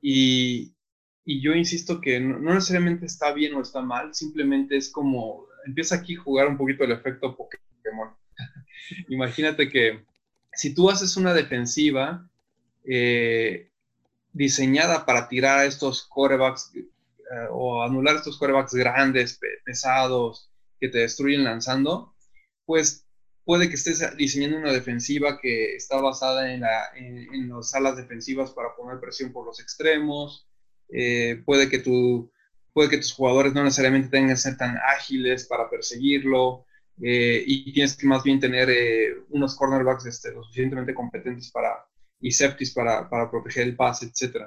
[0.00, 0.74] y,
[1.24, 5.96] y, yo insisto que no, necesariamente está bien o está mal, simplemente es como empieza
[5.96, 8.14] aquí a jugar un poquito el efecto Pokémon.
[9.08, 10.04] Imagínate que
[10.52, 12.28] si tú haces una defensiva
[12.84, 13.70] eh,
[14.32, 16.84] diseñada para tirar a estos corebacks eh,
[17.50, 22.14] o anular estos corebacks grandes, pesados, que te destruyen lanzando,
[22.64, 23.06] pues
[23.44, 29.00] puede que estés diseñando una defensiva que está basada en, las salas defensivas para poner
[29.00, 30.48] presión por los extremos,
[30.88, 32.32] eh, puede que tu
[32.72, 36.64] puede que tus jugadores no necesariamente tengan que ser tan ágiles para perseguirlo
[37.02, 41.86] eh, y tienes que más bien tener eh, unos cornerbacks este, lo suficientemente competentes para,
[42.20, 44.46] y safeties para, para proteger el pase, etc.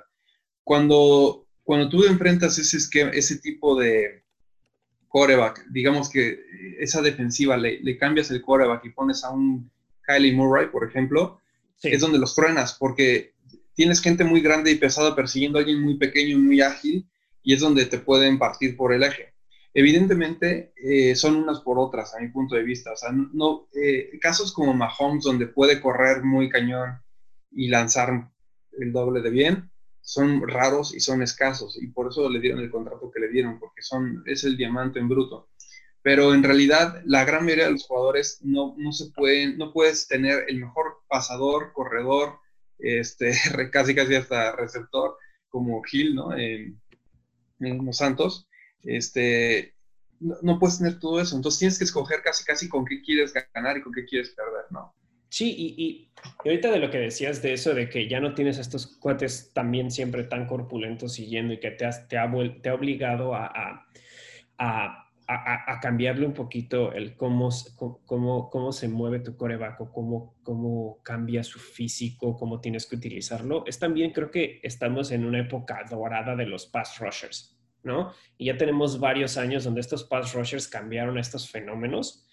[0.64, 2.78] Cuando, cuando tú enfrentas ese,
[3.14, 4.24] ese tipo de
[5.08, 6.40] coreback, digamos que
[6.80, 9.72] esa defensiva le, le, cambias el coreback y pones a un
[10.06, 11.40] Kylie Murray, por ejemplo,
[11.82, 13.34] es donde los truenas, porque
[13.74, 17.08] tienes gente muy grande y pesada persiguiendo a alguien muy pequeño y muy ágil
[17.44, 19.34] y es donde te pueden partir por el eje.
[19.74, 22.92] Evidentemente, eh, son unas por otras, a mi punto de vista.
[22.94, 27.02] O sea, no, eh, casos como Mahomes, donde puede correr muy cañón
[27.52, 28.32] y lanzar
[28.80, 29.72] el doble de bien,
[30.02, 33.60] son raros y son escasos, y por eso le dieron el contrato que le dieron,
[33.60, 35.50] porque son, es el diamante en bruto.
[36.02, 40.08] Pero en realidad, la gran mayoría de los jugadores no, no se pueden, no puedes
[40.08, 42.40] tener el mejor pasador, corredor,
[42.78, 43.32] este,
[43.72, 45.16] casi casi hasta receptor,
[45.50, 46.36] como Gil, ¿no?
[47.60, 48.48] Los Santos,
[48.84, 49.76] este,
[50.20, 51.36] no, puedes tener todo eso.
[51.36, 54.66] Entonces tienes que escoger casi, casi con qué quieres ganar y con qué quieres perder,
[54.72, 54.96] ¿no?
[55.30, 56.12] Sí, y,
[56.46, 59.90] ahorita de lo que decías de eso, de que ya no tienes estos cuates también
[59.90, 63.88] siempre tan corpulentos siguiendo y que te, has, te, ha, ha obligado a,
[65.82, 67.50] cambiarle un poquito el cómo,
[68.06, 72.96] cómo, cómo se mueve tu coreback o cómo, cómo cambia su físico, cómo tienes que
[72.96, 77.54] utilizarlo, es también creo que estamos en una época dorada de los pass rushers.
[77.84, 78.14] ¿no?
[78.38, 82.26] Y ya tenemos varios años donde estos pass rushers cambiaron estos fenómenos.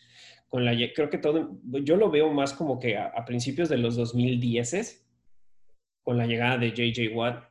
[0.49, 3.97] Con la, creo que todo, yo lo veo más como que a, principios de los
[3.97, 5.07] 2010
[6.03, 7.45] con la llegada de JJ Watt,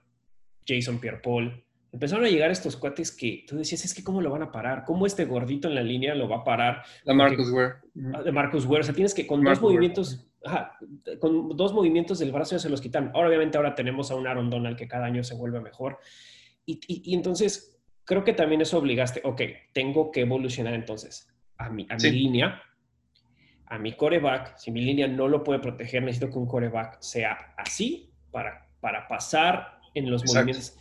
[0.65, 4.43] Jason Pierre-Paul, empezaron a llegar estos cuates que tú decías, es que cómo lo van
[4.43, 6.83] a parar, cómo este gordito en la línea lo va a parar.
[7.05, 7.75] De Marcus Ware.
[8.13, 10.27] Ah, de Marcus Ware, o sea, tienes que con dos movimientos,
[11.19, 13.11] con dos movimientos del brazo ya se los quitan.
[13.13, 15.99] Ahora, obviamente, ahora tenemos a un Aaron Donald que cada año se vuelve mejor.
[16.65, 19.41] Y, y, y entonces, creo que también eso obligaste, ok,
[19.73, 22.61] tengo que evolucionar entonces a mi, a mi línea,
[23.65, 24.57] a mi coreback.
[24.57, 29.07] Si mi línea no lo puede proteger, necesito que un coreback sea así para para
[29.07, 30.77] pasar en los movimientos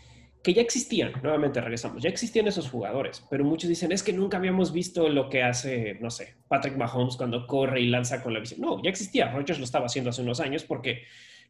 [0.49, 4.39] que ya existían, nuevamente regresamos, ya existían esos jugadores, pero muchos dicen, es que nunca
[4.39, 8.41] habíamos visto lo que hace, no sé, Patrick Mahomes cuando corre y lanza con la
[8.41, 8.63] visión.
[8.63, 11.03] No, ya existía, Rogers lo estaba haciendo hace unos años porque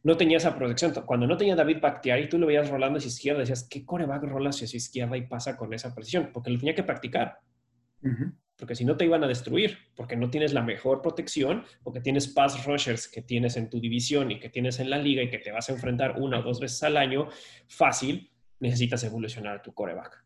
[0.03, 0.91] no tenía esa protección.
[1.05, 1.77] Cuando no tenía David
[2.21, 5.55] y tú lo veías rolando hacia izquierda, decías, ¿qué coreback rola hacia izquierda y pasa
[5.55, 6.31] con esa precisión?
[6.33, 7.39] Porque lo tenía que practicar.
[8.57, 12.27] Porque si no te iban a destruir, porque no tienes la mejor protección, porque tienes
[12.27, 15.37] pass rushers que tienes en tu división y que tienes en la liga y que
[15.37, 17.29] te vas a enfrentar una o dos veces al año,
[17.69, 20.23] fácil, necesitas evolucionar a tu coreback.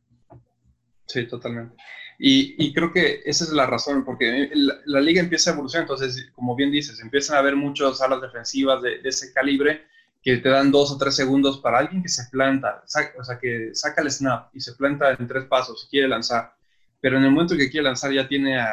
[1.05, 1.75] Sí, totalmente.
[2.19, 4.49] Y, creo que esa es la razón, porque
[4.85, 8.81] la, liga empieza a evolucionar, entonces, como bien dices, empiezan a haber muchas alas defensivas
[8.81, 9.85] de, ese calibre
[10.21, 13.71] que te dan dos o tres segundos para alguien que se planta, o sea, que
[13.73, 16.53] saca el snap y se planta en tres pasos y quiere lanzar,
[17.01, 18.71] pero en el momento que quiere lanzar ya tiene a,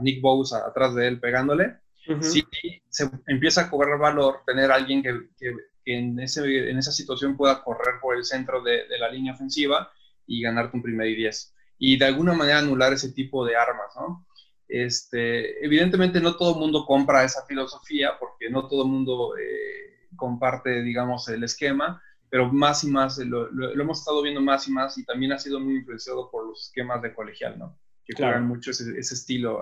[0.00, 1.76] Nick Bowes atrás de él pegándole,
[2.20, 2.42] sí
[2.88, 5.54] se empieza a cobrar valor tener a alguien que,
[5.84, 9.90] en, ese, en, esa situación pueda correr por el centro de, de la línea ofensiva
[10.26, 11.52] y ganarte un primer y diez
[11.84, 14.24] y de alguna manera anular ese tipo de armas, ¿no?
[14.68, 20.06] Este, evidentemente no todo el mundo compra esa filosofía porque no todo el mundo eh,
[20.14, 22.00] comparte, digamos, el esquema,
[22.30, 25.58] pero más y más lo, hemos estado viendo más y más y también ha sido
[25.58, 27.76] muy influenciado por los esquemas de colegial, ¿no?
[28.04, 28.40] Que claro.
[28.42, 29.60] mucho ese, estilo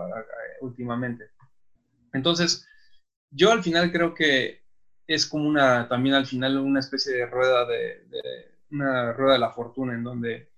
[0.61, 1.31] últimamente.
[2.13, 2.69] Entonces,
[3.31, 4.60] yo al final creo que
[5.15, 8.07] es como una, también al final una especie de rueda de,
[8.71, 10.51] una rueda de la fortuna en donde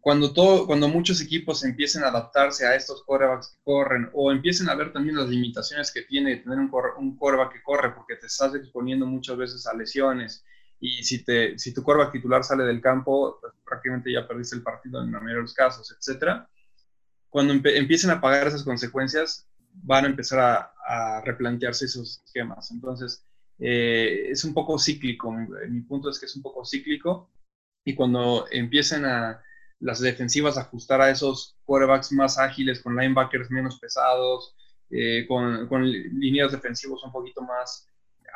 [0.00, 4.68] cuando, todo, cuando muchos equipos empiecen a adaptarse a estos corebacks que corren o empiecen
[4.68, 8.26] a ver también las limitaciones que tiene tener un, un coreback que corre porque te
[8.26, 10.44] estás exponiendo muchas veces a lesiones
[10.78, 14.62] y si, te, si tu coreback titular sale del campo, pues prácticamente ya perdiste el
[14.62, 16.46] partido en la mayoría de los casos, etc.
[17.30, 22.70] Cuando empiecen a pagar esas consecuencias, van a empezar a, replantearse esos esquemas.
[22.70, 23.24] Entonces,
[23.58, 25.32] eh, es un poco cíclico.
[25.32, 27.30] Mi, mi punto es que es un poco cíclico
[27.84, 29.42] y cuando empiecen a
[29.80, 34.56] las defensivas ajustar a esos quarterbacks más ágiles, con linebackers menos pesados,
[34.90, 37.88] eh, con, con, líneas defensivas un poquito más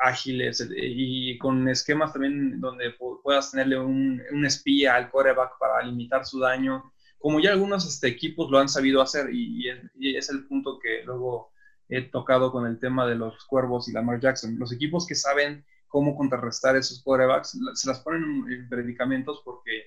[0.03, 5.85] ágiles eh, y con esquemas también donde puedas tenerle un, un, espía al quarterback para
[5.85, 9.69] limitar su daño, como ya algunos este, equipos lo han sabido hacer y,
[10.17, 11.53] es, el punto que luego
[11.89, 14.59] he tocado con el tema de los Cuervos y Lamar Jackson.
[14.59, 19.87] Los equipos que saben cómo contrarrestar esos quarterbacks se las ponen en predicamentos porque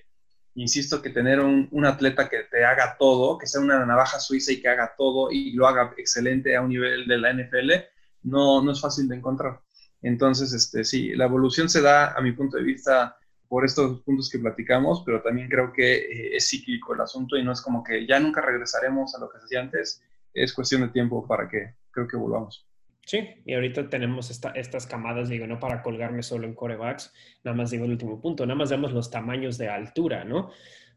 [0.54, 4.52] insisto que tener un, un, atleta que te haga todo, que sea una navaja suiza
[4.52, 7.70] y que haga todo y lo haga excelente a un nivel de la NFL,
[8.24, 9.60] no, no es fácil de encontrar.
[10.02, 13.16] Entonces, este, sí, la evolución se da, a mi punto de vista,
[13.48, 17.44] por estos puntos que platicamos, pero también creo que eh, es cíclico el asunto y
[17.44, 20.02] no es como que ya nunca regresaremos a lo que se hacía antes,
[20.34, 22.66] es cuestión de tiempo para que creo que volvamos.
[23.04, 27.12] Sí, y ahorita tenemos estas camadas, digo, no para colgarme solo en corebacks,
[27.42, 30.50] nada más digo el último punto, nada más vemos los tamaños de altura, ¿no?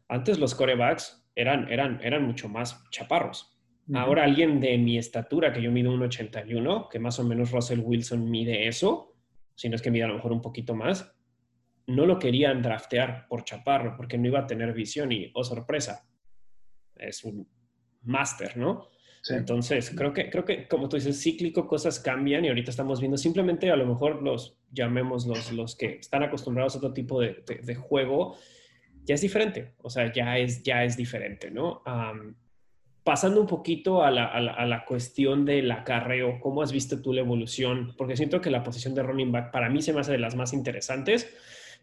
[0.08, 3.52] Antes los corebacks eran, eran, eran mucho más chaparros.
[3.94, 8.28] Ahora alguien de mi estatura, que yo mido 1,81, que más o menos Russell Wilson
[8.28, 9.14] mide eso,
[9.54, 11.16] si no es que mide a lo mejor un poquito más,
[11.86, 16.04] no lo querían draftear por chaparro porque no iba a tener visión y, oh sorpresa,
[16.96, 17.48] es un
[18.02, 18.88] máster, ¿no?
[19.30, 23.16] Entonces, creo que, creo que, como tú dices, cíclico, cosas cambian y ahorita estamos viendo
[23.16, 27.42] simplemente a lo mejor los, llamemos los, los que están acostumbrados a otro tipo de,
[27.62, 28.36] de, juego,
[29.04, 31.82] ya es diferente, o sea, ya es, ya es diferente, ¿no?
[33.06, 37.20] pasando un poquito a la, a, la, cuestión del acarreo, ¿cómo has visto tú la
[37.20, 37.94] evolución?
[37.96, 40.34] Porque siento que la posición de running back para mí se me hace de las
[40.34, 41.32] más interesantes.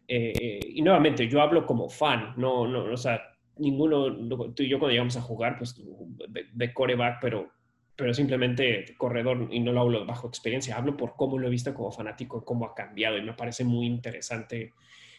[0.06, 4.12] Eh, y nuevamente, yo hablo como fan, no, no, o sea, ninguno,
[4.54, 5.76] tú y yo cuando llegamos a jugar, pues
[6.54, 7.52] de, coreback, pero,
[7.96, 11.74] pero simplemente corredor y no lo hablo bajo experiencia, hablo por cómo lo he visto
[11.74, 14.74] como fanático, cómo ha cambiado y me parece muy interesante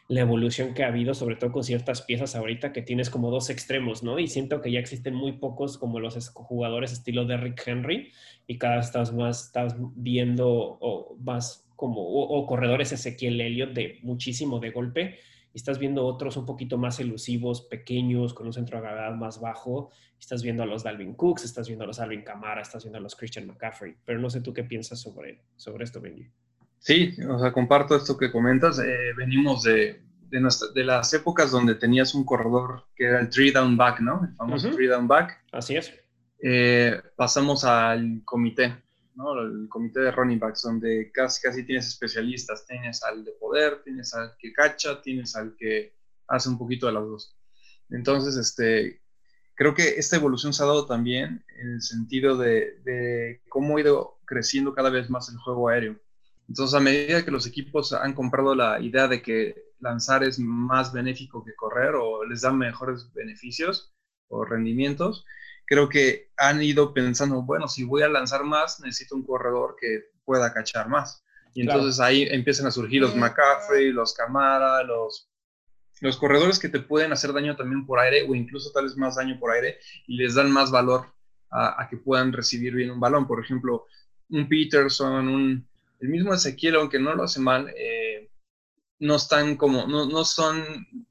[0.08, 3.48] la evolución que ha habido, sobre todo con ciertas piezas ahorita que tienes como dos
[3.48, 4.18] extremos, ¿no?
[4.18, 8.12] Y siento que ya existen muy pocos como los jugadores estilo de Rick Henry
[8.46, 13.98] y cada vez estás más, estás viendo o más como, o, corredores Ezequiel Elliott de
[14.02, 15.18] muchísimo de golpe
[15.54, 19.90] estás viendo otros un poquito más elusivos, pequeños, con un centro de gravedad más bajo.
[20.18, 23.00] Estás viendo a los Dalvin Cooks, estás viendo a los Alvin Kamara, estás viendo a
[23.00, 23.96] los Christian McCaffrey.
[24.04, 26.28] Pero no sé tú qué piensas sobre, sobre esto, Benji.
[26.78, 28.78] Sí, o sea, comparto esto que comentas.
[28.78, 33.52] Eh, venimos de, de, de, las épocas donde tenías un corredor que era el three
[33.52, 34.24] down back, ¿no?
[34.24, 35.44] El famoso three down back.
[35.52, 35.94] Así es.
[36.42, 38.83] Eh, pasamos al comité.
[39.16, 42.66] El comité de running backs, donde casi, casi tienes especialistas.
[42.66, 45.94] Tienes al de poder, tienes al que cacha, tienes al que
[46.26, 47.36] hace un poquito de las dos.
[47.90, 49.02] Entonces, este,
[49.54, 54.18] creo que esta evolución se ha dado también en el sentido de, cómo ha ido
[54.24, 55.96] creciendo cada vez más el juego aéreo.
[56.48, 60.92] Entonces, a medida que los equipos han comprado la idea de que lanzar es más
[60.92, 63.94] benéfico que correr o les da mejores beneficios
[64.28, 65.24] o rendimientos,
[65.66, 70.04] creo que han ido pensando, bueno, si voy a lanzar más, necesito un corredor que
[70.24, 71.24] pueda cachar más.
[71.54, 75.30] Y entonces ahí empiezan a surgir los McCaffrey, los Camara, los,
[76.00, 79.16] los corredores que te pueden hacer daño también por aire o incluso tal vez más
[79.16, 81.12] daño por aire y les dan más valor
[81.50, 83.28] a, que puedan recibir bien un balón.
[83.28, 83.86] Por ejemplo,
[84.30, 85.68] un Peterson, un,
[86.00, 88.28] el mismo Ezequiel, aunque no lo hace mal, eh,
[88.98, 90.64] no están como, no, no son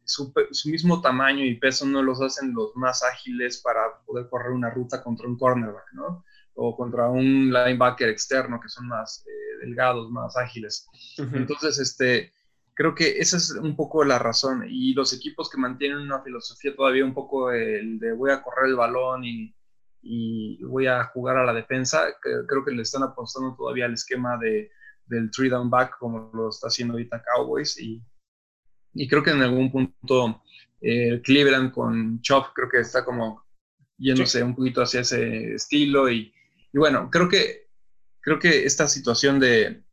[0.03, 3.81] su, su, mismo tamaño y peso, no los hacen los más ágiles para
[4.13, 6.23] poder correr una ruta contra un cornerback, ¿no?
[6.53, 10.85] O contra un linebacker externo que son más eh, delgados, más ágiles.
[11.17, 12.31] Entonces, este,
[12.75, 14.65] creo que esa es un poco la razón.
[14.69, 18.69] Y los equipos que mantienen una filosofía todavía un poco el de voy a correr
[18.69, 19.55] el balón y,
[20.03, 24.37] y voy a jugar a la defensa, creo que le están apostando todavía al esquema
[24.37, 24.69] de,
[25.07, 27.79] del three down back como lo está haciendo ahorita Cowboys.
[27.79, 28.03] Y,
[28.93, 30.43] y creo que en algún punto
[30.81, 33.42] eh, Cleveland con Chop creo que está como
[33.97, 36.09] yéndose un poquito hacia ese estilo.
[36.09, 36.33] Y,
[36.71, 37.67] y bueno, creo que,
[38.21, 39.83] creo que esta situación de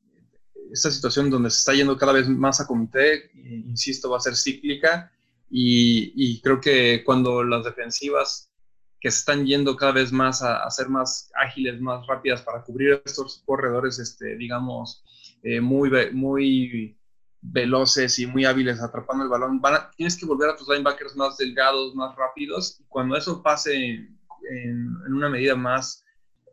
[0.73, 4.37] esta situación donde se está yendo cada vez más a comité, insisto, va a ser
[4.37, 5.13] cíclica
[5.51, 8.53] y, creo que cuando las defensivas
[9.01, 13.03] que se están yendo cada vez más a, ser más ágiles, más rápidas para cubrir
[13.05, 15.03] estos corredores, este, digamos,
[15.43, 16.97] eh, muy, muy
[17.43, 19.61] veloces y muy hábiles atrapando el balón,
[19.97, 22.79] tienes que volver a tus linebackers más delgados, más rápidos.
[22.81, 26.05] Y cuando eso pase en, una medida más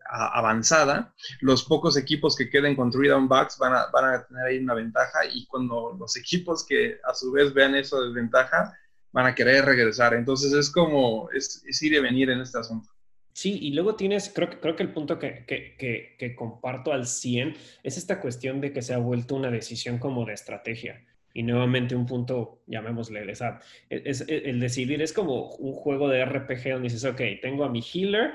[0.09, 4.45] avanzada, los pocos equipos que queden con three down backs van a, van a tener
[4.45, 8.73] ahí una ventaja y cuando los equipos que a su vez vean eso desventaja
[9.11, 10.13] van a querer regresar.
[10.13, 12.89] Entonces es como, es, ir y venir en este asunto.
[13.37, 17.05] Sí, y luego tienes, creo que, creo que el punto que, que, que, comparto al
[17.05, 17.53] 100
[17.83, 21.05] es esta cuestión de que se ha vuelto una decisión como de estrategia.
[21.35, 23.59] Y nuevamente un punto, llamémosle, esa,
[23.91, 27.83] es, el decidir es como un juego de RPG donde dices, ok, tengo a mi
[27.83, 28.33] healer,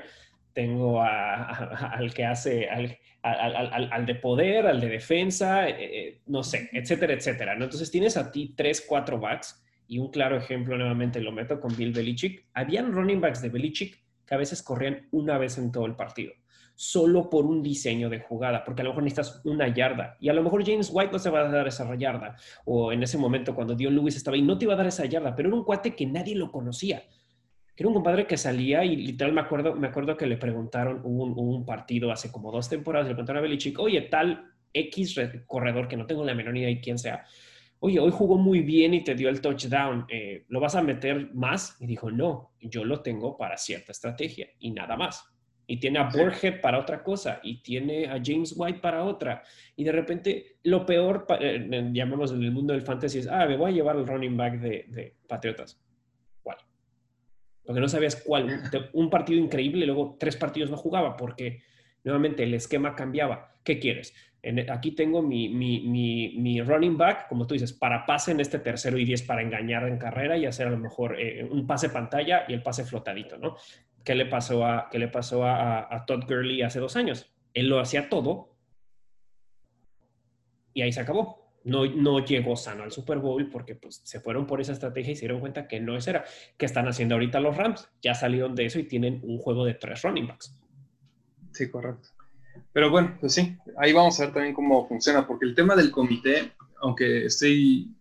[0.53, 7.11] tengo al que hace, al, al, de poder, al de defensa, eh, no sé, etcétera,
[7.11, 7.55] etcétera.
[7.55, 7.65] ¿no?
[7.65, 11.75] Entonces tienes a ti tres, cuatro backs y un claro ejemplo nuevamente lo meto con
[11.75, 12.45] Bill Belichick.
[12.53, 16.33] Habían running backs de Belichick que a veces corrían una vez en todo el partido,
[16.75, 20.33] solo por un diseño de jugada, porque a lo mejor necesitas una yarda y a
[20.33, 22.35] lo mejor James White no se va a dar esa yarda
[22.65, 25.05] o en ese momento cuando Dion Lewis estaba ahí no te iba a dar esa
[25.05, 27.03] yarda, pero era un cuate que nadie lo conocía.
[27.75, 31.65] Era un compadre que salía y literal me acuerdo, me acuerdo que le preguntaron un,
[31.65, 36.05] partido hace como dos temporadas, le preguntaron a Belichick, oye, tal X corredor que no
[36.05, 37.25] tengo la menor idea de quién sea,
[37.85, 41.33] oye, hoy jugó muy bien y te dio el touchdown, eh, ¿lo vas a meter
[41.33, 41.75] más?
[41.81, 45.25] Y dijo, no, yo lo tengo para cierta estrategia y nada más.
[45.67, 49.43] Y tiene a Borget para otra cosa y tiene a James White para otra.
[49.75, 53.57] Y de repente, lo peor, eh, llamamos en el mundo del fantasy, es, ah, me
[53.57, 55.83] voy a llevar el running back de, de Patriotas
[57.65, 58.61] porque no sabías cuál.
[58.93, 61.63] Un partido increíble luego tres partidos no jugaba porque
[62.03, 63.55] nuevamente el esquema cambiaba.
[63.63, 64.13] ¿Qué quieres?
[64.69, 65.81] Aquí tengo mi, mi,
[66.37, 69.87] mi, running back, como tú dices, para pase en este tercero y diez para engañar
[69.87, 73.37] en carrera y hacer a lo mejor eh, un pase pantalla y el pase flotadito,
[73.37, 73.55] ¿no?
[74.03, 77.33] ¿Qué le pasó a, qué le pasó a, a Todd Gurley hace dos años?
[77.53, 78.57] Él lo hacía todo
[80.73, 84.45] y ahí se acabó no, no llegó sano al Super Bowl porque pues, se fueron
[84.45, 86.25] por esa estrategia y se dieron cuenta que no es era.
[86.57, 87.89] ¿Qué están haciendo ahorita los Rams?
[88.01, 90.57] Ya salieron de eso y tienen un juego de tres running backs.
[91.51, 92.09] Sí, correcto.
[92.71, 95.91] Pero bueno, pues sí, ahí vamos a ver también cómo funciona, porque el tema del
[95.91, 97.95] comité, aunque estoy,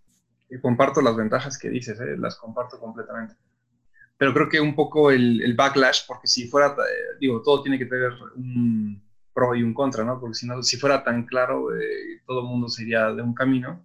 [0.49, 3.35] eh, comparto las ventajas que dices, eh, las comparto completamente.
[4.17, 7.87] Pero creo que un poco el, backlash, porque si fuera, eh, digo, todo tiene que
[7.87, 9.03] tener un,
[9.33, 10.21] pro y un contra, ¿no?
[10.21, 13.85] Porque si no, si fuera tan claro, eh, todo el mundo sería de un camino.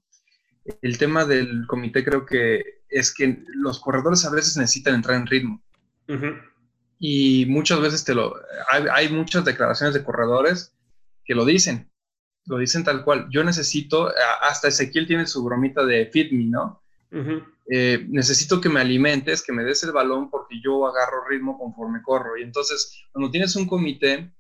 [0.82, 5.28] El tema del comité creo que es que los corredores a veces necesitan entrar en
[5.28, 5.62] ritmo.
[7.00, 8.36] Y muchas veces te lo...
[8.72, 10.74] Hay, muchas declaraciones de corredores
[11.24, 11.92] que lo dicen,
[12.46, 13.28] lo dicen tal cual.
[13.30, 14.12] Yo necesito,
[14.42, 16.82] hasta Ezequiel tiene su bromita de feed me, ¿no?
[17.70, 22.02] Eh, necesito que me alimentes, que me des el balón porque yo agarro ritmo conforme
[22.02, 22.38] corro.
[22.38, 24.32] Y entonces, cuando tienes un comité,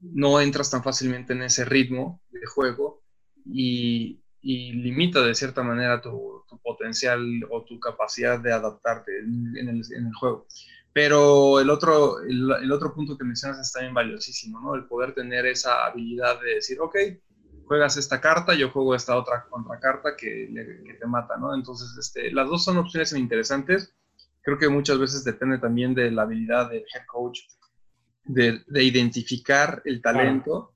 [0.00, 3.02] no entras tan fácilmente en ese ritmo de juego
[3.44, 10.46] y, limita de cierta manera tu, potencial o tu capacidad de adaptarte en, el, juego.
[10.96, 14.74] Pero el otro, el, otro punto que mencionas es también valiosísimo, ¿no?
[14.74, 16.96] El poder tener esa habilidad de decir, ok,
[17.66, 20.48] juegas esta carta, yo juego esta otra contracarta que,
[20.86, 21.54] que te mata, ¿no?
[21.54, 23.94] Entonces, este, las dos son opciones interesantes.
[24.40, 27.40] Creo que muchas veces depende también de la habilidad del head coach
[28.24, 30.72] de, identificar el talento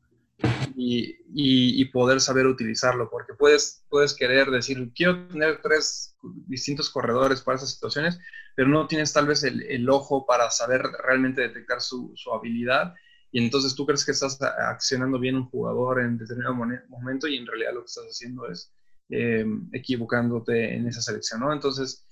[0.76, 6.14] y, poder saber utilizarlo, porque puedes, puedes querer decir, quiero tener tres
[6.46, 8.18] distintos corredores para esas situaciones,
[8.54, 12.94] pero no tienes tal vez el, ojo para saber realmente detectar su, su, habilidad,
[13.32, 17.46] y entonces tú crees que estás accionando bien un jugador en determinado momento y en
[17.46, 18.72] realidad lo que estás haciendo es
[19.08, 21.52] eh, equivocándote en esa selección, ¿no?
[21.52, 22.06] Entonces,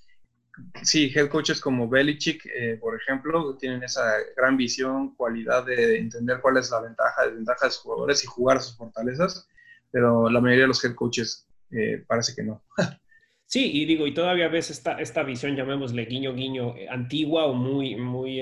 [0.83, 6.39] sí, head coaches como Belichick, eh, por ejemplo, tienen esa gran visión, cualidad de entender
[6.41, 9.47] cuál es la ventaja, desventaja de sus jugadores y jugar sus fortalezas,
[9.91, 12.63] pero la mayoría de los head coaches eh, parece que no.
[13.49, 17.53] Sí, y digo, y todavía ves esta, esta visión, llamémosle guiño, guiño, eh, antigua o
[17.55, 18.41] muy, muy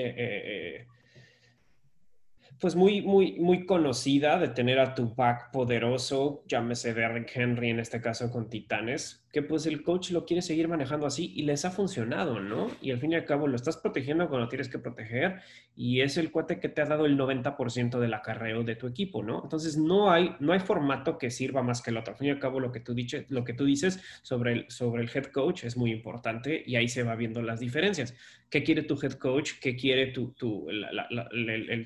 [2.60, 7.80] pues muy, muy, muy conocida de tener a tu back poderoso, llámese Derrick Henry en
[7.80, 11.64] este caso con Titanes, que pues el coach lo quiere seguir manejando así y les
[11.64, 12.68] ha funcionado, ¿no?
[12.80, 15.40] Y al fin y al cabo lo estás protegiendo cuando tienes que proteger
[15.76, 19.22] y es el cuate que te ha dado el 90% del acarreo de tu equipo,
[19.22, 19.42] ¿no?
[19.42, 22.14] Entonces no hay, no hay formato que sirva más que el otro.
[22.14, 24.66] Al fin y al cabo lo que tú, dices, lo que tú dices sobre el,
[24.70, 28.14] sobre el head coach es muy importante y ahí se va viendo las diferencias.
[28.48, 29.52] ¿Qué quiere tu head coach?
[29.60, 30.66] ¿Qué quiere tu, tu,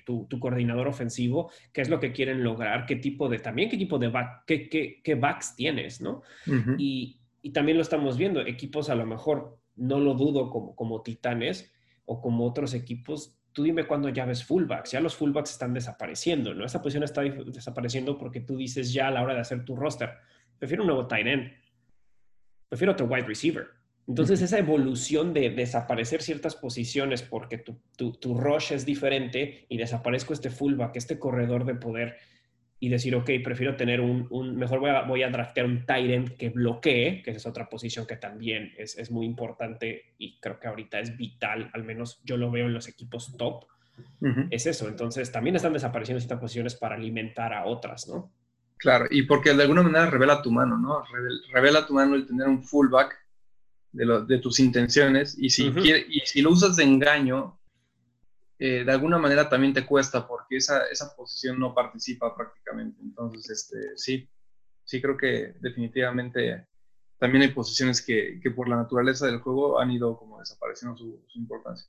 [0.05, 1.51] tu, coordinador ofensivo?
[1.73, 2.86] ¿Qué es lo que quieren lograr?
[2.86, 6.23] ¿Qué tipo de, también qué tipo de back, qué, qué, qué backs tienes, ¿no?
[6.78, 11.02] Y y también lo estamos viendo, equipos a lo mejor, no lo dudo como, como
[11.02, 11.73] Titanes
[12.05, 16.55] o como otros equipos, tú dime cuándo ya ves fullbacks, ya los fullbacks están desapareciendo,
[16.55, 16.64] ¿no?
[16.64, 20.10] Esta posición está desapareciendo porque tú dices ya a la hora de hacer tu roster,
[20.59, 21.52] prefiero un nuevo tight end,
[22.69, 23.66] prefiero otro wide receiver.
[24.09, 29.77] Entonces, esa evolución de desaparecer ciertas posiciones porque tu, tu, tu, rush es diferente y
[29.77, 32.16] desaparezco este fullback, este corredor de poder
[32.83, 36.37] y decir, ok, prefiero tener un, un mejor voy a, voy a draftear un tight
[36.37, 40.67] que bloquee, que es otra posición que también es, es, muy importante y creo que
[40.67, 43.67] ahorita es vital, al menos yo lo veo en los equipos top,
[44.51, 44.89] es eso.
[44.89, 48.33] Entonces también están desapareciendo estas posiciones para alimentar a otras, ¿no?
[48.79, 51.05] Claro, y porque de alguna manera revela tu mano, ¿no?
[51.53, 53.17] Revela tu mano el tener un fullback
[53.93, 57.61] de, lo, de tus intenciones y si, y si lo usas de engaño,
[58.64, 63.02] eh, de alguna manera también te cuesta porque esa, esa posición no participa prácticamente.
[63.02, 64.30] Entonces, este, sí,
[64.84, 66.68] sí creo que definitivamente
[67.18, 71.26] también hay posiciones que, que por la naturaleza del juego han ido como desapareciendo su,
[71.34, 71.89] importancia.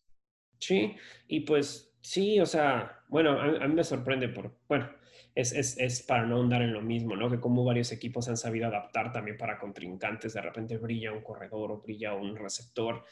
[0.57, 0.95] Sí,
[1.27, 4.89] y pues sí, o sea, bueno, a, mí me sorprende por, bueno,
[5.35, 7.29] es, es, es, para no andar en lo mismo, ¿no?
[7.29, 11.71] Que como varios equipos han sabido adaptar también para contrincantes, de repente brilla un corredor
[11.71, 13.05] o brilla un receptor.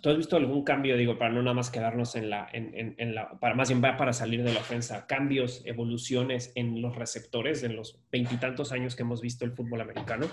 [0.00, 3.38] ¿Tú has visto algún cambio, digo, para no nada más quedarnos en la, en, la,
[3.38, 8.00] para más bien para salir de la ofensa, cambios, evoluciones en los receptores en los
[8.10, 10.26] veintitantos años que hemos visto el fútbol americano?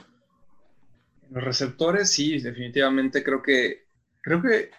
[1.30, 3.86] Los receptores, sí, definitivamente creo que,
[4.22, 4.72] creo que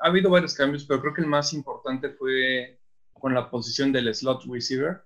[0.00, 2.80] ha habido varios cambios, pero creo que el más importante fue
[3.12, 5.02] con la posición del slot receiver,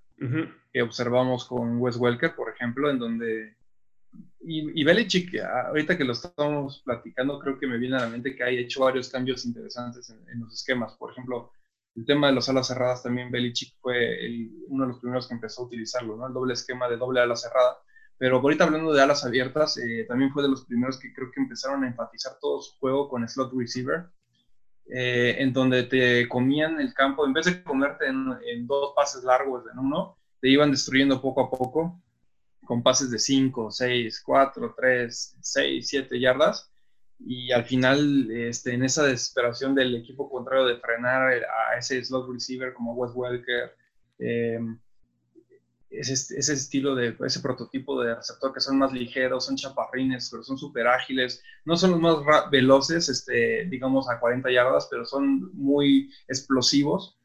[0.73, 3.57] que observamos con Wes Welker, por ejemplo, en donde
[4.41, 8.35] y, y Belichick, ahorita que lo estamos platicando, creo que me viene a la mente
[8.35, 10.95] que ha hecho varios cambios interesantes en, los esquemas.
[10.97, 11.53] Por ejemplo,
[11.95, 15.63] el tema de las alas cerradas también Belichick fue uno de los primeros que empezó
[15.63, 16.27] a utilizarlo, ¿no?
[16.27, 17.79] El doble esquema de doble ala cerrada.
[18.17, 21.41] Pero ahorita hablando de alas abiertas, eh, también fue de los primeros que creo que
[21.41, 24.07] empezaron a enfatizar todo su juego con slot receiver,
[24.87, 29.23] eh, en donde te comían el campo, en vez de comerte en, en dos pases
[29.23, 32.03] largos en uno, te iban destruyendo poco a poco
[32.71, 36.71] con pases de 5, 6, 4, 3, 6, 7 yardas.
[37.19, 42.31] Y al final, este, en esa desesperación del equipo contrario de frenar a ese slot
[42.31, 43.75] receiver como Wes Welker,
[44.21, 44.61] eh,
[45.91, 50.45] ese, ese, estilo de, ese prototipo de receptor que son más ligeros, son chaparrines, pero
[50.45, 55.51] son súper ágiles, no son los más veloces, este, digamos a 40 yardas, pero son
[55.55, 57.20] muy explosivos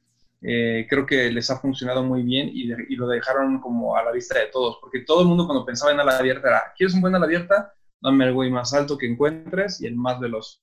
[0.47, 4.37] eh, creo que les ha funcionado muy bien y, lo dejaron como a la vista
[4.37, 7.15] de todos, porque todo el mundo cuando pensaba en ala abierta era, ¿quieres un buen
[7.15, 7.73] ala abierta?
[7.99, 10.61] Dame el güey más alto que encuentres y el más veloz.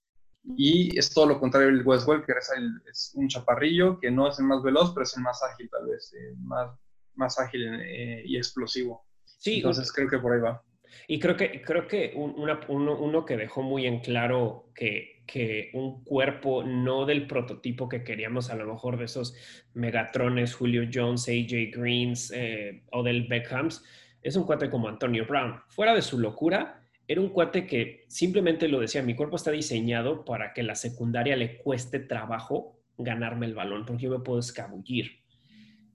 [0.56, 2.50] Y es todo lo contrario el Wes Welker, es,
[2.88, 5.88] es un chaparrillo que no es el más veloz, pero es el más ágil tal
[5.88, 6.78] vez, eh, más,
[7.14, 9.04] más ágil eh, y explosivo.
[9.24, 10.62] Sí, Entonces creo que por ahí va.
[11.08, 16.62] Y creo que, creo que uno, que dejó muy en claro que, que, un cuerpo
[16.62, 19.34] no del prototipo que queríamos, a lo mejor de esos
[19.74, 23.84] Megatrones, Julio Jones, AJ Greens eh, o del Beckhams,
[24.22, 25.60] es un cuate como Antonio Brown.
[25.68, 30.24] Fuera de su locura, era un cuate que simplemente lo decía, mi cuerpo está diseñado
[30.24, 35.21] para que la secundaria le cueste trabajo ganarme el balón, porque yo me puedo escabullir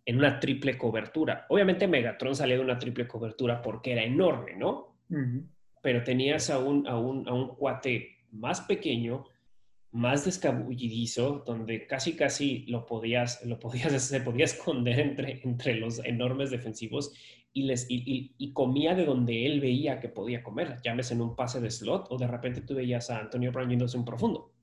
[0.07, 1.45] en una triple cobertura.
[1.49, 4.95] Obviamente Megatron salía de una triple cobertura porque era enorme, ¿no?
[5.81, 9.25] Pero tenías a un, a, un, a un cuate más pequeño,
[9.91, 15.99] más descabullidizo, donde casi casi lo podías, lo podías, se podía esconder entre, entre los
[16.05, 17.11] enormes defensivos
[17.51, 21.59] y, les, y, comía de donde él veía que podía comer, llámese en un pase
[21.59, 24.53] de slot o de repente tú veías a Antonio Brown yéndose un profundo,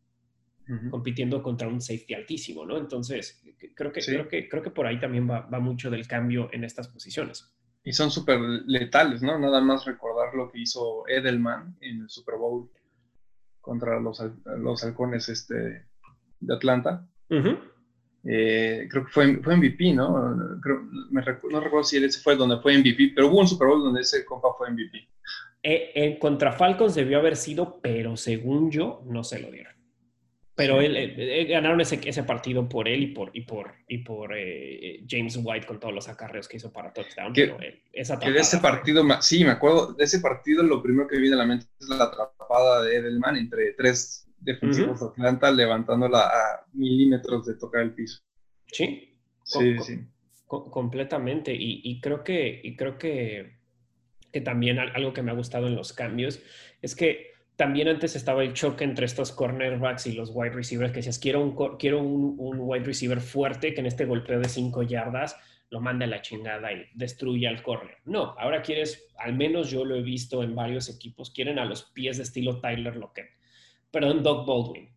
[0.90, 2.78] compitiendo contra un safety altísimo, ¿no?
[2.78, 3.42] Entonces,
[3.74, 6.64] creo que, creo que, creo que por ahí también va, va mucho del cambio en
[6.64, 7.54] estas posiciones.
[7.82, 9.38] Y son súper letales, ¿no?
[9.38, 12.70] Nada más recordar lo que hizo Edelman en el Super Bowl
[13.60, 14.22] contra los,
[14.58, 15.86] los halcones este,
[16.40, 17.06] de Atlanta.
[18.26, 20.34] Eh, creo que fue, fue MVP, ¿no?
[20.34, 21.20] no
[21.60, 24.48] recuerdo si ese fue donde fue MVP, pero hubo un Super Bowl donde ese compa
[24.56, 24.98] fue MVP.
[25.62, 29.74] Eh, eh, contra Falcons debió haber sido, pero según yo, no se lo dieron.
[30.56, 34.30] Pero él, ganaron ese, ese, partido por él y por, y por, y por
[35.08, 37.32] James White con todos los acarreos que hizo para touchdown.
[37.32, 41.38] Que, de ese partido, sí, me acuerdo, de ese partido lo primero que viene a
[41.38, 47.46] la mente es la atrapada de Edelman entre tres defensivos de Atlanta levantándola a milímetros
[47.46, 48.22] de tocar el piso.
[48.66, 49.10] Sí.
[49.42, 50.00] Sí, sí.
[50.46, 51.52] completamente.
[51.54, 53.58] Y, creo que, y creo que,
[54.32, 56.40] que también algo que me ha gustado en los cambios
[56.80, 60.98] es que también antes estaba el choque entre estos cornerbacks y los wide receivers, que
[60.98, 65.36] decías, quiero un, quiero un, wide receiver fuerte que en este golpeo de cinco yardas
[65.70, 67.98] lo mande a la chingada y destruya el corner.
[68.04, 71.84] No, ahora quieres, al menos yo lo he visto en varios equipos, quieren a los
[71.84, 73.34] pies de estilo Tyler Lockett
[73.94, 74.88] perdón, Doug Baldwin.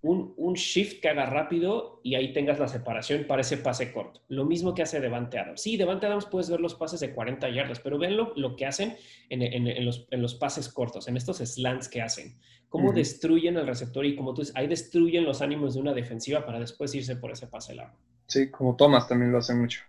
[0.00, 4.22] Un, un, shift que haga rápido y ahí tengas la separación para ese pase corto.
[4.28, 5.60] Lo mismo que hace Devante Adams.
[5.60, 8.96] Sí, Devante Adams puedes ver los pases de 40 yardas, pero ven lo, que hacen
[9.28, 12.38] en, en, los, en, los, pases cortos, en estos slants que hacen.
[12.68, 16.46] Cómo destruyen el receptor y como tú dices, ahí destruyen los ánimos de una defensiva
[16.46, 17.98] para después irse por ese pase largo.
[18.26, 19.80] Sí, como Thomas también lo hace mucho.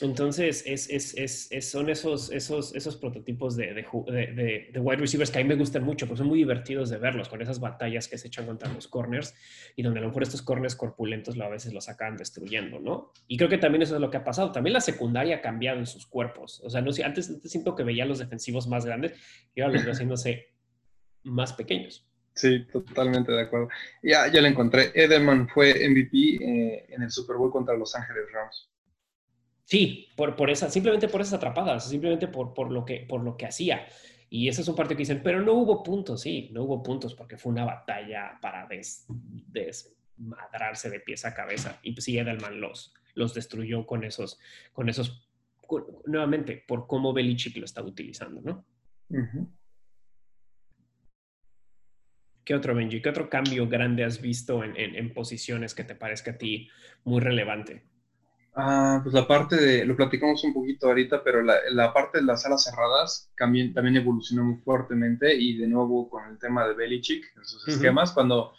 [0.00, 5.40] Entonces, es, es, es, son esos, esos, esos prototipos de, de, de, wide receivers que
[5.40, 8.16] a mí me gustan mucho, porque son muy divertidos de verlos, con esas batallas que
[8.16, 9.34] se echan contra los corners
[9.74, 13.12] y donde a lo mejor estos corners corpulentos a veces los acaban destruyendo, ¿no?
[13.26, 14.52] Y creo que también eso es lo que ha pasado.
[14.52, 16.60] También la secundaria ha cambiado en sus cuerpos.
[16.62, 19.14] O sea, no, antes, antes siento que veía los defensivos más grandes
[19.52, 20.54] y ahora los veo haciéndose
[21.24, 22.08] más pequeños.
[22.34, 23.68] Sí, totalmente de acuerdo.
[24.00, 24.92] Ya, ya lo encontré.
[24.94, 28.70] Edelman fue MVP eh, en el Super Bowl contra Los Ángeles Rams.
[29.68, 33.36] Sí, por, por esa, simplemente por esas atrapadas, simplemente por, por, lo que, por lo
[33.36, 33.86] que hacía.
[34.30, 37.14] Y esa es un parte que dicen, pero no hubo puntos, sí, no hubo puntos
[37.14, 38.66] porque fue una batalla para
[39.46, 41.80] desmadrarse de pies a cabeza.
[41.82, 44.40] Y pues sí, Edelman los, los destruyó con esos,
[44.72, 45.28] con esos,
[46.06, 48.64] nuevamente, por cómo Belichick lo está utilizando, ¿no?
[52.42, 53.02] ¿Qué otro, Benji?
[53.02, 56.70] ¿Qué otro cambio grande has visto en, en posiciones que te parezca a ti
[57.04, 57.84] muy relevante?
[58.54, 62.24] Ah, pues la parte de, lo platicamos un poquito ahorita, pero la, la parte de
[62.24, 66.74] las salas cerradas también, también evolucionó muy fuertemente y de nuevo con el tema de
[66.74, 68.52] Belichick, sus esquemas, cuando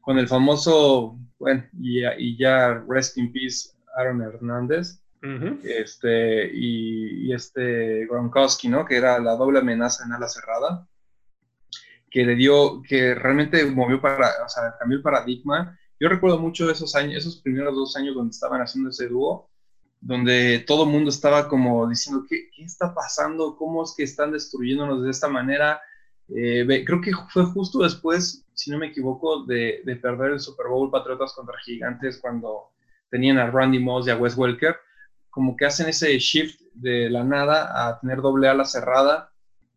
[0.00, 5.00] con el famoso, bueno, y, y, ya rest in peace Aaron Hernández,
[5.62, 8.84] este, y, y, este Gronkowski, ¿no?
[8.84, 10.88] Que era la doble amenaza en ala cerrada,
[12.10, 16.68] que le dio, que realmente movió para, o sea, cambió el paradigma yo recuerdo mucho
[16.68, 19.48] esos años, esos primeros dos años donde estaban haciendo ese dúo,
[20.00, 23.54] donde todo el mundo estaba como diciendo, ¿qué, ¿qué, está pasando?
[23.56, 25.80] ¿Cómo es que están destruyéndonos de esta manera?
[26.28, 30.66] Eh, creo que fue justo después, si no me equivoco, de, de, perder el Super
[30.66, 32.72] Bowl Patriotas contra Gigantes cuando
[33.08, 34.74] tenían a Randy Moss y a Wes Welker,
[35.30, 39.30] como que hacen ese shift de la nada a tener doble ala cerrada,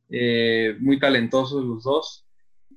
[0.09, 2.24] eh, muy talentosos los dos,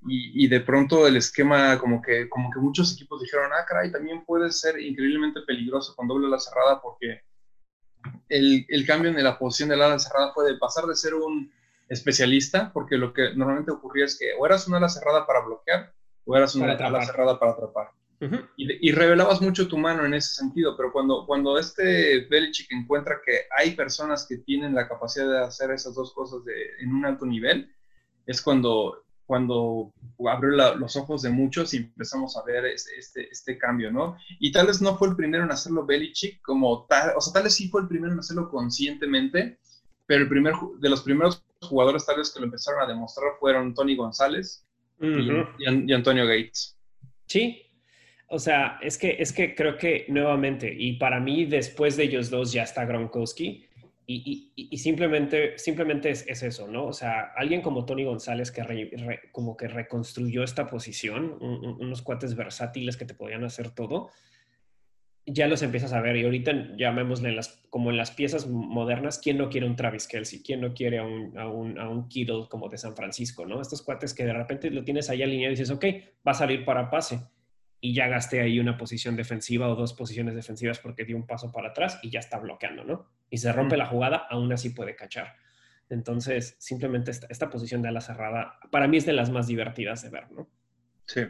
[0.06, 4.24] y, de pronto el esquema, como que, como que muchos equipos dijeron, ah, caray, también
[4.24, 7.23] puede ser increíblemente peligroso con doble ala cerrada porque
[8.28, 11.52] el, el cambio en la posición del ala cerrada fue de pasar de ser un
[11.89, 15.93] especialista, porque lo que normalmente ocurría es que o eras una ala cerrada para bloquear
[16.24, 17.89] o eras una ala cerrada para atrapar.
[18.56, 23.20] y, y, revelabas mucho tu mano en ese sentido, pero cuando, cuando este Belichick encuentra
[23.24, 27.06] que hay personas que tienen la capacidad de hacer esas dos cosas de, en un
[27.06, 27.73] alto nivel,
[28.27, 29.93] es cuando cuando
[30.27, 34.17] abrió los ojos de muchos y empezamos a ver este, este, este, cambio, ¿no?
[34.41, 37.43] Y tal vez no fue el primero en hacerlo Belichick como tal, o sea, tal
[37.43, 39.59] vez sí fue el primero en hacerlo conscientemente,
[40.07, 43.75] pero el primer, de los primeros jugadores tal vez que lo empezaron a demostrar fueron
[43.75, 44.65] Tony González
[44.99, 46.79] y, Antonio Gates.
[47.27, 47.67] Sí,
[48.29, 52.31] o sea, es que, es que creo que nuevamente, y para mí después de ellos
[52.31, 53.68] dos ya está Gronkowski,
[54.10, 56.86] y, simplemente, simplemente es, eso, ¿no?
[56.86, 58.62] O sea, alguien como Tony González que
[59.32, 64.09] como que reconstruyó esta posición, unos cuates versátiles que te podían hacer todo.
[65.26, 69.36] ya los empiezas a ver y ahorita llamémosle las, como en las piezas modernas, ¿quién
[69.36, 70.43] no quiere un Travis Kelsey?
[70.43, 73.44] ¿Quién no quiere a un, a un, a un Kittle como de San Francisco?
[73.44, 73.60] ¿no?
[73.60, 75.85] Estos cuates que de repente lo tienes ahí alineado y dices, ok,
[76.26, 77.20] va a salir para pase
[77.78, 81.52] y ya gasté ahí una posición defensiva o dos posiciones defensivas porque dio un paso
[81.52, 83.18] para atrás y ya está bloqueando, ¿no?
[83.31, 85.35] Y se rompe la jugada, aún así puede cachar.
[85.91, 90.03] Entonces, simplemente esta, esta posición de ala cerrada, para mí es de las más divertidas
[90.03, 90.49] de ver, ¿no?
[91.07, 91.23] Sí.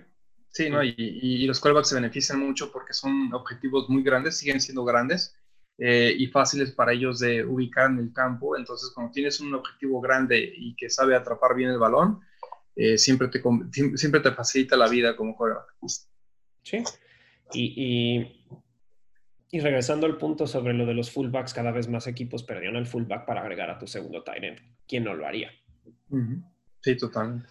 [0.51, 0.83] Sí, ¿no?
[0.83, 5.37] Y, los callbacks se benefician mucho porque son objetivos muy grandes, siguen siendo grandes
[5.79, 8.57] eh, y fáciles para ellos de ubicar en el campo.
[8.57, 12.21] Entonces, cuando tienes un objetivo grande y que sabe atrapar bien el balón,
[12.75, 13.43] eh, siempre, te,
[13.97, 15.75] siempre te facilita la vida como quarterback.
[16.63, 16.83] Sí.
[17.53, 18.38] Y, y,
[19.53, 23.25] regresando al punto sobre lo de los fullbacks, cada vez más equipos perdieron el fullback
[23.25, 24.59] para agregar a tu segundo tight end.
[24.87, 25.51] ¿Quién no lo haría?
[26.83, 27.49] Sí, totalmente.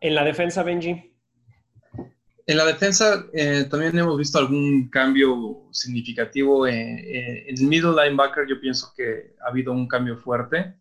[0.00, 1.18] En la defensa, Benji,
[2.48, 6.66] en la defensa eh, también hemos visto algún cambio significativo.
[6.66, 10.74] en el middle linebacker yo pienso que ha habido un cambio fuerte.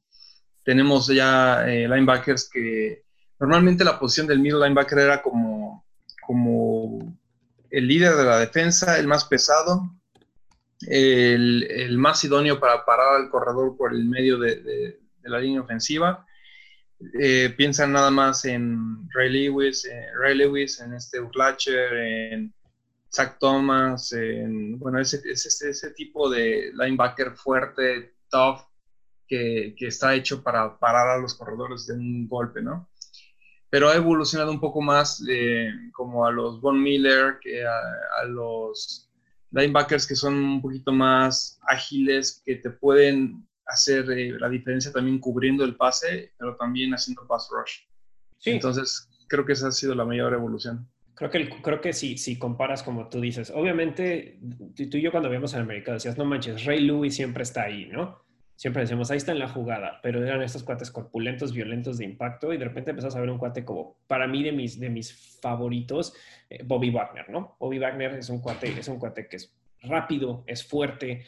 [0.63, 3.03] Tenemos ya eh, linebackers que
[3.37, 5.85] normalmente la posición del middle linebacker era como,
[6.25, 6.99] como
[7.69, 9.93] el líder de la defensa, el más pesado,
[10.81, 16.27] el, más idóneo para parar al corredor por el medio de la línea ofensiva
[17.19, 22.53] eh, piensan nada más en Ray Lewis, eh, Ray Lewis, en este Fletcher, en
[23.13, 28.61] Zach Thomas, en, bueno, ese, ese, ese tipo de linebacker fuerte, tough,
[29.27, 32.89] que, que, está hecho para parar a los corredores de un golpe, ¿no?
[33.69, 37.79] Pero ha evolucionado un poco más eh, como a los Von Miller, que a,
[38.21, 39.06] a los
[39.51, 45.19] linebackers que son un poquito más ágiles, que te pueden hacer eh, la diferencia también
[45.19, 47.87] cubriendo el pase, pero también haciendo pass rush.
[48.37, 48.51] Sí.
[48.51, 50.87] Entonces, creo que esa ha sido la mayor evolución.
[51.15, 54.39] Creo que, creo que sí, si comparas como tú dices, obviamente
[54.75, 57.87] tú y yo cuando vimos en América decías, no manches, Ray Lewis siempre está ahí,
[57.87, 58.23] ¿no?
[58.57, 62.51] Siempre decimos, ahí está en la jugada, pero eran estos cuates corpulentos, violentos de impacto
[62.51, 65.13] y de repente empezás a ver un cuate como, para mí de mis, de mis
[65.39, 66.15] favoritos,
[66.49, 67.55] eh, Bobby Wagner, ¿no?
[67.59, 71.23] Bobby Wagner es un cuate, es un cuate que es rápido, es fuerte,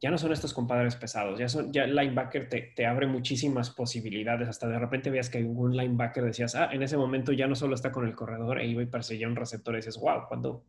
[0.00, 4.48] ya no son estos compadres pesados, ya son, ya linebacker te, te, abre muchísimas posibilidades,
[4.48, 7.76] hasta de repente veas que un linebacker decías, ah, en ese momento ya no solo
[7.76, 10.64] está con el corredor e iba y perseguía un receptor y dices, wow, ¿cuándo,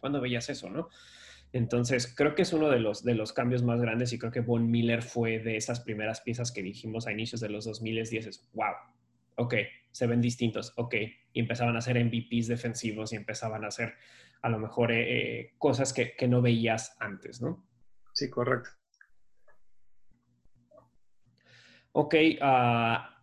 [0.00, 0.88] ¿cuándo veías eso, no?
[1.52, 4.40] Entonces, creo que es uno de los, de los cambios más grandes y creo que
[4.40, 8.48] Von Miller fue de esas primeras piezas que dijimos a inicios de los 2010, es,
[8.54, 8.72] wow,
[9.36, 9.54] ok,
[9.90, 10.94] se ven distintos, ok,
[11.34, 13.94] y empezaban a hacer MVPs defensivos y empezaban a hacer
[14.40, 17.66] a lo mejor eh, eh, cosas que, que no veías antes, ¿no?
[18.14, 18.70] Sí, correcto.
[21.92, 23.20] Ok, ah,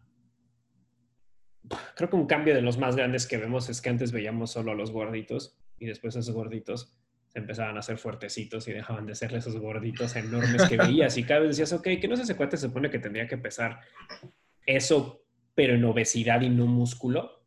[1.95, 4.71] creo que un cambio de los más grandes que vemos es que antes veíamos solo
[4.71, 6.98] a los gorditos y después esos gorditos
[7.29, 11.23] se empezaban a hacer fuertecitos y dejaban de ser esos gorditos enormes que veías y
[11.23, 13.79] cada vez decías, ok, que no sé ese cuate se supone que tendría que pesar
[14.65, 15.23] eso,
[15.53, 17.43] pero en obesidad y no músculo.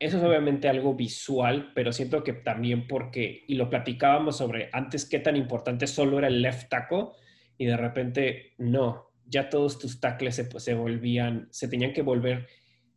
[0.00, 5.08] Eso es obviamente algo visual, pero siento que también porque, y lo platicábamos sobre antes
[5.08, 7.08] qué tan importante solo era el left tackle,
[7.56, 12.46] y de repente no, ya todos tus tackles se, se volvían, se tenían que volver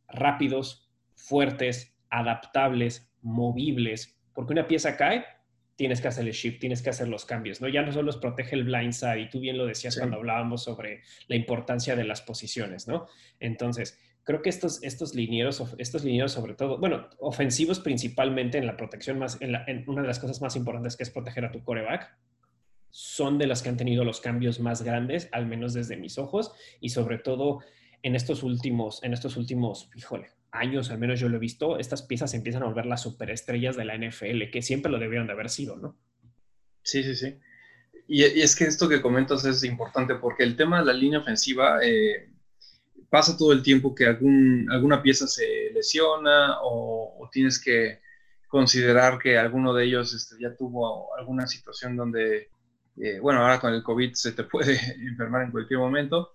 [0.07, 5.25] rápidos, fuertes, adaptables, movibles, porque una pieza cae,
[5.75, 7.67] tienes que hacer el shift, tienes que hacer los cambios, ¿no?
[7.67, 11.35] Ya no solo protege el blindside, y tú bien lo decías cuando hablábamos sobre la
[11.35, 13.07] importancia de las posiciones, ¿no?
[13.39, 18.77] Entonces, creo que estos, estos linieros, estos linieros sobre todo, bueno, ofensivos principalmente en la
[18.77, 22.15] protección más, en, una de las cosas más importantes que es proteger a tu coreback,
[22.89, 26.51] son de las que han tenido los cambios más grandes, al menos desde mis ojos,
[26.81, 27.61] y sobre todo
[28.03, 32.01] en estos últimos, en estos últimos, híjole, años, al menos yo lo he visto, estas
[32.03, 35.49] piezas empiezan a volver las superestrellas de la NFL, que siempre lo debieron de haber
[35.49, 35.97] sido, ¿no?
[36.83, 37.39] Sí, sí, sí.
[38.07, 41.79] Y, es que esto que comentas es importante porque el tema de la línea ofensiva,
[41.83, 42.31] eh,
[43.11, 47.99] pasa todo el tiempo que algún, alguna pieza se lesiona o, tienes que
[48.47, 52.49] considerar que alguno de ellos este, ya tuvo alguna situación donde,
[52.97, 56.31] eh, bueno, ahora con el COVID se te puede enfermar en cualquier momento.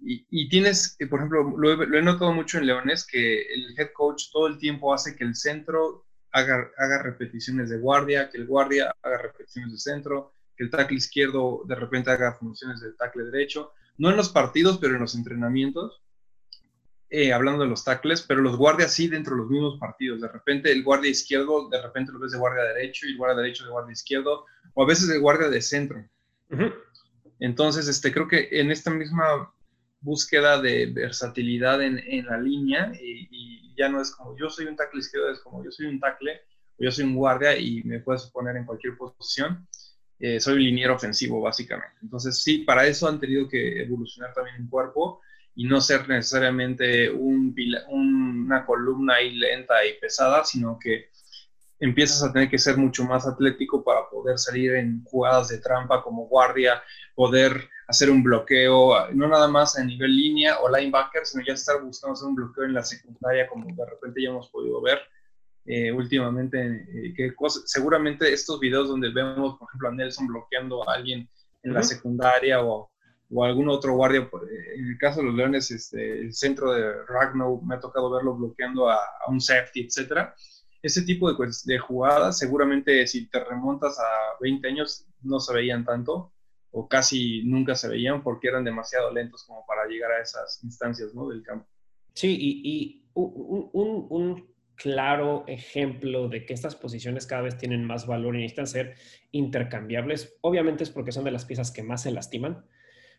[0.00, 4.46] Y, tienes, por ejemplo, lo he, notado mucho en Leones, que el head coach todo
[4.46, 9.18] el tiempo hace que el centro haga, haga repeticiones de guardia, que el guardia haga
[9.18, 13.72] repeticiones de centro, que el tackle izquierdo de repente haga funciones del tackle derecho.
[13.96, 16.00] No en los partidos, pero en los entrenamientos
[17.10, 20.20] eh, hablando de los tackles, pero los guardias sí dentro de los mismos partidos.
[20.20, 23.42] De repente el guardia izquierdo, de repente lo ves de guardia derecho y el guardia
[23.42, 24.44] derecho de guardia izquierdo,
[24.74, 26.04] o a veces de guardia de centro.
[27.40, 29.50] Entonces, este, creo que en esta misma
[30.00, 34.74] búsqueda de versatilidad en, en la línea, y, ya no es como yo soy un
[34.74, 36.40] tackle izquierdo, es como yo soy un tackle,
[36.80, 39.68] o yo soy un guardia y me puedes poner en cualquier posición.
[40.18, 41.96] eh, soy liniero ofensivo básicamente.
[42.02, 45.20] Entonces sí, para eso han tenido que evolucionar también el cuerpo
[45.54, 47.54] y no ser necesariamente un,
[47.88, 51.10] una columna ahí lenta y pesada, sino que
[51.80, 56.02] empiezas a tener que ser mucho más atlético para poder salir en jugadas de trampa
[56.02, 56.82] como guardia,
[57.14, 61.82] poder hacer un bloqueo, no nada más a nivel línea o linebacker, sino ya estar
[61.82, 64.98] buscando hacer un bloqueo en la secundaria, como de repente ya hemos podido ver
[65.64, 67.34] eh, últimamente, eh, que
[67.64, 71.28] seguramente estos videos donde vemos, por ejemplo, a Nelson bloqueando a alguien
[71.62, 72.90] en la secundaria o,
[73.30, 76.92] o, algún otro guardia, eh, en el caso de los Leones, este, el centro de
[77.06, 80.34] Ragnow, me ha tocado verlo bloqueando a, a un safety, etcétera.
[80.82, 85.54] Ese tipo de, pues, de jugadas, seguramente si te remontas a 20 años, no se
[85.54, 86.32] veían tanto
[86.70, 91.14] o casi nunca se veían porque eran demasiado lentos como para llegar a esas instancias
[91.14, 91.28] ¿no?
[91.28, 91.66] del campo.
[92.14, 98.36] Sí, y, un, un, claro ejemplo de que estas posiciones cada vez tienen más valor
[98.36, 98.94] y necesitan ser
[99.32, 102.64] intercambiables, obviamente es porque son de las piezas que más se lastiman.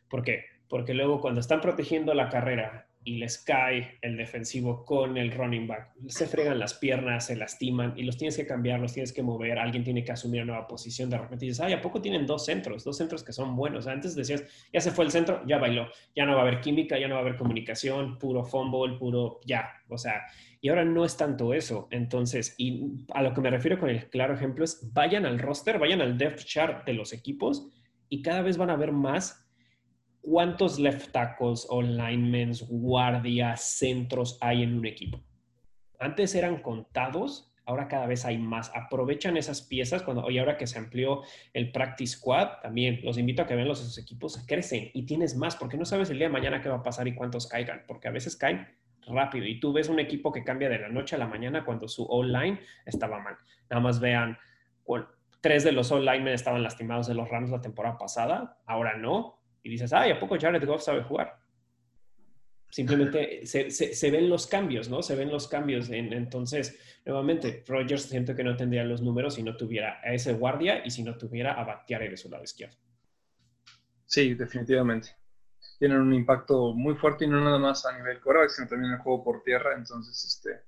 [0.10, 0.46] ¿Por qué?
[0.70, 5.65] Porque luego cuando están protegiendo la carrera y les cae el defensivo con el running
[5.65, 5.95] back.
[6.10, 9.57] Se fregan las piernas, se lastiman y los tienes que cambiar, los tienes que mover,
[9.57, 11.10] alguien tiene que asumir una nueva posición.
[11.10, 12.84] De repente dices, ay, ¿a poco tienen dos centros?
[12.84, 13.88] Dos centros que son buenos.
[13.88, 16.99] Antes decías, ya se fue el centro, ya bailó, ya no va a haber química,
[16.99, 19.72] ya no va a haber comunicación, puro fumble, puro ya.
[19.88, 20.22] O sea,
[20.61, 21.88] y ahora no es tanto eso.
[21.90, 25.80] Entonces, y a lo que me refiero con el claro ejemplo es, vayan al roster,
[25.80, 27.72] vayan al depth chart de los equipos
[28.07, 29.49] y cada vez van a ver más
[30.30, 35.23] ¿cuántos left tackles o linemen, guardias, centros hay en un equipo?
[35.99, 38.72] Antes eran contados, ahora cada vez hay más.
[38.76, 41.23] Aprovechan esas piezas cuando, y ahora que se amplió
[41.53, 45.35] el practice squad, también los invito a que vean los esos equipos, crecen y tienes
[45.35, 47.84] más, porque no sabes el día de mañana qué va a pasar y cuántos caigan,
[47.88, 48.68] porque a veces caen
[49.07, 51.88] rápido y tú ves un equipo que cambia de la noche a la mañana cuando
[51.88, 53.35] su online estaba mal.
[53.68, 54.38] Nada más vean,
[55.41, 59.69] tres de los online estaban lastimados de los Rams la temporada pasada, ahora no, y
[59.69, 61.40] dices, ay, ¿a poco Jared Goff sabe jugar?
[62.72, 65.02] Simplemente se, ven los cambios, ¿no?
[65.02, 65.90] Se ven los cambios.
[65.90, 70.86] entonces, nuevamente, Rogers siento que no tendría los números si no tuviera a ese guardia
[70.86, 72.77] y si no tuviera a Bakhtiari de su lado izquierdo.
[74.06, 75.10] Sí, definitivamente.
[75.80, 78.98] Tienen un impacto muy fuerte y no nada más a nivel coreback, sino también en
[78.98, 79.76] el juego por tierra.
[79.76, 80.61] Entonces, este,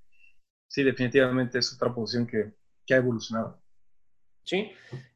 [0.68, 2.54] sí, definitivamente es otra posición que,
[2.94, 3.62] ha evolucionado.
[4.44, 4.72] Sí,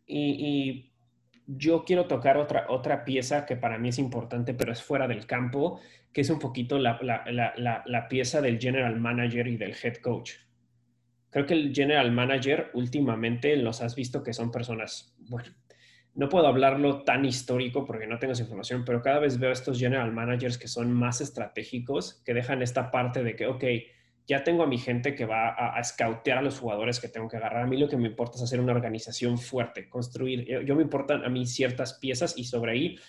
[0.06, 0.95] y
[1.48, 5.26] yo quiero tocar otra, otra pieza que para mí es importante, pero es fuera del
[5.26, 5.80] campo,
[6.12, 10.32] que es un poquito la, pieza del general manager y del head coach.
[11.30, 15.50] Creo que el general manager últimamente los has visto que son personas, bueno,
[16.14, 19.78] no puedo hablarlo tan histórico porque no tengo esa información, pero cada vez veo estos
[19.78, 23.64] general managers que son más estratégicos, que dejan esta parte de que, ok,
[24.28, 27.38] ya tengo a mi gente que va a, a, a los jugadores que tengo que
[27.38, 27.64] agarrar.
[27.64, 30.46] A mí lo que me importa es hacer una organización fuerte, construir.
[30.66, 33.00] Yo, me importan a mí ciertas piezas y sobre ahí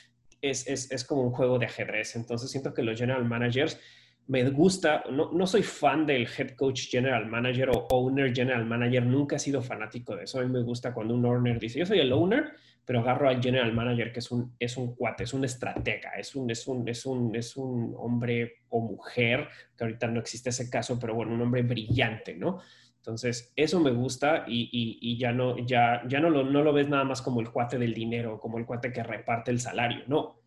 [0.43, 2.17] es, es, es, como un juego de ajedrez.
[2.17, 3.81] Entonces siento que los general managers
[4.27, 9.07] me gusta, no, no soy fan del head coach general manager o owner general manager,
[9.07, 10.41] nunca he sido fanático de eso.
[10.41, 12.53] A mí me gusta cuando un owner dice, yo soy el owner,
[12.87, 16.37] pero agarro al general manager, que es un, es un cuate, es un estratega, es
[16.37, 20.71] un, es, un, es, un, es un hombre o mujer, que ahorita no existe ese
[20.71, 22.61] caso, pero bueno, un hombre brillante, ¿no?
[22.99, 26.89] Entonces, eso me gusta y, y, ya, no, ya, ya no, lo, no lo ves
[26.89, 30.41] nada más como el cuate del dinero, como el cuate que reparte el salario, no.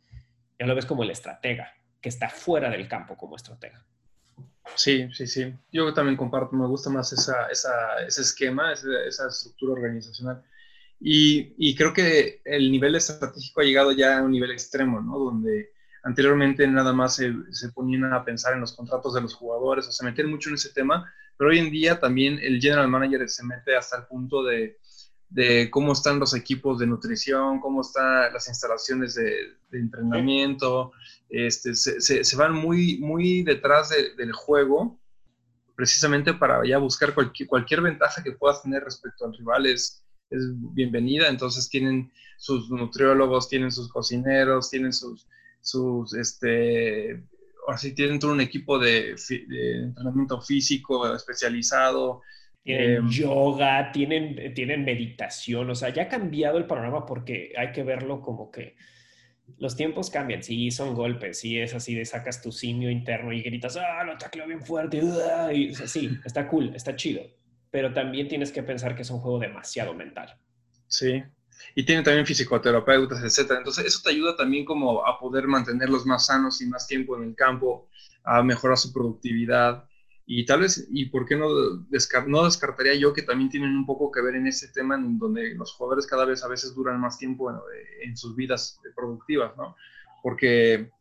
[0.57, 3.85] Ya lo ves como el estratega, que está fuera del campo como estratega.
[4.75, 5.53] Sí, sí, sí.
[5.71, 10.43] Yo también comparto, me gusta más esa, esa, ese esquema, esa, esa estructura organizacional.
[10.99, 15.17] Y, creo que el nivel estratégico ha llegado ya a un nivel extremo, ¿no?
[15.17, 15.71] Donde
[16.03, 20.03] anteriormente nada más se, ponían a pensar en los contratos de los jugadores o se
[20.03, 23.75] metían mucho en ese tema, pero hoy en día también el general manager se mete
[23.75, 24.77] hasta el punto de,
[25.71, 30.91] cómo están los equipos de nutrición, cómo están las instalaciones de, entrenamiento,
[31.29, 34.99] este, se, van muy, muy detrás del juego
[35.75, 41.29] precisamente para ya buscar cualquier, cualquier ventaja que puedas tener respecto al rival es bienvenida.
[41.29, 45.27] Entonces tienen sus nutriólogos, tienen sus cocineros, tienen sus,
[45.61, 47.23] sus este,
[47.65, 49.15] ahora sí tienen todo un equipo de,
[49.83, 52.21] entrenamiento físico especializado.
[52.63, 57.71] Tienen em, yoga, tienen, tienen meditación, o sea, ya ha cambiado el panorama porque hay
[57.71, 58.75] que verlo como que
[59.57, 63.41] los tiempos cambian, sí, son golpes, sí, es así de sacas tu simio interno y
[63.41, 65.01] gritas, ah, lo tacleo bien fuerte,
[65.53, 67.23] y, sí, está cool, está chido,
[67.71, 70.37] pero también tienes que pensar que es un juego demasiado mental.
[70.87, 71.23] Sí,
[71.75, 73.59] y tiene también fisioterapeutas, etcétera.
[73.59, 77.23] Entonces, eso te ayuda también como a poder mantenerlos más sanos y más tiempo en
[77.23, 77.87] el campo,
[78.23, 79.85] a mejorar su productividad.
[80.25, 81.47] Y tal vez, y por qué no,
[82.27, 85.55] no descartaría yo que también tienen un poco que ver en ese tema en donde
[85.55, 87.51] los jugadores cada vez a veces duran más tiempo
[88.03, 89.75] en, sus vidas productivas, ¿no?
[90.21, 90.91] Porque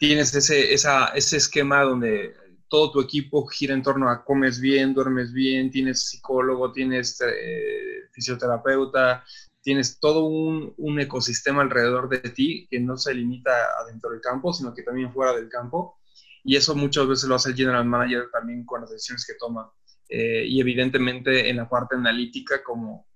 [0.00, 2.34] tienes ese, esa, ese esquema donde
[2.68, 8.08] todo tu equipo gira en torno a comes bien, duermes bien, tienes psicólogo, tienes eh,
[8.12, 9.24] fisioterapeuta,
[9.62, 14.52] tienes todo un, un, ecosistema alrededor de ti que no se limita adentro del campo,
[14.52, 15.98] sino que también fuera del campo.
[16.44, 19.72] Y eso muchas veces lo hace el general manager también con las decisiones que toma.
[20.08, 23.08] Eh, y evidentemente en la parte analítica como,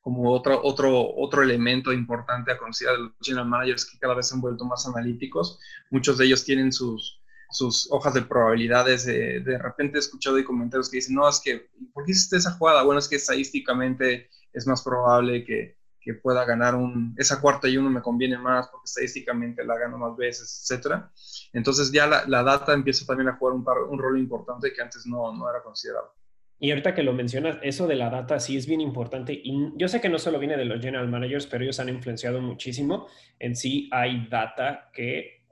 [0.00, 4.28] como otro, otro, otro elemento importante a considerar de los general managers que cada vez
[4.28, 5.60] se han vuelto más analíticos.
[5.90, 7.17] Muchos de ellos tienen sus,
[7.50, 9.06] sus hojas de probabilidades.
[9.06, 12.82] de repente he escuchado comentarios que dicen, no, es que, ¿por qué hiciste esa jugada?
[12.82, 17.76] Bueno, es que estadísticamente es más probable que, que pueda ganar un, esa cuarta y
[17.76, 21.10] uno me conviene más porque estadísticamente la gano más veces, etcétera.
[21.52, 25.06] Entonces ya la, la, data empieza también a jugar un, un rol importante que antes
[25.06, 26.14] no, no era considerado.
[26.60, 29.32] Y ahorita que lo mencionas, eso de la data sí es bien importante.
[29.32, 32.40] Y yo sé que no solo viene de los general managers, pero ellos han influenciado
[32.40, 33.06] muchísimo.
[33.38, 35.44] En sí hay data que,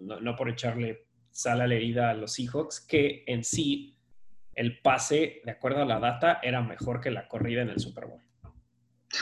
[0.00, 1.06] no por echarle
[1.40, 3.96] sal a la herida a los Seahawks, que en sí
[4.54, 8.06] el pase, de acuerdo a la data, era mejor que la corrida en el Super
[8.06, 8.20] Bowl.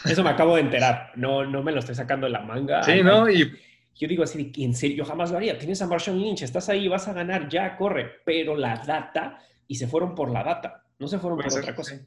[0.05, 1.13] Eso me acabo de enterar.
[1.17, 2.83] No, no me lo estoy sacando de la manga.
[2.83, 3.29] Sí, ¿no?
[3.31, 3.51] Y
[3.95, 5.57] yo digo así, en serio, yo jamás lo haría.
[5.59, 8.21] Tienes a Marshall Lynch, estás ahí, vas a ganar, ya, corre.
[8.25, 12.01] Pero la data, y se fueron por la data, no se fueron por otra cosa.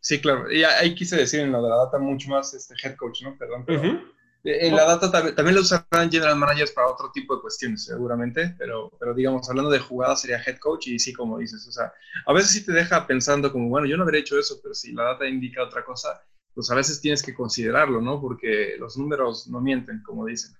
[0.00, 0.50] Sí, claro.
[0.50, 3.36] Y ahí quise decir en lo de la data mucho más este head coach, ¿no?
[3.36, 3.66] Perdón.
[4.50, 8.54] En la data también, también lo usarán general managers para otro tipo de cuestiones, seguramente,
[8.58, 11.92] pero, pero digamos, hablando de jugadas sería head coach y sí, como dices, o sea,
[12.24, 14.92] a veces sí te deja pensando como, bueno, yo no habría hecho eso, pero si
[14.92, 16.22] la data indica otra cosa,
[16.54, 18.20] pues a veces tienes que considerarlo, ¿no?
[18.20, 20.56] Porque los números no mienten, como dicen.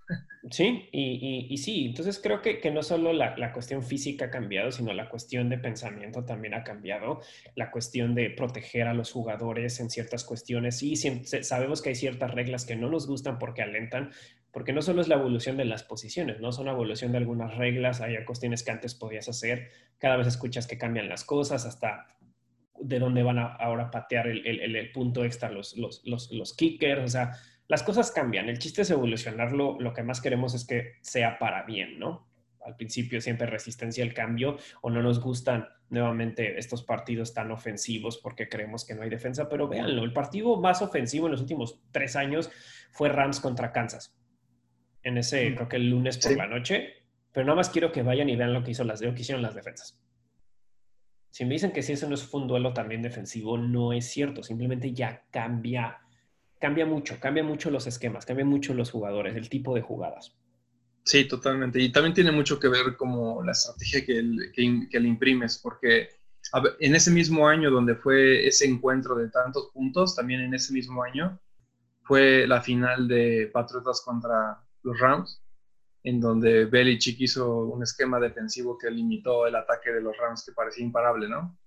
[0.51, 4.70] Sí, y, sí, entonces creo que, que no solo la, la, cuestión física ha cambiado,
[4.70, 7.20] sino la cuestión de pensamiento también ha cambiado,
[7.56, 10.82] la cuestión de proteger a los jugadores en ciertas cuestiones.
[10.82, 14.12] Y sabemos que hay ciertas reglas que no nos gustan porque alentan,
[14.52, 17.56] porque no solo es la evolución de las posiciones, no son la evolución de algunas
[17.56, 22.18] reglas, hay cuestiones que antes podías hacer, cada vez escuchas que cambian las cosas, hasta
[22.81, 27.05] de dónde van a ahora patear el, el, punto extra los, los, los, los, kickers,
[27.05, 27.33] o sea,
[27.69, 28.49] las cosas cambian.
[28.49, 32.27] El chiste es evolucionarlo, lo que más queremos es que sea para bien, ¿no?
[32.65, 38.19] Al principio siempre resistencia al cambio o no nos gustan nuevamente estos partidos tan ofensivos
[38.19, 41.81] porque creemos que no hay defensa, pero véanlo, el partido más ofensivo en los últimos
[41.93, 42.51] tres años
[42.91, 44.15] fue Rams contra Kansas.
[45.03, 45.55] En ese, mm.
[45.55, 46.93] creo que el lunes por la noche,
[47.33, 49.43] pero nada más quiero que vayan y vean lo que, hizo las, lo que hicieron
[49.43, 49.99] las defensas.
[51.31, 54.43] Si me dicen que si eso no es un duelo también defensivo, no es cierto.
[54.43, 55.99] Simplemente ya cambia,
[56.59, 60.37] cambia mucho, cambia mucho los esquemas, cambia mucho los jugadores, el tipo de jugadas.
[61.05, 61.81] Sí, totalmente.
[61.81, 64.23] Y también tiene mucho que ver como la estrategia que,
[64.91, 66.09] que, le imprimes, porque
[66.81, 71.03] en ese mismo año donde fue ese encuentro de tantos puntos, también en ese mismo
[71.03, 71.39] año
[72.03, 75.43] fue la final de Patriotas contra los Rams
[76.05, 80.53] en donde Belichick hizo un esquema defensivo que limitó el ataque de los Rams que
[80.53, 81.59] parecía imparable, ¿no?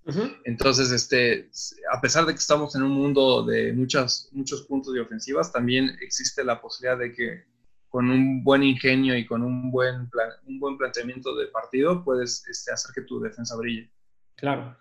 [0.46, 1.50] Entonces, este,
[1.92, 5.98] a pesar de que estamos en un mundo de muchas, muchos puntos de ofensivas, también
[6.02, 7.44] existe la posibilidad de que
[7.90, 10.10] con un buen ingenio y con un buen,
[10.48, 13.92] un buen planteamiento de partido puedes este, hacer que tu defensa brille.
[14.36, 14.78] Claro.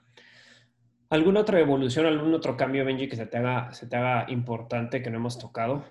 [1.10, 5.02] ¿Alguna otra evolución, algún otro cambio, Benji, que se te haga, se te haga importante
[5.02, 5.84] que no hemos tocado?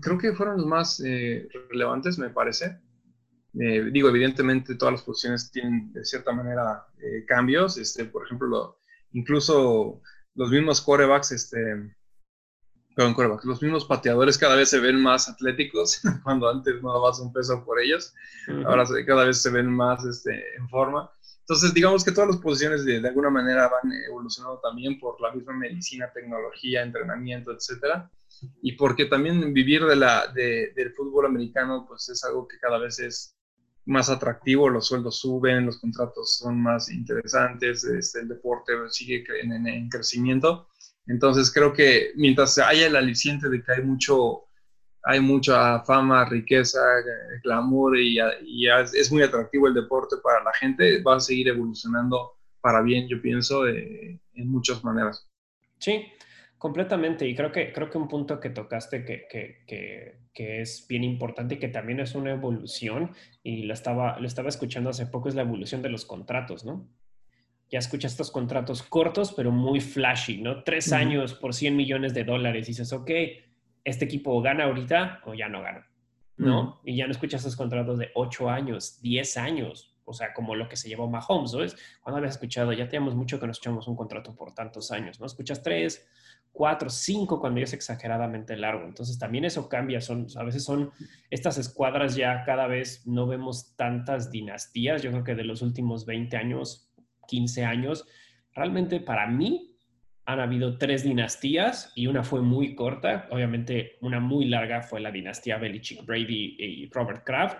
[0.00, 2.78] Creo que fueron los más eh, relevantes, me parece.
[3.54, 7.76] Eh, digo, evidentemente todas las posiciones tienen de cierta manera eh, cambios.
[7.76, 8.78] Este, por ejemplo,
[9.12, 10.00] incluso
[10.34, 11.94] los mismos corebacks, este,
[12.94, 17.20] perdón, corebacks, los mismos pateadores cada vez se ven más atléticos, cuando antes no dabas
[17.20, 18.14] un peso por ellos.
[18.64, 21.10] Ahora cada vez se ven más este, en forma.
[21.40, 25.32] Entonces, digamos que todas las posiciones de, de, alguna manera van evolucionando también por la
[25.32, 28.10] misma medicina, tecnología, entrenamiento, etcétera
[28.62, 32.78] y porque también vivir de la, de, del fútbol americano pues es algo que cada
[32.78, 33.36] vez es
[33.84, 39.66] más atractivo, los sueldos suben, los contratos son más interesantes, este, el deporte sigue en,
[39.66, 40.68] en, crecimiento.
[41.06, 44.44] Entonces creo que mientras haya el aliciente de que hay mucho,
[45.02, 46.80] hay mucha fama, riqueza,
[47.42, 52.34] glamour y, y es muy atractivo el deporte para la gente, va a seguir evolucionando
[52.60, 55.28] para bien, yo pienso, en muchas maneras.
[55.78, 56.06] Sí,
[56.62, 59.64] Completamente, y creo que, creo que un punto que tocaste que, que,
[60.32, 63.10] que, es bien importante y que también es una evolución,
[63.42, 66.88] y lo estaba, lo estaba escuchando hace poco, es la evolución de los contratos, ¿no?
[67.68, 70.62] Ya escuchas estos contratos cortos, pero muy flashy, ¿no?
[70.62, 73.10] Tres años por 100 millones de dólares, y dices, ok,
[73.82, 75.90] este equipo gana ahorita o ya no gana,
[76.36, 76.80] ¿no?
[76.84, 80.68] Y ya no escuchas estos contratos de ocho años, diez años, o sea, como lo
[80.68, 81.76] que se llevó Mahomes, ¿sabes?
[82.02, 85.26] Cuando habías escuchado, ya teníamos mucho que nos echamos un contrato por tantos años, ¿no?
[85.26, 86.06] Escuchas tres,
[86.52, 88.84] cuatro, cinco cuando ya es exageradamente largo.
[88.84, 90.00] Entonces también eso cambia.
[90.00, 90.90] Son, a veces son
[91.30, 95.02] estas escuadras ya cada vez no vemos tantas dinastías.
[95.02, 96.92] Yo creo que de los últimos 20 años,
[97.28, 98.06] 15 años,
[98.54, 99.76] realmente para mí
[100.24, 103.26] han habido tres dinastías y una fue muy corta.
[103.30, 107.58] Obviamente una muy larga fue la dinastía Belichick Brady y Robert Kraft.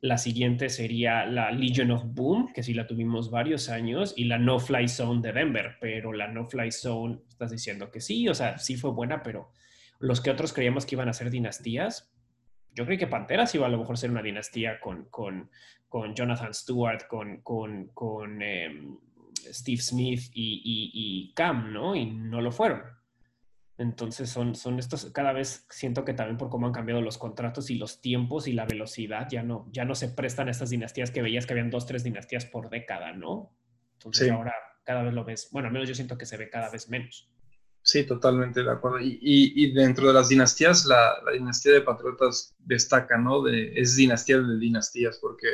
[0.00, 4.38] La siguiente sería la Legion of Boom, que sí la tuvimos varios años, y la
[4.38, 8.34] No Fly Zone de Denver, pero la No Fly Zone, estás diciendo que sí, o
[8.34, 9.52] sea, sí fue buena, pero
[9.98, 12.10] los que otros creíamos que iban a ser dinastías,
[12.74, 15.50] yo creo que Panteras iba a lo mejor ser una dinastía con, con,
[15.88, 18.96] con Jonathan Stewart, con, con, con em,
[19.34, 20.62] Steve Smith y,
[20.94, 21.96] y Cam, ¿no?
[21.96, 22.99] Y no lo fueron.
[23.80, 27.70] Entonces son, son estos, cada vez siento que también por cómo han cambiado los contratos
[27.70, 31.10] y los tiempos y la velocidad, ya no, ya no se prestan a estas dinastías
[31.10, 33.56] que veías que habían dos, tres dinastías por década, ¿no?
[33.94, 34.52] Entonces ahora
[34.84, 37.30] cada vez lo ves, bueno, al menos yo siento que se ve cada vez menos.
[37.82, 39.00] Sí, totalmente de acuerdo.
[39.00, 43.42] Y, y, dentro de las dinastías, la, la, dinastía de Patriotas destaca, ¿no?
[43.42, 45.46] De, es dinastía de dinastías, porque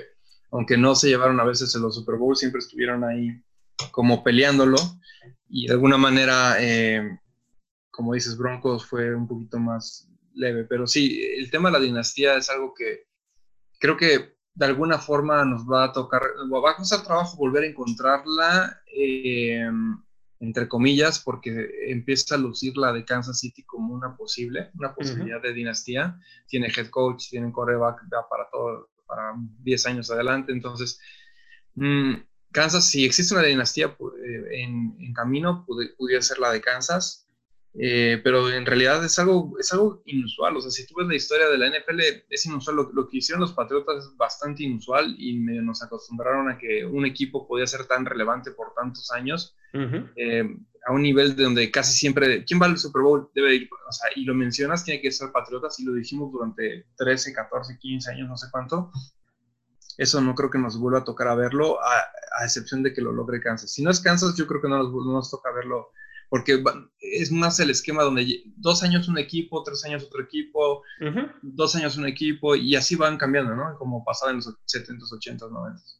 [0.51, 3.41] aunque no se llevaron a veces en los Super Bowl, siempre estuvieron ahí
[3.93, 4.79] como peleándolo
[5.49, 6.57] y de alguna manera...
[6.59, 7.21] Eh,
[7.97, 12.37] como dices, Broncos fue un poquito más leve, pero sí, el tema de la dinastía
[12.37, 13.07] es algo que
[13.81, 17.69] creo que de alguna forma nos va a tocar, va a costar trabajo volver a
[17.69, 19.67] encontrarla, eh,
[20.41, 25.41] entre comillas, porque empieza a lucir la de Kansas City como una posible, una posibilidad
[25.41, 26.19] de dinastía.
[26.47, 30.53] Tiene head coach, tiene coreback para todo, para 10 años adelante.
[30.53, 31.01] Entonces,
[31.75, 32.15] mm,
[32.53, 37.26] Kansas, si existe una dinastía eh, en, camino, pudiera ser la de Kansas.
[37.79, 40.57] Eh, pero en realidad es algo, es algo inusual.
[40.57, 42.01] O sea, si tú ves la historia de la NFL,
[42.31, 42.77] es inusual.
[42.93, 47.47] Lo, que hicieron los Patriotas es bastante inusual y nos acostumbraron a que un equipo
[47.47, 52.45] podía ser tan relevante por tantos años, eh, a un nivel de donde casi siempre,
[52.45, 53.29] ¿quién va al Super Bowl?
[53.35, 56.87] Debe ir, o sea, y lo mencionas, tiene que ser Patriotas y lo dijimos durante
[56.97, 58.91] 13, 14, 15 años, no sé cuánto.
[59.99, 63.13] Eso no creo que nos vuelva a tocar a verlo, a, excepción de que lo
[63.13, 63.73] logre Kansas.
[63.73, 65.89] Si no es Kansas, yo creo que no nos, no nos toca verlo
[66.29, 66.63] porque
[67.01, 70.83] es más el esquema donde dos años un equipo, tres años otro equipo,
[71.43, 73.77] dos años un equipo, y así van cambiando, ¿no?
[73.79, 75.97] Como pasaba en los 70s, 80s, 90s.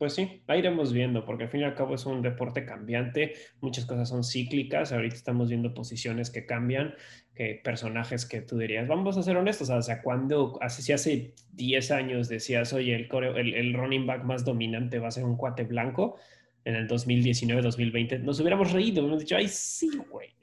[0.00, 3.34] Pues sí, ahí iremos viendo, porque al fin y al cabo es un deporte cambiante,
[3.60, 6.94] muchas cosas son cíclicas, ahorita estamos viendo posiciones que cambian,
[7.34, 11.34] que personajes que tú dirías, vamos a ser honestos, o sea, cuando, hace, si hace
[11.52, 15.36] 10 años decías, oye, el, el, el running back más dominante va a ser un
[15.36, 16.16] cuate blanco,
[16.64, 20.34] en el 2019-2020, nos hubiéramos reído, hubiéramos dicho, ay, sí, güey.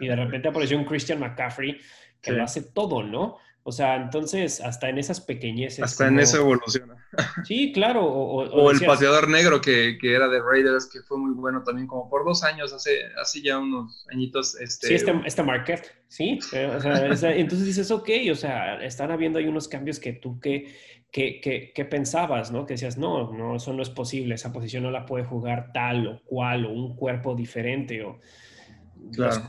[0.00, 1.78] Y de repente apareció un Christian McCaffrey
[2.20, 3.38] que lo hace todo, ¿no?
[3.68, 5.84] O sea, entonces, hasta en esas pequeñeces.
[5.84, 6.94] Hasta en eso evoluciona.
[7.44, 8.02] Sí, claro.
[8.04, 12.08] O, el pateador negro que, que, era de Raiders, que fue muy bueno también, como
[12.08, 14.58] por dos años, hace, hace ya unos añitos.
[14.58, 14.88] Este...
[14.88, 16.38] Sí, este, este Marquette, sí.
[16.52, 16.80] Eh, o
[17.16, 20.74] sea, entonces dices, ok, o sea, están habiendo ahí unos cambios que tú que
[21.12, 22.66] ¿qué, pensabas, no?
[22.66, 26.06] Que decías, no, no, eso no es posible, esa posición no la puede jugar tal
[26.06, 28.18] o cual, o un cuerpo diferente, o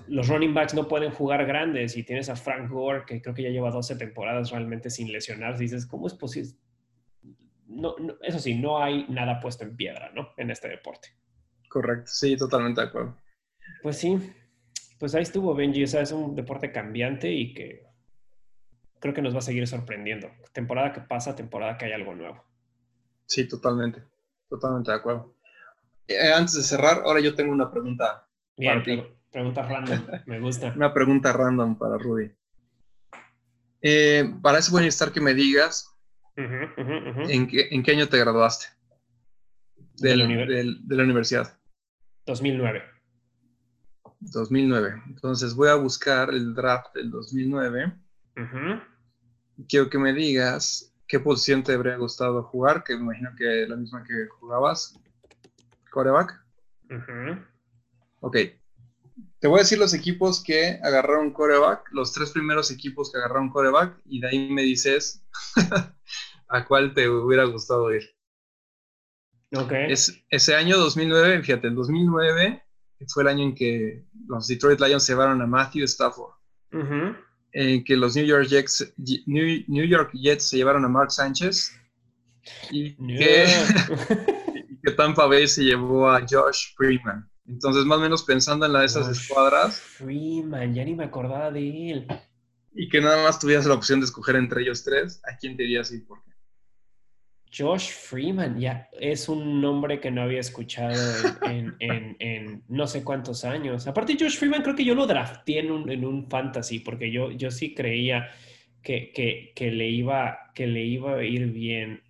[0.07, 3.43] los, running backs no pueden jugar grandes, y tienes a Frank Gore, que creo que
[3.43, 6.51] ya lleva 12 temporadas realmente sin lesionarse, dices, ¿cómo es posible?
[7.67, 10.29] No, eso sí, no hay nada puesto en piedra, ¿no?
[10.37, 11.09] En este deporte.
[11.69, 13.17] Correcto, sí, totalmente de acuerdo.
[13.83, 14.17] Pues sí,
[14.97, 17.83] pues ahí estuvo Benji, o sea, es un deporte cambiante y que
[18.99, 20.29] creo que nos va a seguir sorprendiendo.
[20.53, 22.43] Temporada que pasa, temporada que hay algo nuevo.
[23.25, 24.03] Sí, totalmente.
[24.49, 25.35] Totalmente de acuerdo.
[26.07, 28.27] Eh, antes de cerrar, ahora yo tengo una pregunta.
[28.57, 28.83] Bien,
[29.31, 30.05] pregunta random.
[30.25, 30.73] Me gusta.
[30.75, 32.31] una pregunta random para Rudy.
[33.81, 35.95] Eh, para eso voy a necesitar que me digas
[36.35, 38.67] ¿en, qué, año te graduaste
[39.97, 41.57] de, la, universidad.
[42.25, 42.83] 2009.
[44.19, 45.03] 2009.
[45.07, 47.93] Entonces voy a buscar el draft del 2009
[49.67, 53.75] Quiero que me digas qué posición te habría gustado jugar, que me imagino que la
[53.75, 54.97] misma que jugabas,
[55.91, 56.39] coreback.
[58.21, 58.37] Ok.
[59.39, 63.49] Te voy a decir los equipos que agarraron coreback, los tres primeros equipos que agarraron
[63.49, 65.25] coreback, y de ahí me dices
[66.47, 68.03] a cuál te hubiera gustado ir.
[69.55, 69.71] Ok.
[69.71, 72.63] Es, ese año 2009, fíjate, el 2009
[73.07, 76.33] fue el año en que los Detroit Lions se llevaron a Matthew Stafford
[77.53, 78.93] en que los New York Jets,
[79.25, 81.75] New, York Jets se llevaron a Mark Sánchez
[82.71, 83.47] y que,
[84.97, 87.29] Tampa Bay se llevó a Josh Freeman.
[87.47, 89.79] Entonces, más o menos pensando en la de esas escuadras.
[89.79, 92.07] Freeman, ya ni me acordaba de él.
[92.73, 95.63] Y que nada más tuvieras la opción de escoger entre ellos tres, ¿a quién te
[95.63, 96.28] dirías y por qué?
[97.51, 100.95] Josh Freeman, ya es un nombre que no había escuchado
[101.41, 103.87] en, no sé cuántos años.
[103.87, 107.31] Aparte, Josh Freeman creo que yo lo drafté en un, en un fantasy porque yo,
[107.31, 108.29] yo sí creía
[108.83, 112.03] que, le iba, que le iba a ir bien.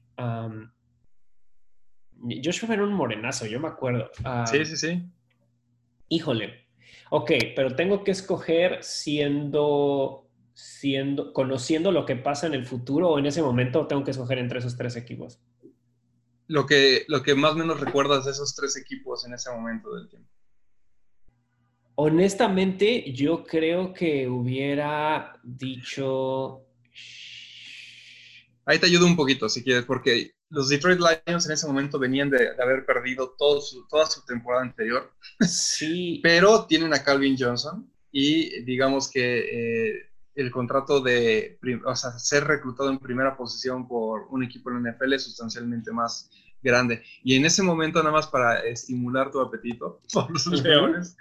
[2.43, 4.11] Josh Freeman era un morenazo, yo me acuerdo.
[4.45, 5.01] sí, sí, sí.
[6.09, 6.65] Híjole.
[7.11, 10.28] Ok, pero tengo que escoger siendo
[10.59, 14.39] siendo, conociendo lo que pasa en el futuro o en ese momento tengo que escoger
[14.39, 15.39] entre esos tres equipos?
[16.47, 19.95] Lo que, lo que más o menos recuerdas de esos tres equipos en ese momento
[19.95, 20.29] del tiempo.
[21.95, 26.65] Honestamente, yo creo que hubiera dicho...
[28.65, 32.29] Ahí te ayudo un poquito, si quieres, porque los Detroit Lions en ese momento venían
[32.29, 35.11] de, haber perdido todo toda su temporada anterior.
[35.41, 36.19] Sí.
[36.23, 42.45] Pero tienen a Calvin Johnson y digamos que eh, el contrato de, o sea, ser
[42.45, 46.29] reclutado en primera posición por un equipo en la NFL es sustancialmente más
[46.61, 47.03] grande.
[47.23, 51.17] Y en ese momento, nada más para estimular tu apetito por los leones,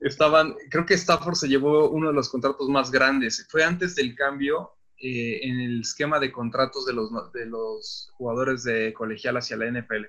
[0.00, 3.46] estaban, creo que Stafford se llevó uno de los contratos más grandes.
[3.50, 8.64] Fue antes del cambio eh, en el esquema de contratos de los, de los jugadores
[8.64, 10.06] de colegial hacia la NFL.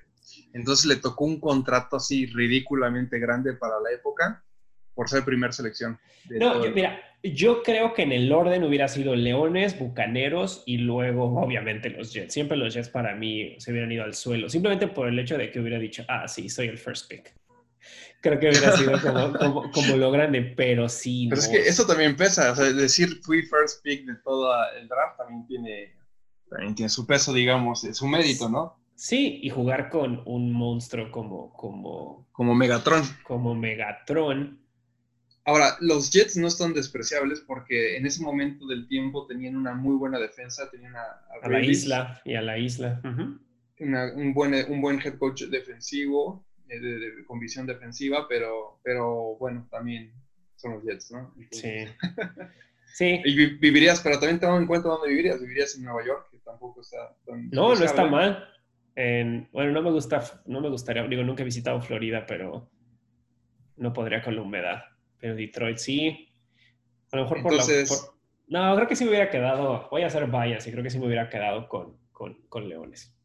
[0.54, 4.44] Entonces le tocó un contrato así ridículamente grande para la época
[5.00, 5.98] por ser primer selección.
[6.30, 11.90] No, mira, yo creo que en el orden hubiera sido Leones, Bucaneros y luego, obviamente,
[11.90, 12.34] los Jets.
[12.34, 15.52] Siempre los Jets para mí se hubieran ido al suelo, simplemente por el hecho de
[15.52, 17.34] que hubiera dicho, ah, sí, soy el first pick.
[18.20, 21.28] Creo que hubiera sido como, lo grande, pero sí.
[21.30, 24.90] Pero es que eso también pesa, o sea, decir fui first pick de todo el
[24.90, 25.96] draft también tiene,
[26.50, 28.78] también tiene su peso, digamos, su mérito, ¿no?
[28.96, 33.04] Sí, y jugar con un monstruo como, como, como Megatron.
[33.24, 34.60] Como Megatron
[35.50, 39.96] Ahora, los Jets no están despreciables porque en ese momento del tiempo tenían una muy
[39.96, 41.02] buena defensa, tenían a,
[41.42, 43.02] a, la isla y a la isla.
[43.04, 49.68] un, buen, un buen head coach defensivo, eh, de, con visión defensiva, pero, pero bueno,
[49.72, 50.14] también
[50.56, 51.34] son los Jets, ¿no?
[51.50, 51.86] sí.
[52.94, 53.22] sí.
[53.26, 55.42] Y vivirías, pero también tengo en cuenta dónde vivirías.
[55.42, 57.50] Vivirías en Nueva York, que tampoco está tan.
[57.50, 58.46] No, no está mal.
[59.52, 62.70] bueno, no me gusta, no me gustaría, digo, nunca he visitado Florida, pero
[63.78, 64.84] no podría con la humedad.
[65.20, 66.30] Pero Detroit sí.
[67.12, 67.64] A lo mejor por la.
[68.48, 69.88] no, creo que sí me hubiera quedado.
[69.90, 73.16] Voy a hacer vallas y creo que sí me hubiera quedado con, con, con Leones.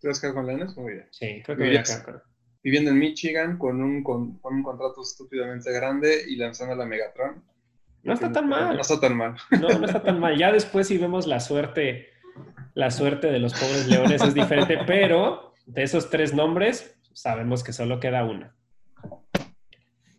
[0.00, 0.76] ¿Te vas a quedar con Leones?
[0.76, 1.06] Muy bien.
[1.10, 2.22] Sí, creo que me hubiera quedado con.
[2.62, 7.42] Viviendo en Michigan con un, con, un contrato estúpidamente grande y lanzando la Megatron.
[8.02, 8.76] No está tan mal.
[8.76, 9.36] No está tan mal.
[9.60, 10.36] No, no está tan mal.
[10.38, 12.08] Ya después si vemos la suerte,
[12.74, 17.72] la suerte de los pobres leones es diferente, pero de esos tres nombres sabemos que
[17.72, 18.54] solo queda una.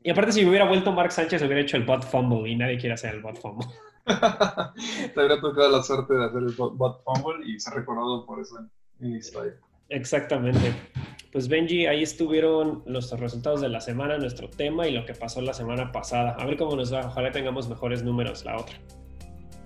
[0.03, 2.77] Y aparte, si me hubiera vuelto Mark Sánchez, hubiera hecho el bot fumble y nadie
[2.77, 3.67] quiere hacer el bot fumble.
[4.05, 8.57] Te habría tocado la suerte de hacer el bot fumble y ser recordado por eso
[8.99, 9.53] en, historia.
[9.89, 10.73] Exactamente.
[11.31, 15.41] Pues Benji, ahí estuvieron los resultados de la semana, nuestro tema y lo que pasó
[15.41, 16.35] la semana pasada.
[16.39, 17.05] A ver cómo nos va.
[17.05, 18.75] Ojalá tengamos mejores números la otra.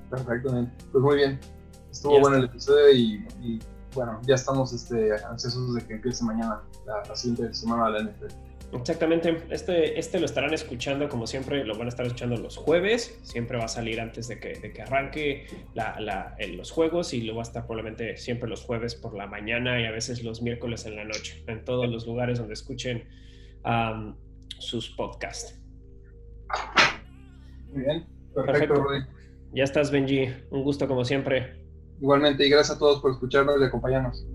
[0.09, 0.71] Perfectamente.
[0.91, 1.39] Pues muy bien.
[1.91, 3.59] Estuvo bueno el episodio y,
[3.93, 8.11] bueno, ya estamos este, ansiosos de que empiece mañana la, la siguiente semana de la
[8.11, 8.54] NFL.
[8.73, 9.37] Exactamente.
[9.49, 13.19] Este, este lo estarán escuchando, como siempre, lo van a estar escuchando los jueves.
[13.23, 17.35] Siempre va a salir antes de que, de que arranque la, los juegos y lo
[17.35, 20.85] va a estar probablemente siempre los jueves por la mañana y a veces los miércoles
[20.85, 23.07] en la noche, en todos los lugares donde escuchen
[24.59, 25.59] sus podcasts.
[27.71, 28.05] Muy bien.
[28.33, 29.11] Perfecto, Perfecto.
[29.53, 30.27] Ya estás, Benji.
[30.51, 31.65] Un gusto como siempre.
[32.01, 34.25] Igualmente, y gracias a todos por escucharnos y acompañarnos.